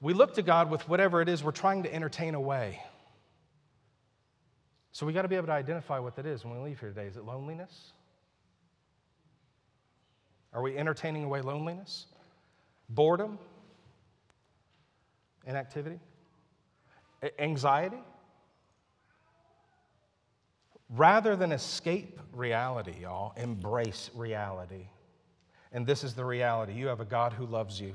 We 0.00 0.14
look 0.14 0.34
to 0.34 0.42
God 0.42 0.70
with 0.70 0.88
whatever 0.88 1.20
it 1.20 1.28
is 1.28 1.44
we're 1.44 1.52
trying 1.52 1.82
to 1.82 1.94
entertain 1.94 2.34
away. 2.34 2.82
So 4.92 5.06
we 5.06 5.12
got 5.12 5.22
to 5.22 5.28
be 5.28 5.36
able 5.36 5.46
to 5.46 5.52
identify 5.52 5.98
what 5.98 6.16
that 6.16 6.26
is 6.26 6.44
when 6.44 6.54
we 6.54 6.68
leave 6.68 6.80
here 6.80 6.88
today. 6.88 7.06
Is 7.06 7.16
it 7.16 7.24
loneliness? 7.24 7.92
Are 10.52 10.62
we 10.62 10.76
entertaining 10.76 11.24
away 11.24 11.42
loneliness? 11.42 12.06
Boredom? 12.88 13.38
Inactivity? 15.46 16.00
A- 17.22 17.40
anxiety? 17.40 18.02
Rather 20.88 21.36
than 21.36 21.52
escape 21.52 22.18
reality, 22.32 22.94
y'all, 23.02 23.32
embrace 23.36 24.10
reality. 24.14 24.88
And 25.72 25.86
this 25.86 26.02
is 26.02 26.14
the 26.14 26.24
reality 26.24 26.72
you 26.72 26.88
have 26.88 27.00
a 27.00 27.04
God 27.04 27.32
who 27.32 27.46
loves 27.46 27.80
you. 27.80 27.94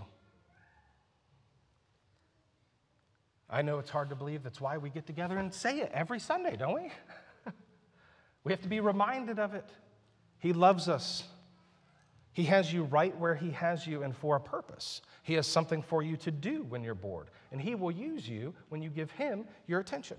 I 3.49 3.61
know 3.61 3.77
it's 3.79 3.89
hard 3.89 4.09
to 4.09 4.15
believe. 4.15 4.43
That's 4.43 4.59
why 4.59 4.77
we 4.77 4.89
get 4.89 5.05
together 5.05 5.37
and 5.37 5.53
say 5.53 5.79
it 5.79 5.91
every 5.93 6.19
Sunday, 6.19 6.55
don't 6.55 6.73
we? 6.73 6.91
we 8.43 8.51
have 8.51 8.61
to 8.61 8.67
be 8.67 8.79
reminded 8.79 9.39
of 9.39 9.53
it. 9.53 9.69
He 10.39 10.53
loves 10.53 10.89
us. 10.89 11.23
He 12.33 12.43
has 12.45 12.73
you 12.73 12.83
right 12.83 13.17
where 13.17 13.35
He 13.35 13.51
has 13.51 13.87
you 13.87 14.03
and 14.03 14.15
for 14.15 14.35
a 14.35 14.39
purpose. 14.41 15.01
He 15.23 15.35
has 15.35 15.47
something 15.47 15.81
for 15.81 16.01
you 16.01 16.17
to 16.17 16.31
do 16.31 16.63
when 16.63 16.83
you're 16.83 16.93
bored, 16.93 17.29
and 17.51 17.61
He 17.61 17.75
will 17.75 17.91
use 17.91 18.27
you 18.27 18.53
when 18.69 18.81
you 18.81 18.89
give 18.89 19.09
Him 19.11 19.45
your 19.67 19.79
attention. 19.79 20.17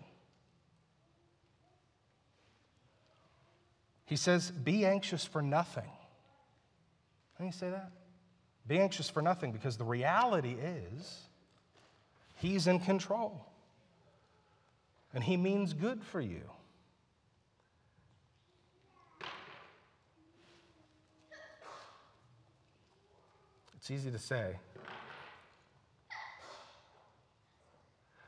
He 4.06 4.16
says, 4.16 4.50
Be 4.50 4.86
anxious 4.86 5.24
for 5.26 5.42
nothing. 5.42 5.90
Can 7.36 7.46
you 7.46 7.52
say 7.52 7.68
that? 7.68 7.90
Be 8.66 8.78
anxious 8.78 9.10
for 9.10 9.20
nothing 9.20 9.52
because 9.52 9.76
the 9.76 9.84
reality 9.84 10.56
is 10.58 11.25
He's 12.36 12.66
in 12.66 12.80
control. 12.80 13.46
And 15.12 15.24
He 15.24 15.36
means 15.36 15.72
good 15.72 16.02
for 16.04 16.20
you. 16.20 16.42
It's 23.76 23.90
easy 23.90 24.10
to 24.10 24.18
say. 24.18 24.56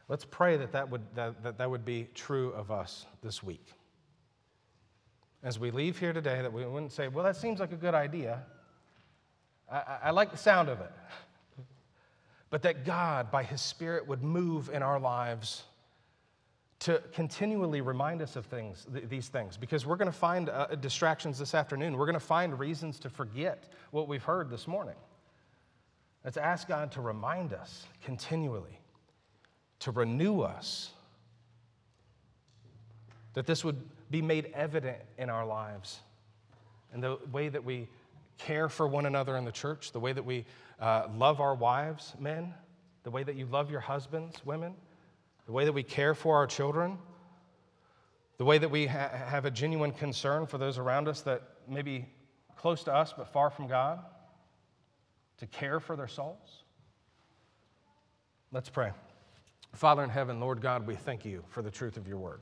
Let's 0.08 0.24
pray 0.24 0.56
that 0.56 0.72
that 0.72 0.88
would, 0.88 1.02
that, 1.14 1.42
that, 1.42 1.58
that 1.58 1.70
would 1.70 1.84
be 1.84 2.08
true 2.14 2.52
of 2.52 2.70
us 2.70 3.04
this 3.22 3.42
week. 3.42 3.74
As 5.42 5.58
we 5.58 5.70
leave 5.70 5.98
here 5.98 6.14
today, 6.14 6.40
that 6.40 6.52
we 6.52 6.64
wouldn't 6.64 6.92
say, 6.92 7.08
well, 7.08 7.24
that 7.24 7.36
seems 7.36 7.60
like 7.60 7.72
a 7.72 7.76
good 7.76 7.94
idea. 7.94 8.42
I, 9.70 9.76
I, 9.76 9.98
I 10.04 10.10
like 10.10 10.30
the 10.30 10.38
sound 10.38 10.70
of 10.70 10.80
it 10.80 10.92
but 12.50 12.62
that 12.62 12.84
God, 12.84 13.30
by 13.30 13.42
His 13.42 13.60
Spirit, 13.60 14.06
would 14.06 14.22
move 14.22 14.70
in 14.72 14.82
our 14.82 14.98
lives 14.98 15.64
to 16.80 17.02
continually 17.12 17.80
remind 17.80 18.22
us 18.22 18.36
of 18.36 18.46
things, 18.46 18.86
th- 18.92 19.08
these 19.08 19.28
things, 19.28 19.56
because 19.56 19.84
we're 19.84 19.96
going 19.96 20.10
to 20.10 20.16
find 20.16 20.48
uh, 20.48 20.66
distractions 20.76 21.38
this 21.38 21.54
afternoon. 21.54 21.96
We're 21.96 22.06
going 22.06 22.14
to 22.14 22.20
find 22.20 22.58
reasons 22.58 23.00
to 23.00 23.10
forget 23.10 23.64
what 23.90 24.06
we've 24.06 24.22
heard 24.22 24.48
this 24.48 24.68
morning. 24.68 24.94
Let's 26.24 26.36
ask 26.36 26.68
God 26.68 26.92
to 26.92 27.00
remind 27.00 27.52
us 27.52 27.84
continually, 28.04 28.78
to 29.80 29.90
renew 29.90 30.40
us, 30.40 30.90
that 33.34 33.46
this 33.46 33.64
would 33.64 33.80
be 34.10 34.22
made 34.22 34.50
evident 34.54 34.98
in 35.16 35.30
our 35.30 35.46
lives, 35.46 35.98
and 36.92 37.02
the 37.02 37.18
way 37.32 37.48
that 37.48 37.64
we 37.64 37.88
care 38.38 38.68
for 38.68 38.86
one 38.86 39.04
another 39.04 39.36
in 39.36 39.44
the 39.44 39.52
church, 39.52 39.92
the 39.92 40.00
way 40.00 40.12
that 40.12 40.24
we 40.24 40.44
uh, 40.80 41.08
love 41.16 41.40
our 41.40 41.54
wives, 41.54 42.14
men, 42.18 42.54
the 43.02 43.10
way 43.10 43.22
that 43.22 43.36
you 43.36 43.46
love 43.46 43.70
your 43.70 43.80
husbands, 43.80 44.44
women, 44.44 44.74
the 45.46 45.52
way 45.52 45.64
that 45.64 45.72
we 45.72 45.82
care 45.82 46.14
for 46.14 46.36
our 46.36 46.46
children, 46.46 46.98
the 48.36 48.44
way 48.44 48.58
that 48.58 48.70
we 48.70 48.86
ha- 48.86 49.08
have 49.08 49.44
a 49.44 49.50
genuine 49.50 49.92
concern 49.92 50.46
for 50.46 50.58
those 50.58 50.78
around 50.78 51.08
us 51.08 51.22
that 51.22 51.42
may 51.66 51.82
be 51.82 52.06
close 52.56 52.84
to 52.84 52.94
us 52.94 53.12
but 53.16 53.28
far 53.28 53.50
from 53.50 53.66
God, 53.66 54.00
to 55.38 55.46
care 55.46 55.80
for 55.80 55.96
their 55.96 56.08
souls. 56.08 56.64
Let's 58.52 58.68
pray. 58.68 58.92
Father 59.74 60.02
in 60.02 60.10
heaven, 60.10 60.40
Lord 60.40 60.60
God, 60.60 60.86
we 60.86 60.96
thank 60.96 61.24
you 61.24 61.44
for 61.48 61.62
the 61.62 61.70
truth 61.70 61.96
of 61.96 62.08
your 62.08 62.18
word. 62.18 62.40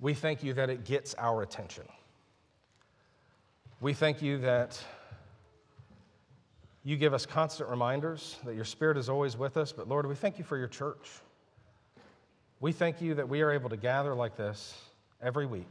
We 0.00 0.14
thank 0.14 0.42
you 0.42 0.52
that 0.54 0.68
it 0.68 0.84
gets 0.84 1.14
our 1.18 1.42
attention. 1.42 1.84
We 3.80 3.94
thank 3.94 4.20
you 4.20 4.38
that 4.38 4.82
you 6.84 6.96
give 6.96 7.14
us 7.14 7.24
constant 7.26 7.70
reminders 7.70 8.36
that 8.44 8.54
your 8.54 8.64
Spirit 8.64 8.96
is 8.98 9.08
always 9.08 9.36
with 9.36 9.56
us. 9.56 9.72
But 9.72 9.88
Lord, 9.88 10.06
we 10.06 10.14
thank 10.14 10.38
you 10.38 10.44
for 10.44 10.58
your 10.58 10.68
church. 10.68 11.08
We 12.60 12.72
thank 12.72 13.00
you 13.00 13.14
that 13.14 13.28
we 13.28 13.40
are 13.40 13.50
able 13.50 13.70
to 13.70 13.76
gather 13.76 14.14
like 14.14 14.36
this 14.36 14.74
every 15.22 15.46
week 15.46 15.70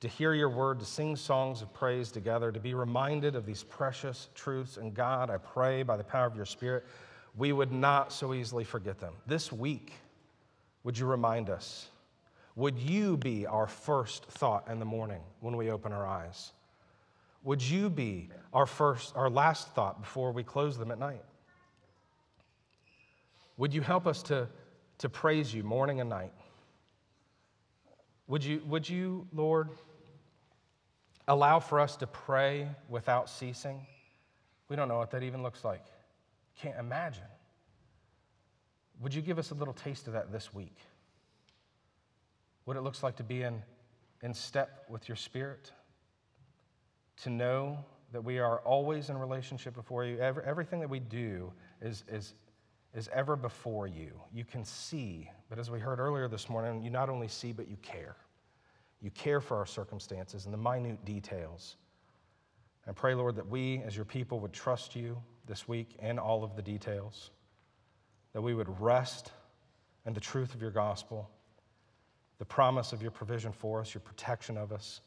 to 0.00 0.08
hear 0.08 0.34
your 0.34 0.50
word, 0.50 0.78
to 0.78 0.84
sing 0.84 1.16
songs 1.16 1.62
of 1.62 1.72
praise 1.72 2.10
together, 2.10 2.52
to 2.52 2.60
be 2.60 2.74
reminded 2.74 3.34
of 3.34 3.46
these 3.46 3.62
precious 3.62 4.28
truths. 4.34 4.76
And 4.76 4.94
God, 4.94 5.30
I 5.30 5.38
pray 5.38 5.82
by 5.82 5.96
the 5.96 6.04
power 6.04 6.26
of 6.26 6.36
your 6.36 6.44
Spirit, 6.44 6.84
we 7.36 7.52
would 7.52 7.72
not 7.72 8.12
so 8.12 8.34
easily 8.34 8.64
forget 8.64 8.98
them. 9.00 9.14
This 9.26 9.50
week, 9.50 9.94
would 10.84 10.98
you 10.98 11.06
remind 11.06 11.48
us? 11.48 11.88
Would 12.56 12.78
you 12.78 13.16
be 13.16 13.46
our 13.46 13.66
first 13.66 14.26
thought 14.26 14.68
in 14.68 14.78
the 14.78 14.84
morning 14.84 15.20
when 15.40 15.56
we 15.56 15.70
open 15.70 15.92
our 15.92 16.06
eyes? 16.06 16.52
Would 17.46 17.62
you 17.62 17.88
be 17.88 18.28
our 18.52 18.66
first, 18.66 19.14
our 19.14 19.30
last 19.30 19.68
thought 19.68 20.02
before 20.02 20.32
we 20.32 20.42
close 20.42 20.76
them 20.76 20.90
at 20.90 20.98
night? 20.98 21.22
Would 23.56 23.72
you 23.72 23.82
help 23.82 24.08
us 24.08 24.20
to, 24.24 24.48
to 24.98 25.08
praise 25.08 25.54
you 25.54 25.62
morning 25.62 26.00
and 26.00 26.10
night? 26.10 26.32
Would 28.26 28.44
you, 28.44 28.60
would 28.66 28.88
you, 28.88 29.28
Lord, 29.32 29.68
allow 31.28 31.60
for 31.60 31.78
us 31.78 31.96
to 31.98 32.06
pray 32.08 32.68
without 32.88 33.30
ceasing. 33.30 33.86
We 34.68 34.74
don't 34.74 34.88
know 34.88 34.98
what 34.98 35.12
that 35.12 35.22
even 35.22 35.44
looks 35.44 35.64
like. 35.64 35.84
Can't 36.60 36.78
imagine. 36.80 37.22
Would 39.00 39.14
you 39.14 39.22
give 39.22 39.38
us 39.38 39.52
a 39.52 39.54
little 39.54 39.74
taste 39.74 40.08
of 40.08 40.14
that 40.14 40.32
this 40.32 40.52
week? 40.52 40.76
What 42.64 42.76
it 42.76 42.80
looks 42.80 43.04
like 43.04 43.14
to 43.16 43.22
be 43.22 43.42
in, 43.42 43.62
in 44.20 44.34
step 44.34 44.86
with 44.88 45.08
your 45.08 45.16
spirit? 45.16 45.70
To 47.22 47.30
know 47.30 47.78
that 48.12 48.22
we 48.22 48.38
are 48.38 48.58
always 48.60 49.10
in 49.10 49.18
relationship 49.18 49.74
before 49.74 50.04
you. 50.04 50.18
Every, 50.18 50.44
everything 50.44 50.80
that 50.80 50.88
we 50.88 51.00
do 51.00 51.52
is, 51.80 52.04
is, 52.10 52.34
is 52.94 53.08
ever 53.12 53.36
before 53.36 53.86
you. 53.86 54.12
You 54.32 54.44
can 54.44 54.64
see, 54.64 55.30
but 55.48 55.58
as 55.58 55.70
we 55.70 55.78
heard 55.78 55.98
earlier 55.98 56.28
this 56.28 56.48
morning, 56.48 56.82
you 56.82 56.90
not 56.90 57.08
only 57.08 57.28
see, 57.28 57.52
but 57.52 57.68
you 57.68 57.76
care. 57.82 58.16
You 59.00 59.10
care 59.10 59.40
for 59.40 59.56
our 59.56 59.66
circumstances 59.66 60.44
and 60.44 60.54
the 60.54 60.58
minute 60.58 61.04
details. 61.04 61.76
I 62.86 62.92
pray, 62.92 63.14
Lord, 63.14 63.36
that 63.36 63.48
we 63.48 63.82
as 63.84 63.96
your 63.96 64.04
people 64.04 64.40
would 64.40 64.52
trust 64.52 64.94
you 64.94 65.20
this 65.46 65.66
week 65.66 65.96
in 66.00 66.18
all 66.18 66.44
of 66.44 66.54
the 66.54 66.62
details, 66.62 67.30
that 68.32 68.40
we 68.40 68.54
would 68.54 68.80
rest 68.80 69.32
in 70.06 70.12
the 70.12 70.20
truth 70.20 70.54
of 70.54 70.62
your 70.62 70.70
gospel, 70.70 71.28
the 72.38 72.44
promise 72.44 72.92
of 72.92 73.02
your 73.02 73.10
provision 73.10 73.52
for 73.52 73.80
us, 73.80 73.92
your 73.92 74.02
protection 74.02 74.56
of 74.56 74.72
us, 74.72 75.00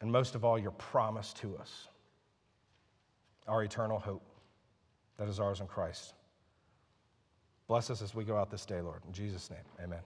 and 0.00 0.10
most 0.10 0.34
of 0.34 0.44
all, 0.44 0.58
your 0.58 0.70
promise 0.72 1.32
to 1.34 1.56
us, 1.58 1.88
our 3.46 3.62
eternal 3.62 3.98
hope 3.98 4.22
that 5.18 5.28
is 5.28 5.38
ours 5.38 5.60
in 5.60 5.66
Christ. 5.66 6.14
Bless 7.68 7.90
us 7.90 8.02
as 8.02 8.14
we 8.14 8.24
go 8.24 8.36
out 8.36 8.50
this 8.50 8.64
day, 8.64 8.80
Lord. 8.80 9.02
In 9.06 9.12
Jesus' 9.12 9.50
name, 9.50 9.60
amen. 9.82 10.00